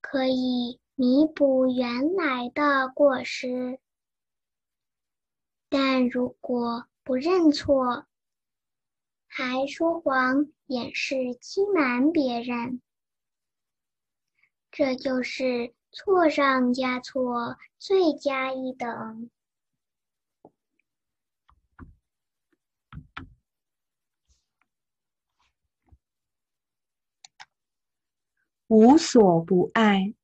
[0.00, 3.78] 可以弥补原来的过失；
[5.68, 8.06] 但如果不认错，
[9.26, 12.80] 还说谎掩饰欺瞒别人，
[14.70, 15.74] 这就是。
[15.94, 19.30] 错上加错，罪加一等。
[28.68, 30.14] 无所不爱，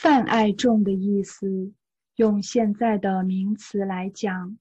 [0.00, 1.72] 泛爱众的意思，
[2.14, 4.56] 用现在的名词来讲，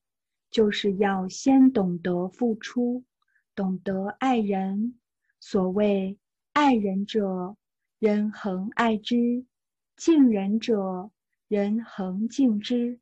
[0.50, 3.04] 就是要先懂得付出，
[3.54, 4.96] 懂得爱人。
[5.40, 6.18] 所谓
[6.54, 7.56] 爱人者，
[8.00, 9.46] 人恒爱之。
[9.96, 11.12] 敬人者，
[11.48, 13.00] 人恒敬之。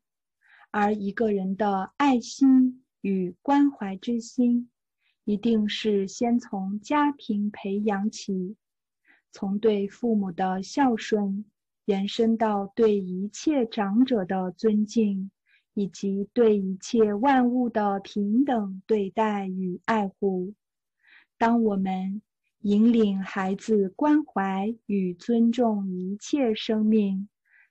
[0.70, 4.70] 而一个人的爱心与关怀之心，
[5.24, 8.56] 一定是先从家庭培养起，
[9.32, 11.46] 从对父母的孝顺，
[11.86, 15.30] 延伸到对一切长者的尊敬，
[15.74, 20.52] 以及对一切万物的平等对待与爱护。
[21.38, 22.22] 当我们
[22.60, 27.28] 引领孩子关怀与尊重一切生命，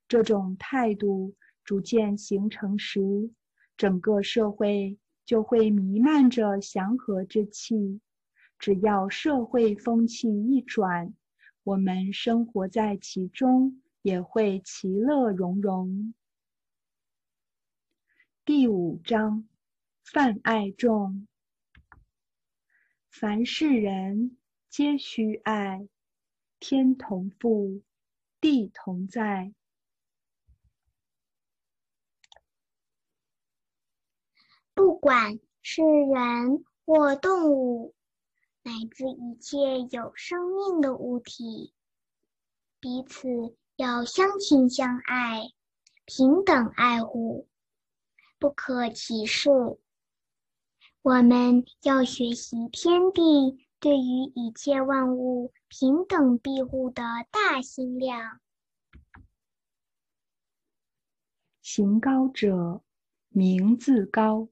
[0.08, 3.30] 这种态度逐渐形成时，
[3.76, 8.00] 整个社会就会弥漫着祥和之气。
[8.58, 11.14] 只要社会风气一转，
[11.66, 16.14] 我们生活在其中也会其乐融融。
[18.45, 19.49] 第五章：
[20.03, 21.27] 泛爱众，
[23.10, 24.38] 凡是人。
[24.69, 25.88] 皆须爱，
[26.60, 27.82] 天同覆，
[28.40, 29.56] 地同在。
[34.76, 37.95] 不管是人或动物，
[38.61, 39.57] 乃至一切
[39.90, 41.73] 有生命的物体，
[42.80, 45.52] 彼此要相亲相爱，
[46.06, 47.48] 平等爱护，
[48.40, 49.50] 不可歧视。
[51.02, 53.66] 我们要学习天地。
[53.78, 58.40] 对于一切万物平等庇护的大心量，
[61.62, 62.82] 行高者
[63.30, 64.50] 名自高，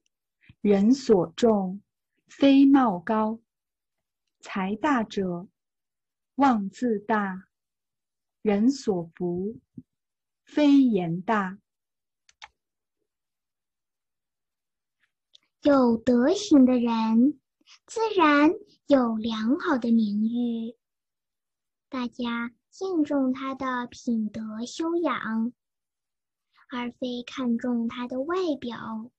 [0.61, 1.81] 人所重
[2.27, 3.39] 非貌高；
[4.39, 5.47] 财大者
[6.35, 7.47] 望自大，
[8.43, 9.59] 人所服
[10.45, 11.57] 非言大。
[15.63, 17.39] 有德行的人。
[17.87, 18.51] 自然
[18.87, 20.75] 有良好的名誉，
[21.89, 25.53] 大家敬重他的品德修养，
[26.69, 29.09] 而非看重他的外表。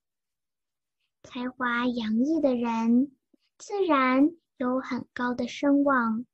[1.23, 3.17] 才华洋溢的人，
[3.57, 6.27] 自然有很高的声望，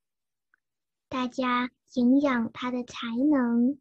[1.08, 3.78] 大家敬仰他的才能，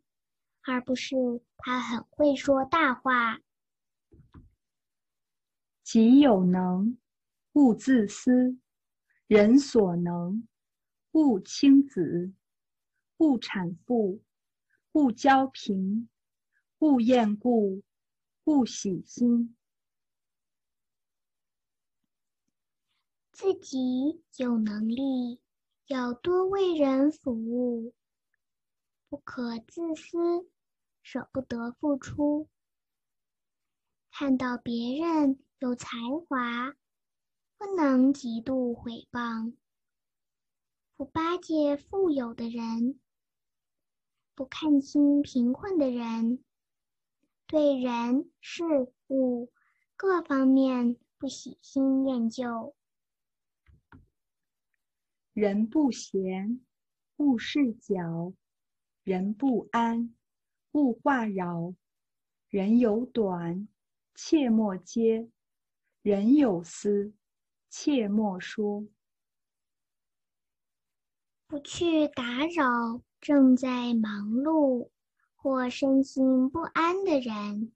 [0.63, 1.15] 而不是
[1.57, 3.39] 他很会说大话。
[5.83, 6.97] 己有能。
[7.53, 8.57] 勿自私，
[9.25, 10.47] 人所能；
[11.11, 12.31] 勿轻子，
[13.17, 14.21] 勿产妇，
[14.93, 16.07] 勿骄贫，
[16.77, 17.81] 勿厌故，
[18.45, 19.55] 勿喜新。
[23.31, 25.41] 自己有能力，
[25.87, 27.93] 要多为人服务，
[29.09, 30.49] 不可自私，
[31.03, 32.47] 舍不得付出。
[34.11, 36.73] 看到别人有才华。
[37.61, 39.53] 不能极度毁谤，
[40.95, 43.01] 不巴结富有的人，
[44.33, 46.41] 不看轻贫困的人，
[47.47, 48.63] 对人事
[49.09, 49.51] 物
[49.97, 52.73] 各方面不喜新厌旧。
[55.33, 56.65] 人不闲，
[57.17, 58.33] 勿事搅；
[59.03, 60.13] 人不安，
[60.73, 61.73] 勿话扰；
[62.49, 63.67] 人有短，
[64.13, 65.29] 切莫揭；
[66.01, 67.13] 人有私。
[67.69, 68.87] 切莫说，
[71.47, 74.89] 不去打扰正在忙碌
[75.35, 77.71] 或身心不安的人。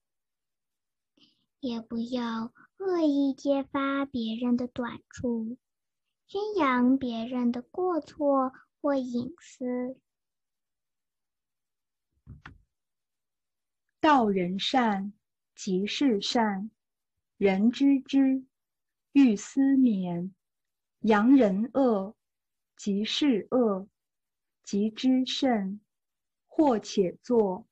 [1.60, 5.58] 也不要恶意揭发别人的短处，
[6.28, 8.52] 宣扬别人的过错
[8.82, 9.96] 或隐私。
[14.04, 15.14] 道人善，
[15.56, 16.70] 即是善；
[17.38, 18.44] 人知之，
[19.14, 20.34] 欲思勉；
[21.00, 22.14] 扬人恶，
[22.76, 23.88] 即是恶；
[24.62, 25.80] 即知甚，
[26.48, 27.66] 或且作。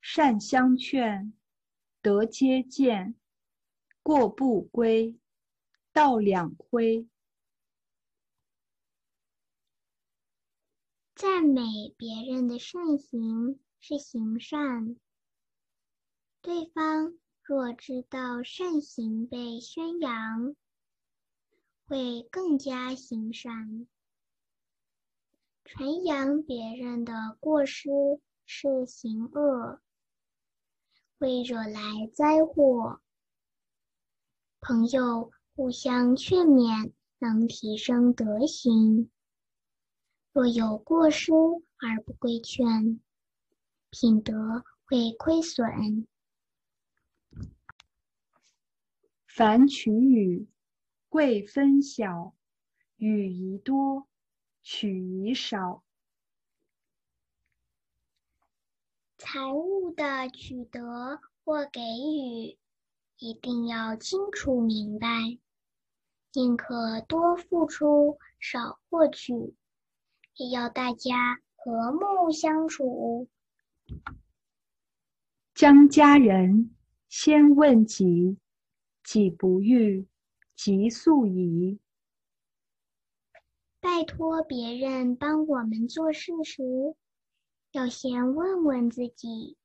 [0.00, 1.32] 善相劝，
[2.00, 3.14] 德皆见；
[4.02, 5.16] 过不归，
[5.92, 7.08] 道两亏。
[11.14, 14.96] 赞美别人的善行是行善。
[16.42, 17.14] 对方
[17.44, 20.56] 若知道善行被宣扬，
[21.86, 23.86] 会更加行善。
[25.64, 27.88] 传扬别人的过失
[28.44, 29.80] 是行恶，
[31.20, 33.00] 会惹来灾祸。
[34.60, 39.08] 朋友互相劝勉，能提升德行。
[40.32, 43.00] 若有过失而不规劝，
[43.90, 46.08] 品德会亏损。
[49.34, 50.46] 凡取与，
[51.08, 52.34] 贵分晓；
[52.98, 54.06] 与宜多，
[54.60, 55.82] 取宜少。
[59.16, 62.58] 财物的取得或给予，
[63.16, 65.08] 一定要清楚明白，
[66.34, 69.32] 宁可多付出，少获取，
[70.34, 73.30] 也要大家和睦相处。
[75.54, 76.76] 将家人
[77.08, 78.36] 先问己。
[79.12, 80.06] 己不欲，
[80.56, 81.78] 即速矣。
[83.78, 86.62] 拜托别人帮我们做事时，
[87.72, 89.58] 要先问问自己：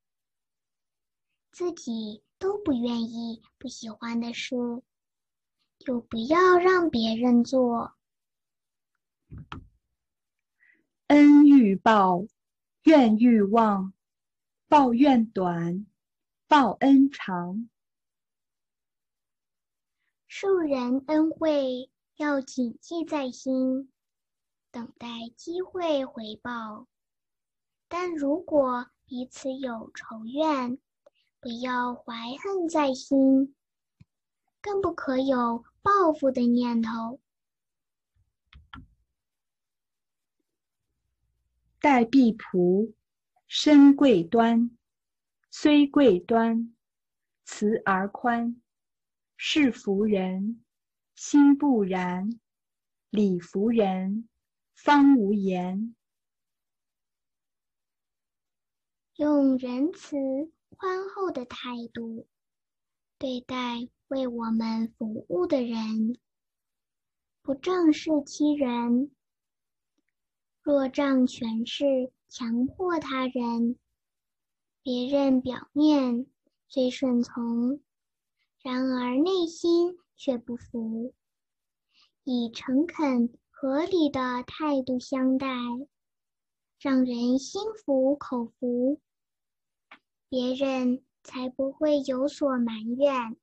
[1.49, 4.57] 自己都不愿意、不喜欢的事，
[5.80, 7.95] 就不要让别人做。
[11.07, 12.28] 恩欲报，
[12.84, 13.94] 怨欲忘；
[14.68, 15.88] 报怨短，
[16.49, 17.69] 报恩长。
[20.39, 23.91] 受人恩惠要谨记在心，
[24.69, 26.88] 等待机会回报。
[27.88, 30.77] 但如果彼此有仇怨，
[31.39, 33.55] 不要怀恨在心，
[34.61, 37.19] 更不可有报复的念头。
[41.81, 42.93] 待婢仆，
[43.47, 44.69] 身贵端，
[45.49, 46.76] 虽贵端，
[47.43, 48.61] 慈而宽。
[49.39, 50.65] 是福人，
[51.15, 52.39] 心不然；
[53.11, 54.27] 礼服人，
[54.73, 55.95] 方无言。
[59.15, 60.18] 用仁慈
[60.69, 62.27] 宽厚的态度
[63.19, 66.18] 对待为我们服务的人，
[67.43, 69.11] 不仗势欺人。
[70.64, 73.77] 若仗权势强迫他人，
[74.81, 76.26] 别人表面
[76.68, 77.80] 虽顺从。
[78.68, 81.14] 然而内心却不服，
[82.26, 85.48] 以诚恳合理的态度相待，
[86.77, 88.99] 让人心服口服，
[90.27, 93.38] 别人才不会有所埋怨。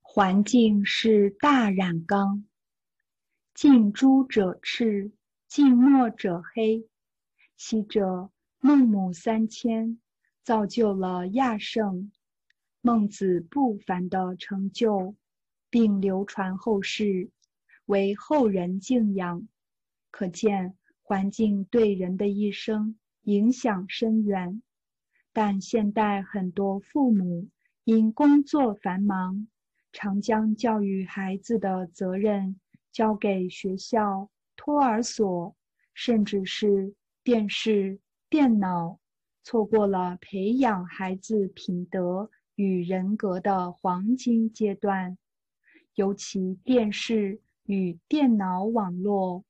[0.00, 2.46] 环境是大染缸，
[3.52, 5.12] 近朱者赤，
[5.46, 6.88] 近墨者黑。
[7.66, 8.30] 昔者
[8.60, 9.98] 孟母三迁，
[10.42, 12.12] 造就了亚圣、
[12.82, 15.14] 孟子不凡的成就，
[15.70, 17.30] 并流传后世，
[17.86, 19.48] 为后人敬仰。
[20.10, 24.60] 可见环境对人的一生影响深远。
[25.32, 27.48] 但现代很多父母
[27.84, 29.48] 因工作繁忙，
[29.90, 32.60] 常将教育孩子的责任
[32.92, 35.56] 交给学校、托儿所，
[35.94, 36.94] 甚至是。
[37.24, 37.98] 电视、
[38.28, 38.98] 电脑，
[39.42, 45.16] 错过了培养孩子品德与人格的黄金阶段。
[45.94, 49.42] 尤其电视与电脑网络，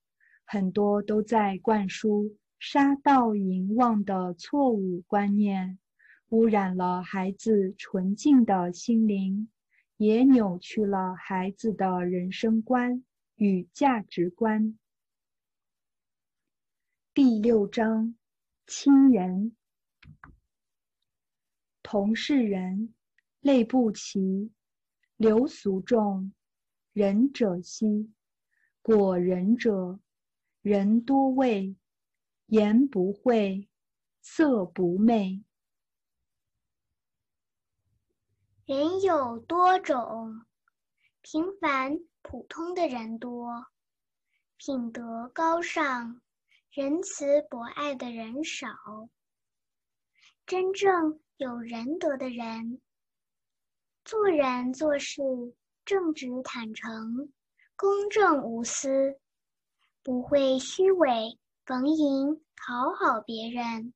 [0.44, 5.76] 很多都在灌输杀盗淫妄的错误观念，
[6.28, 9.48] 污染了孩子纯净的心灵，
[9.96, 13.02] 也扭曲了孩子的人生观
[13.34, 14.78] 与价值观。
[17.14, 18.16] 第六章，
[18.66, 19.54] 亲人。
[21.80, 22.92] 同是人，
[23.38, 24.50] 类不齐，
[25.16, 26.32] 流俗众，
[26.92, 28.12] 仁者稀。
[28.82, 30.00] 果仁者，
[30.60, 31.76] 人多畏，
[32.46, 33.68] 言不讳，
[34.20, 35.44] 色不昧。
[38.66, 40.44] 人有多种，
[41.22, 43.66] 平凡普通的人多，
[44.56, 46.20] 品德高尚、
[46.74, 48.68] 仁慈博爱的人少。
[50.44, 52.80] 真正有仁德的人，
[54.04, 55.22] 做人做事
[55.84, 57.32] 正直坦诚、
[57.76, 59.20] 公正无私，
[60.02, 63.94] 不会虚伪逢迎讨好别人，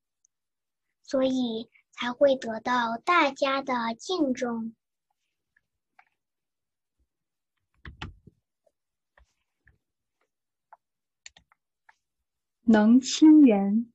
[1.03, 1.69] 所以。
[2.01, 4.73] 才会得到大家的敬重。
[12.71, 13.91] 能亲人，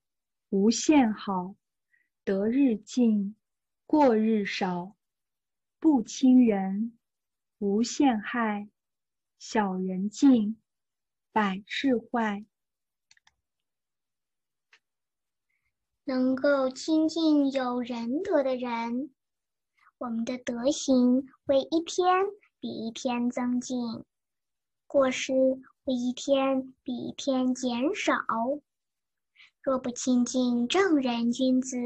[0.48, 1.54] 无限好；
[2.24, 3.36] 得日进，
[3.86, 4.96] 过日少；
[5.78, 6.98] 不亲人，
[7.58, 8.68] 无限害；
[9.38, 10.60] 小人尽，
[11.30, 12.44] 百事坏。
[16.02, 19.14] 能够亲近有仁德的人，
[19.98, 22.26] 我们的德行会一天
[22.58, 24.04] 比一天增进，
[24.88, 25.32] 过失
[25.92, 28.14] 一天比一天减少。
[29.60, 31.76] 若不亲近正人君子，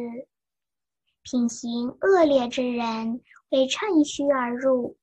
[1.22, 3.20] 品行恶劣之人
[3.50, 4.96] 会趁虚而入，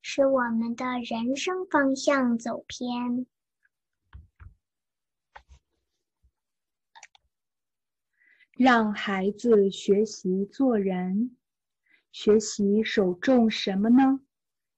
[0.00, 3.26] 使我们的人生方向走偏。
[8.52, 11.36] 让孩子学习做人，
[12.12, 14.20] 学习守重什么呢？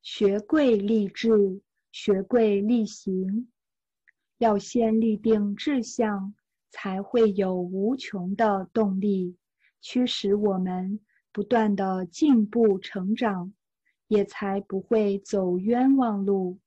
[0.03, 1.63] 学贵立志，
[1.93, 3.49] 学贵立行。
[4.39, 6.35] 要先立定志向，
[6.71, 9.37] 才会有无穷的动力，
[9.81, 10.99] 驱使我们
[11.31, 13.53] 不断的进步成长，
[14.09, 16.59] 也才不会走冤枉路。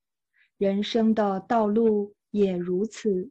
[0.58, 3.30] 人生的道路也如此。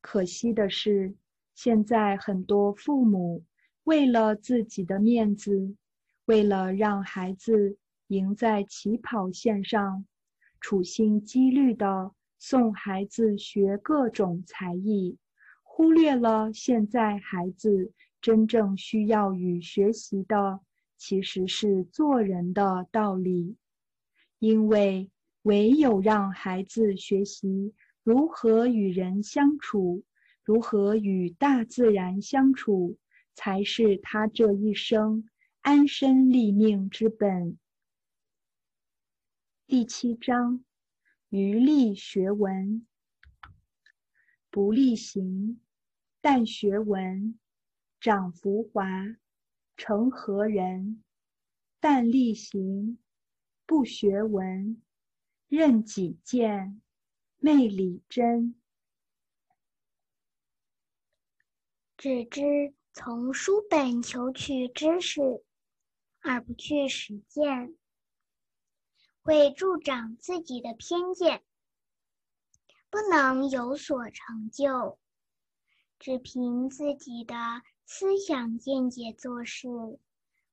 [0.00, 1.14] 可惜的是。
[1.54, 3.42] 现在很多父母
[3.82, 5.74] 为了自己的面子，
[6.26, 7.76] 为了让孩子
[8.06, 10.06] 赢在起跑线上，
[10.60, 15.16] 处心积虑的送孩子学各种才艺，
[15.62, 20.60] 忽略了现在孩子真正需要与学习的
[20.96, 23.56] 其实是做人的道理。
[24.38, 25.10] 因为
[25.42, 30.04] 唯有让孩子学习如何与人相处。
[30.44, 32.96] 如何与大自然相处，
[33.34, 35.28] 才是他这一生
[35.60, 37.58] 安身立命之本。
[39.70, 40.64] 第七章：
[41.28, 42.86] 余力学文，
[44.48, 45.58] 不力行；
[46.22, 47.38] 但学文，
[48.00, 49.18] 长浮华，
[49.76, 51.04] 成何人？
[51.80, 52.98] 但力行，
[53.66, 54.82] 不学文，
[55.48, 56.80] 任己见，
[57.36, 58.58] 昧理真。
[61.98, 65.44] 只知从书本求取知识，
[66.20, 67.76] 而不去实践，
[69.22, 71.42] 会助长自己的偏见，
[72.90, 74.98] 不能有所成就。
[75.98, 77.34] 只凭自己的
[77.84, 79.68] 思想见解做事，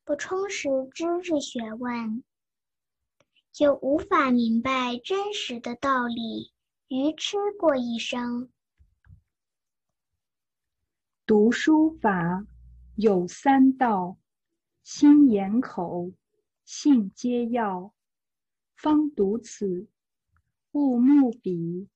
[0.03, 2.23] 不充实知识学问，
[3.51, 6.51] 就无法明白真实的道理，
[6.87, 8.51] 愚痴过一生。
[11.25, 12.45] 读书法
[12.95, 14.17] 有三道：
[14.83, 16.11] 心眼口，
[16.65, 17.94] 信皆要。
[18.86, 19.88] 方读此，
[20.74, 21.90] 勿慕彼，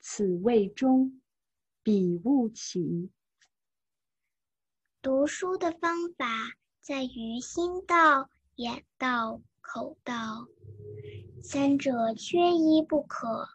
[0.00, 1.20] 此谓中，
[1.82, 3.10] 彼勿起。
[5.02, 6.24] 读书的方法
[6.80, 10.48] 在于心道、眼道、口道，
[11.42, 13.46] 三者缺一不可。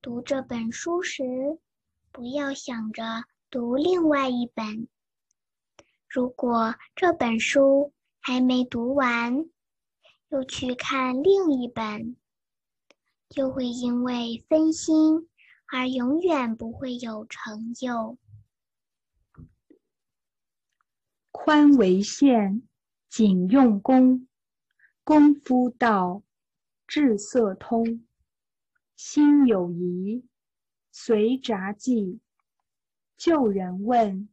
[0.00, 1.58] 读这本书时，
[2.12, 3.02] 不要想着。
[3.50, 4.86] 读另外一本。
[6.08, 9.50] 如果这本书还没读完，
[10.34, 12.16] 又去看另一本，
[13.28, 15.28] 就会因为分心
[15.72, 18.18] 而永远不会有成就。
[21.30, 22.66] 宽为限，
[23.08, 24.26] 紧用功，
[25.04, 26.24] 功夫到，
[26.88, 28.04] 志色通，
[28.96, 30.24] 心有疑，
[30.90, 32.18] 随札记。
[33.16, 34.28] 旧人问，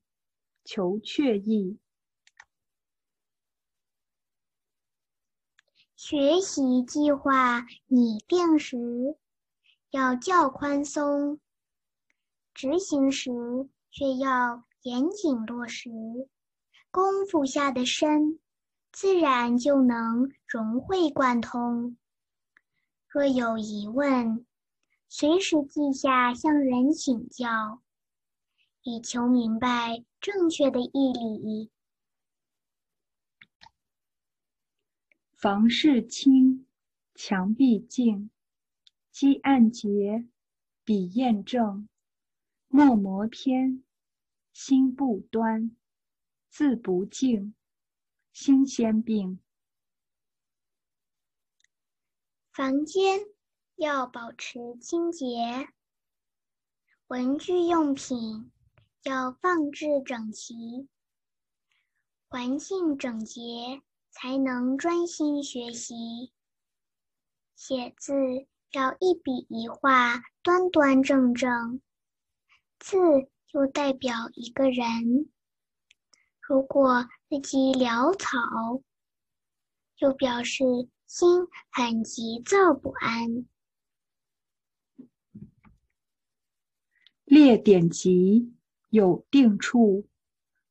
[0.64, 1.78] 求确意。
[6.03, 8.76] 学习计划拟定时
[9.91, 11.40] 要较宽松，
[12.56, 13.30] 执行时
[13.91, 15.91] 却要严谨落实。
[16.90, 18.40] 功夫下的深，
[18.91, 21.95] 自然就能融会贯通。
[23.07, 24.44] 若有疑问，
[25.07, 27.80] 随时记下向人请教。
[28.82, 31.69] 以求明白正确的义理。
[35.41, 36.68] 房事清，
[37.15, 38.30] 墙壁净，
[39.09, 40.30] 积案洁，
[40.84, 41.89] 笔砚正，
[42.68, 43.84] 墨磨偏，
[44.53, 45.76] 心不端，
[46.47, 47.55] 字不净，
[48.31, 49.39] 心先病。
[52.51, 53.22] 房间
[53.77, 55.69] 要保持清洁，
[57.07, 58.51] 文具用品。
[59.01, 60.88] 要放置整齐，
[62.27, 63.81] 环境整洁，
[64.11, 66.31] 才能专心学习。
[67.55, 68.13] 写字
[68.71, 71.81] 要一笔一画端端正正，
[72.77, 72.97] 字
[73.53, 75.31] 又代表一个人。
[76.39, 78.83] 如果字迹潦草，
[79.95, 80.63] 就表示
[81.07, 83.45] 心很急躁不安。
[87.25, 88.53] 列典籍。
[88.91, 90.09] 有定处，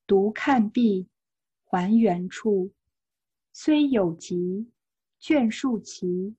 [0.07, 1.09] 读看毕，
[1.65, 2.71] 还原处。
[3.53, 4.71] 虽有急，
[5.19, 6.37] 卷数齐，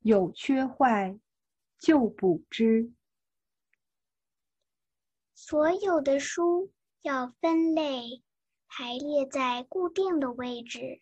[0.00, 1.18] 有缺坏，
[1.78, 2.92] 就补之。
[5.34, 6.72] 所有的书
[7.02, 8.22] 要分类，
[8.68, 11.00] 排列在固定的位置。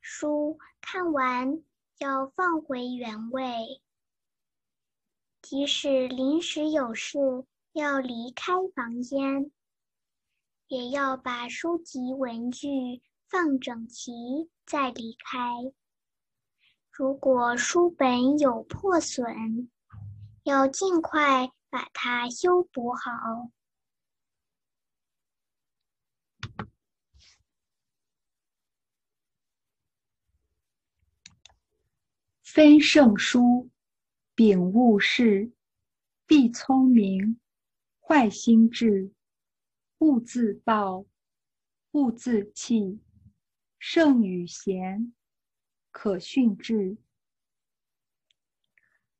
[0.00, 1.62] 书看完
[1.98, 3.82] 要放回原位，
[5.40, 7.46] 即使临时有事。
[7.72, 9.50] 要离开房间，
[10.68, 13.02] 也要把书籍文具
[13.34, 15.72] 放整齐再离开。
[16.92, 19.68] 如果书本有破损，
[20.44, 23.50] 要尽快把它修补好。
[32.40, 33.68] 非圣书，
[34.36, 35.50] 秉物事，
[36.24, 37.40] 必聪明。
[37.98, 39.10] 坏心智，
[39.98, 41.04] 勿自暴，
[41.90, 43.00] 勿自弃。
[43.86, 45.12] 圣与贤，
[45.90, 46.96] 可训致。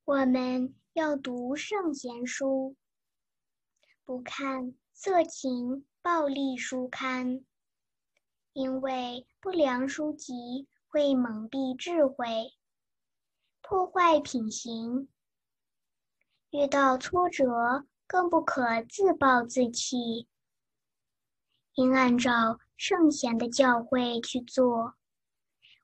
[0.07, 2.75] 我们要读圣贤书，
[4.07, 7.45] 不看色情暴力书刊，
[8.55, 12.55] 因为不良书籍会蒙蔽智慧，
[13.61, 15.11] 破坏品行。
[16.49, 17.87] 遇到挫折。
[18.07, 20.27] 更不可自暴自弃，
[21.75, 24.95] 应按照圣贤的教诲去做，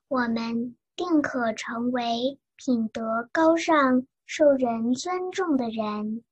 [0.07, 6.23] 我们定可成为品德高尚、受人尊重的人。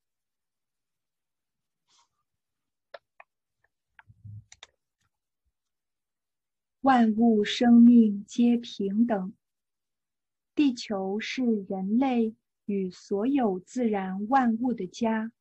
[6.82, 9.34] 万物生命皆平等，
[10.54, 12.34] 地球是人类
[12.64, 15.32] 与所有自然万物的家。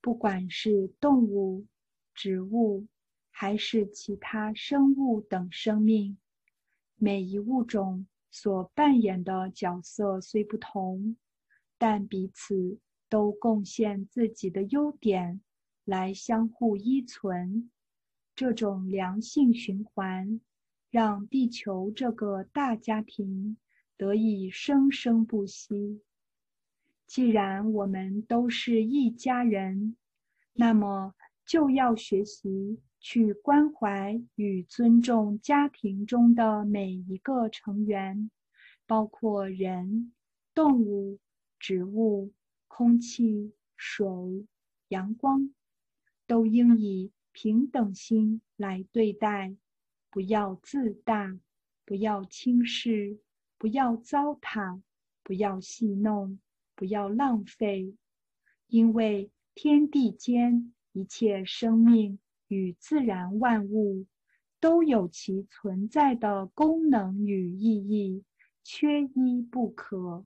[0.00, 1.66] 不管是动物、
[2.14, 2.86] 植物，
[3.36, 6.16] 还是其他生物等生命，
[6.94, 11.16] 每一物种所扮演的角色虽不同，
[11.76, 12.78] 但彼此
[13.08, 15.40] 都贡献自己的优点，
[15.84, 17.72] 来相互依存。
[18.36, 20.40] 这种良性循环，
[20.88, 23.56] 让地球这个大家庭
[23.96, 26.00] 得以生生不息。
[27.04, 29.96] 既然我们都是一家人，
[30.52, 38.30] 那么就要学习去关怀与尊重家庭中的每一个成员，
[38.86, 40.14] 包括人、
[40.54, 41.18] 动物、
[41.58, 42.32] 植物、
[42.66, 44.06] 空气、水、
[44.88, 45.52] 阳光，
[46.26, 49.54] 都应以平等心来对待，
[50.08, 51.38] 不要自大，
[51.84, 53.18] 不要轻视，
[53.58, 54.80] 不要糟蹋。
[55.22, 56.38] 不要戏弄，
[56.74, 57.94] 不要浪费，
[58.66, 62.18] 因为天地间一切生命
[62.54, 64.06] 与自然万物
[64.60, 68.22] 都有其存在的功能与意义，
[68.62, 70.24] 缺一不可。